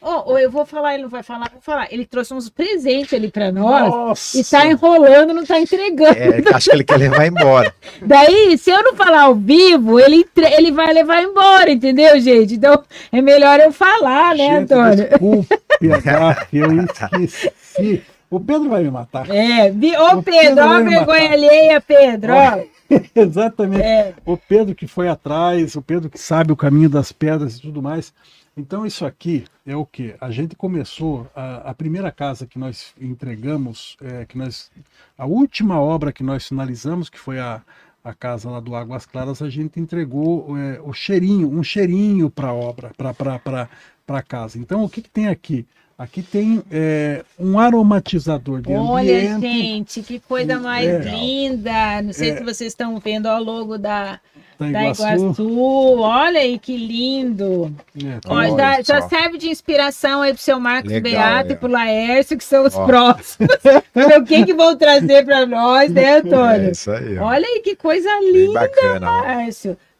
[0.00, 1.86] Oh, eu vou falar, ele não vai falar, vou falar.
[1.92, 4.38] Ele trouxe uns presentes ali para nós Nossa!
[4.38, 6.18] e tá enrolando, não tá entregando.
[6.18, 7.72] É, acho que ele quer levar embora.
[8.02, 12.54] Daí, se eu não falar ao vivo, ele, entre- ele vai levar embora, entendeu, gente?
[12.54, 12.82] Então,
[13.12, 15.08] é melhor eu falar, né, Gente, Antônio?
[15.08, 15.58] Desculpe,
[16.52, 18.02] eu esqueci.
[18.30, 19.30] O Pedro vai me matar.
[19.30, 19.96] É, vi...
[19.96, 22.60] ô O Pedro, Pedro ó vergonha alheia, Pedro, ó.
[23.14, 23.82] Exatamente.
[23.82, 27.62] É, O Pedro que foi atrás, o Pedro que sabe o caminho das pedras e
[27.62, 28.12] tudo mais.
[28.58, 30.16] Então isso aqui é o que?
[30.20, 34.68] A gente começou, a, a primeira casa que nós entregamos, é, que nós,
[35.16, 37.62] a última obra que nós finalizamos, que foi a,
[38.02, 42.48] a casa lá do Águas Claras, a gente entregou é, o cheirinho, um cheirinho para
[42.48, 43.68] a obra, para
[44.08, 44.58] a casa.
[44.58, 45.64] Então o que, que tem aqui?
[45.98, 49.94] Aqui tem é, um aromatizador de olha, ambiente.
[49.94, 50.98] gente, que coisa mais É.
[51.00, 52.02] linda.
[52.02, 52.36] Não sei É.
[52.36, 54.20] se vocês estão vendo ó, o logo da,
[54.60, 55.02] da da Iguaçu.
[55.24, 55.98] Iguaçu.
[56.00, 57.74] Olha aí que lindo.
[58.00, 61.52] É, tá Ó, já, já serve de inspiração aí pro seu Marcos Legal, Beato é.
[61.54, 62.86] e pro Laércio, que são os Ó.
[62.86, 63.48] próximos.
[64.18, 66.70] O que, que vão trazer para nós, né, É Antônio?
[66.70, 67.24] isso aí, ó.
[67.26, 69.10] Olha aí que coisa Bem linda, bacana.
[69.10, 69.24] ó.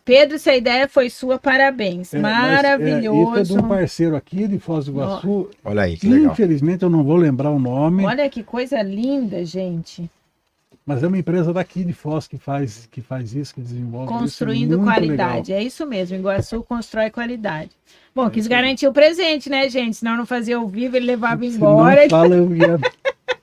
[0.08, 2.14] Pedro, essa ideia foi sua, parabéns.
[2.14, 3.30] É, mas, é, Maravilhoso.
[3.30, 5.50] isso é de um parceiro aqui de Foz do Iguaçu.
[5.62, 6.32] Olha aí, que legal.
[6.32, 10.10] Infelizmente eu não vou lembrar o nome, Olha que coisa linda, gente.
[10.86, 14.14] mas é uma empresa daqui de Foz que faz, que faz isso, que desenvolve isso.
[14.14, 15.52] é Construindo qualidade.
[15.52, 16.16] É isso mesmo.
[16.16, 17.72] Iguaçu constrói qualidade.
[18.18, 19.98] Bom, quis garantir o presente, né, gente?
[19.98, 21.40] Senão não fazia ao vivo, ele levava.
[21.42, 22.02] Se embora.
[22.02, 22.76] não fala, eu ia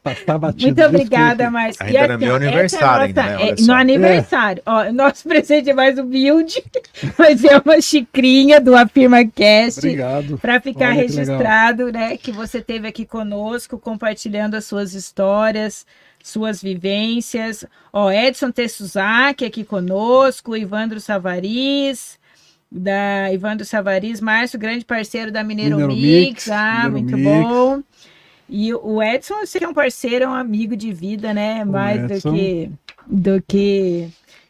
[0.04, 0.66] passar batido.
[0.66, 1.50] Muito obrigada.
[1.50, 1.82] Márcio.
[1.82, 3.50] Ainda E no aqui, meu aniversário é ainda, nossa- né?
[3.52, 4.62] É, no aniversário.
[4.66, 6.62] Ó, nosso presente é mais humilde,
[7.18, 9.80] mas é uma xicrinha do Afirma Cast.
[9.80, 10.38] Obrigado.
[10.40, 15.86] Para ficar Olha que registrado, né, que você teve aqui conosco, compartilhando as suas histórias,
[16.22, 17.64] suas vivências.
[17.94, 22.20] Ó, Edson Tessuzaki aqui conosco, Ivandro Savariz,
[22.78, 26.46] da Ivandro Savariz, Márcio, grande parceiro da Mineiro, Mineiro Mix.
[26.48, 27.30] Mix, Ah, Mineiro muito Mix.
[27.50, 27.84] bom.
[28.50, 31.64] E o Edson, você que é um parceiro, é um amigo de vida, né?
[31.66, 32.70] Mais do que
[33.08, 34.08] do que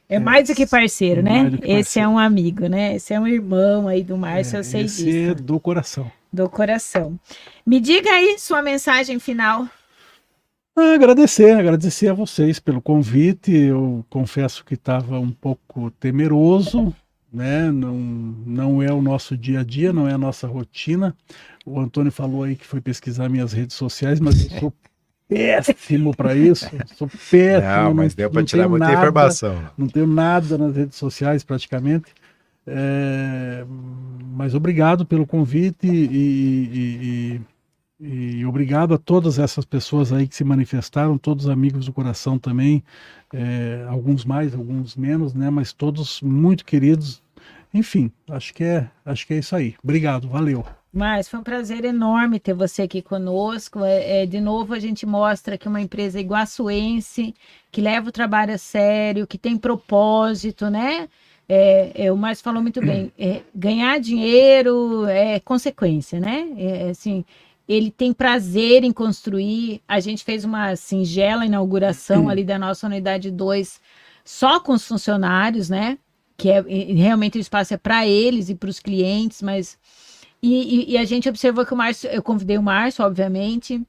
[0.09, 1.41] é É, mais do que parceiro, né?
[1.43, 2.09] mais do que Esse é parceiro.
[2.09, 2.95] um amigo, né?
[2.95, 5.31] Esse é um irmão aí do Márcio, É, eu sei esse disso.
[5.31, 6.11] é do coração.
[6.33, 7.17] do coração.
[7.65, 9.67] Me diga aí sua mensagem final.
[10.77, 13.53] Ah, agradecer, agradecer a vocês pelo convite.
[13.53, 16.93] Eu confesso que estava um pouco temeroso,
[17.35, 17.71] né?
[17.71, 21.15] Não, não é o nosso dia a dia, não é a nossa rotina.
[21.65, 24.73] O Antônio falou aí que foi pesquisar minhas redes sociais, mas eu sou
[25.27, 26.65] péssimo para isso.
[26.95, 27.61] Sou péssimo.
[27.83, 29.69] Não, mas não, deu para tirar muita nada, informação.
[29.77, 32.13] Não tenho nada nas redes sociais praticamente.
[32.67, 33.63] É,
[34.35, 36.05] mas obrigado pelo convite e,
[36.73, 37.41] e-
[37.99, 42.37] e- e obrigado a todas essas pessoas aí que se manifestaram, todos amigos do coração
[42.37, 42.83] também,
[43.33, 45.49] é, alguns mais, alguns menos, né?
[45.49, 47.21] Mas todos muito queridos.
[47.75, 49.75] Enfim, acho que é, acho que é isso aí.
[49.83, 50.65] Obrigado, valeu.
[50.93, 53.83] Mas foi um prazer enorme ter você aqui conosco.
[53.83, 57.35] É, é, de novo, a gente mostra que uma empresa iguaçuense,
[57.69, 61.09] que leva o trabalho a sério, que tem propósito, né?
[61.49, 63.11] É, é, o Márcio falou muito bem.
[63.19, 66.47] é, ganhar dinheiro é consequência, né?
[66.57, 67.25] É, assim,
[67.67, 69.81] ele tem prazer em construir.
[69.85, 73.81] A gente fez uma singela inauguração ali da nossa unidade 2
[74.23, 75.97] só com os funcionários, né?
[76.37, 79.77] Que é, realmente o espaço é para eles e para os clientes, mas
[80.45, 83.81] e, e- e a gente observou que o Márcio, eu convidei o Márcio, obviamente,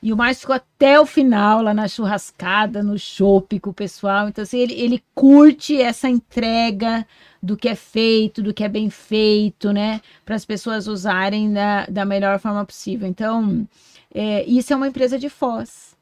[0.00, 4.28] e o Márcio ficou até o final lá na churrascada, no chopp com o pessoal.
[4.28, 7.04] Então, assim, ele, ele curte essa entrega
[7.42, 10.00] do que é feito, do que é bem feito, né?
[10.24, 13.08] Para as pessoas usarem da, da melhor forma possível.
[13.08, 13.66] Então,
[14.14, 15.96] é, isso é uma empresa de Foz,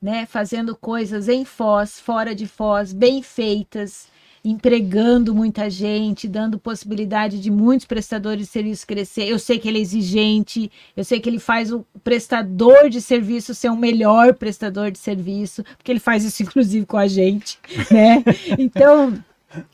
[0.00, 0.24] né?
[0.24, 4.08] Fazendo coisas em Foz, fora de Foz, bem feitas
[4.44, 9.28] empregando muita gente, dando possibilidade de muitos prestadores de serviço crescer.
[9.28, 13.54] Eu sei que ele é exigente, eu sei que ele faz o prestador de serviço
[13.54, 17.58] ser um melhor prestador de serviço, porque ele faz isso inclusive com a gente,
[17.90, 18.24] né?
[18.58, 19.22] Então,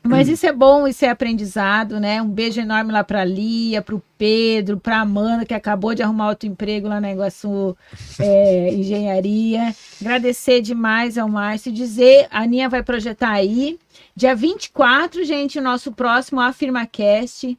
[0.01, 2.21] mas isso é bom, isso é aprendizado, né?
[2.21, 6.29] Um beijo enorme lá para Lia, para o Pedro, para Amanda, que acabou de arrumar
[6.29, 7.77] outro emprego lá na Iguaçu
[8.19, 9.75] é, Engenharia.
[10.01, 13.77] Agradecer demais ao Márcio dizer, a Aninha vai projetar aí.
[14.15, 17.57] Dia 24, gente, o nosso próximo AfirmaCast,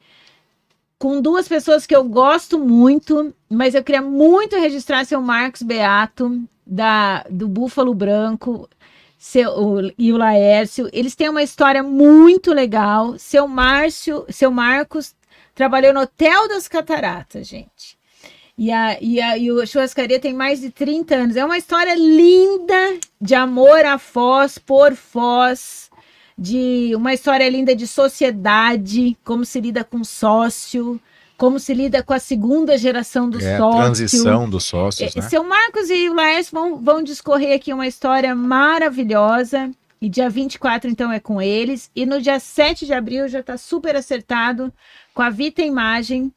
[0.98, 6.42] com duas pessoas que eu gosto muito, mas eu queria muito registrar seu Marcos Beato,
[6.66, 8.68] da, do Búfalo Branco,
[9.18, 10.88] seu, o, e o Laércio.
[10.92, 13.18] Eles têm uma história muito legal.
[13.18, 15.14] Seu Márcio, seu Marcos
[15.54, 17.98] trabalhou no Hotel das Cataratas, gente.
[18.56, 21.36] E a, e a, e a churrascaria tem mais de 30 anos.
[21.36, 25.90] É uma história linda de amor a Foz, por Foz,
[26.36, 31.00] de uma história linda de sociedade, como se lida com sócio,
[31.38, 33.78] como se lida com a segunda geração do É a sócio.
[33.80, 35.28] transição dos sócios, É, né?
[35.28, 39.70] Seu Marcos e o Laércio vão, vão discorrer aqui uma história maravilhosa.
[40.00, 41.90] E dia 24, então, é com eles.
[41.94, 44.72] E no dia 7 de abril já está super acertado
[45.14, 46.32] com a Vita Imagem,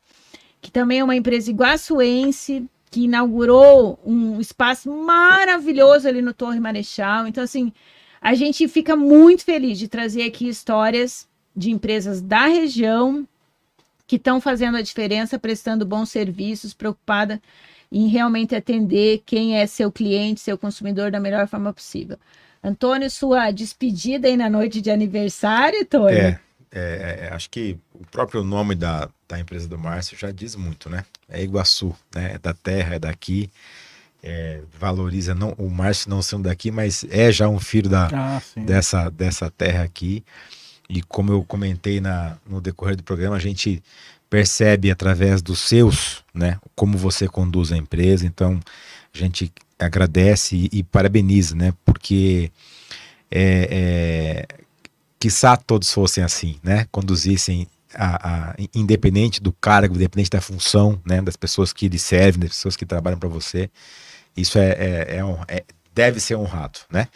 [0.61, 7.27] que também é uma empresa iguaçuense, que inaugurou um espaço maravilhoso ali no Torre Marechal.
[7.27, 7.71] Então, assim,
[8.19, 13.27] a gente fica muito feliz de trazer aqui histórias de empresas da região
[14.11, 17.41] que estão fazendo a diferença, prestando bons serviços, preocupada
[17.89, 22.17] em realmente atender quem é seu cliente, seu consumidor da melhor forma possível.
[22.61, 26.17] Antônio, sua despedida aí na noite de aniversário, Tony?
[26.17, 26.39] É,
[26.73, 30.89] é, é, acho que o próprio nome da, da empresa do Márcio já diz muito,
[30.89, 31.05] né?
[31.29, 32.33] É Iguaçu, né?
[32.33, 33.49] É da terra, é daqui.
[34.21, 38.41] é, valoriza não, o Márcio não sendo daqui, mas é já um filho da, Ah,
[38.57, 40.21] dessa, dessa terra aqui.
[40.93, 43.81] E como eu comentei na, no decorrer do programa, a gente
[44.29, 48.25] percebe através dos seus, né, como você conduz a empresa.
[48.25, 48.59] Então,
[49.13, 52.51] a gente agradece e, e parabeniza, né, porque
[53.29, 54.47] é, é,
[55.17, 61.21] quiçá todos fossem assim, né, conduzissem a, a- independente do cargo, independente da função, né,
[61.21, 63.69] das pessoas que lhe servem, das pessoas que trabalham para você.
[64.35, 65.63] Isso é, é, é hon- é-
[65.93, 67.07] deve ser honrado, né?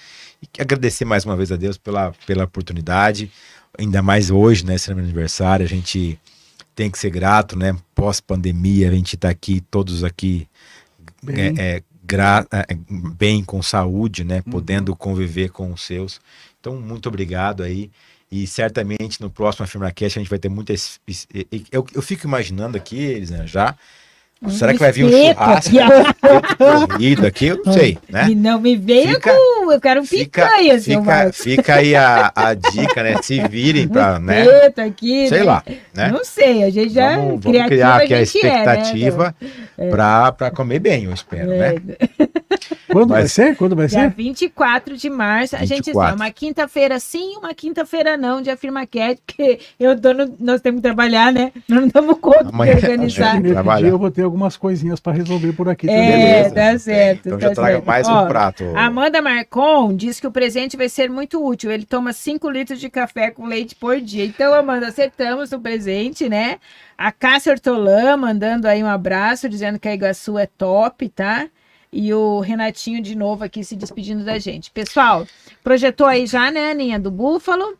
[0.41, 3.31] E agradecer mais uma vez a Deus pela, pela oportunidade,
[3.77, 6.19] ainda mais hoje, né, sendo meu aniversário, a gente
[6.75, 7.75] tem que ser grato, né?
[7.93, 10.47] Pós-pandemia, a gente está aqui, todos aqui
[11.23, 11.55] Bem.
[11.57, 12.75] é, é, gra- é,
[13.17, 14.43] bem, com saúde, né?
[14.45, 14.51] Uhum.
[14.51, 16.19] Podendo conviver com os seus.
[16.59, 17.89] Então, muito obrigado aí.
[18.31, 20.99] E certamente no próximo AfirmaCast a gente vai ter muitas.
[21.71, 23.75] Eu, eu fico imaginando aqui, Elisana, já.
[24.49, 25.71] Será que vai vir um churrasco
[26.87, 27.47] corrido aqui?
[27.47, 28.27] Eu não sei, né?
[28.29, 29.71] E não me venha Fica- com.
[29.71, 31.37] Eu quero Fica, picanha, fica, Marcos.
[31.37, 33.15] fica aí a, a dica, né?
[33.23, 34.45] Se virem para, né?
[34.77, 35.43] Aqui, Sei né?
[35.45, 35.63] lá,
[35.93, 36.09] né?
[36.11, 38.49] Não sei, a gente já Vamos, vamos criativa criar aqui a gente é, né?
[38.49, 39.35] expectativa
[40.37, 41.75] para comer bem, eu espero, né?
[42.87, 42.93] É.
[42.93, 43.55] Quando vai Mas- ser?
[43.55, 44.09] Quando vai Dia ser?
[44.09, 45.55] 24 de março.
[45.55, 46.15] A gente, 24.
[46.15, 50.83] uma quinta-feira sim, uma quinta-feira não, de AfirmaCast, porque eu tô no- nós temos que
[50.83, 51.51] trabalhar, né?
[51.67, 53.41] Nós não damos conta Amanhã- de organizar.
[53.41, 56.53] dia eu vou ter algumas coisinhas para resolver por aqui É, também.
[56.53, 57.27] tá certo.
[57.27, 57.85] Então tá já traga certo.
[57.85, 58.63] mais Ó, um prato.
[58.75, 61.71] Amanda Marcon diz que o presente vai ser muito útil.
[61.71, 64.25] Ele toma 5 litros de café com leite por dia.
[64.25, 66.57] Então, Amanda, acertamos o presente, né?
[66.97, 71.47] A Cássia Hortolã mandando aí um abraço, dizendo que a Iguaçu é top, tá?
[71.97, 74.69] E o Renatinho de novo aqui se despedindo da gente.
[74.69, 75.25] Pessoal,
[75.63, 77.77] projetou aí já, né, Aninha do Búfalo?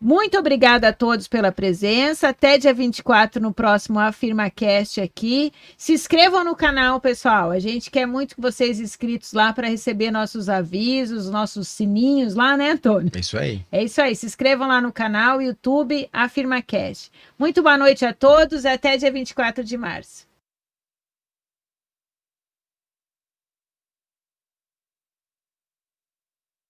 [0.00, 2.30] Muito obrigada a todos pela presença.
[2.30, 5.52] Até dia 24 no próximo AfirmaCast aqui.
[5.76, 7.52] Se inscrevam no canal, pessoal.
[7.52, 12.56] A gente quer muito que vocês inscritos lá para receber nossos avisos, nossos sininhos lá,
[12.56, 13.12] né, Antônio?
[13.14, 13.64] É isso aí.
[13.70, 14.16] É isso aí.
[14.16, 17.12] Se inscrevam lá no canal YouTube AfirmaCast.
[17.38, 18.66] Muito boa noite a todos.
[18.66, 20.31] Até dia 24 de março.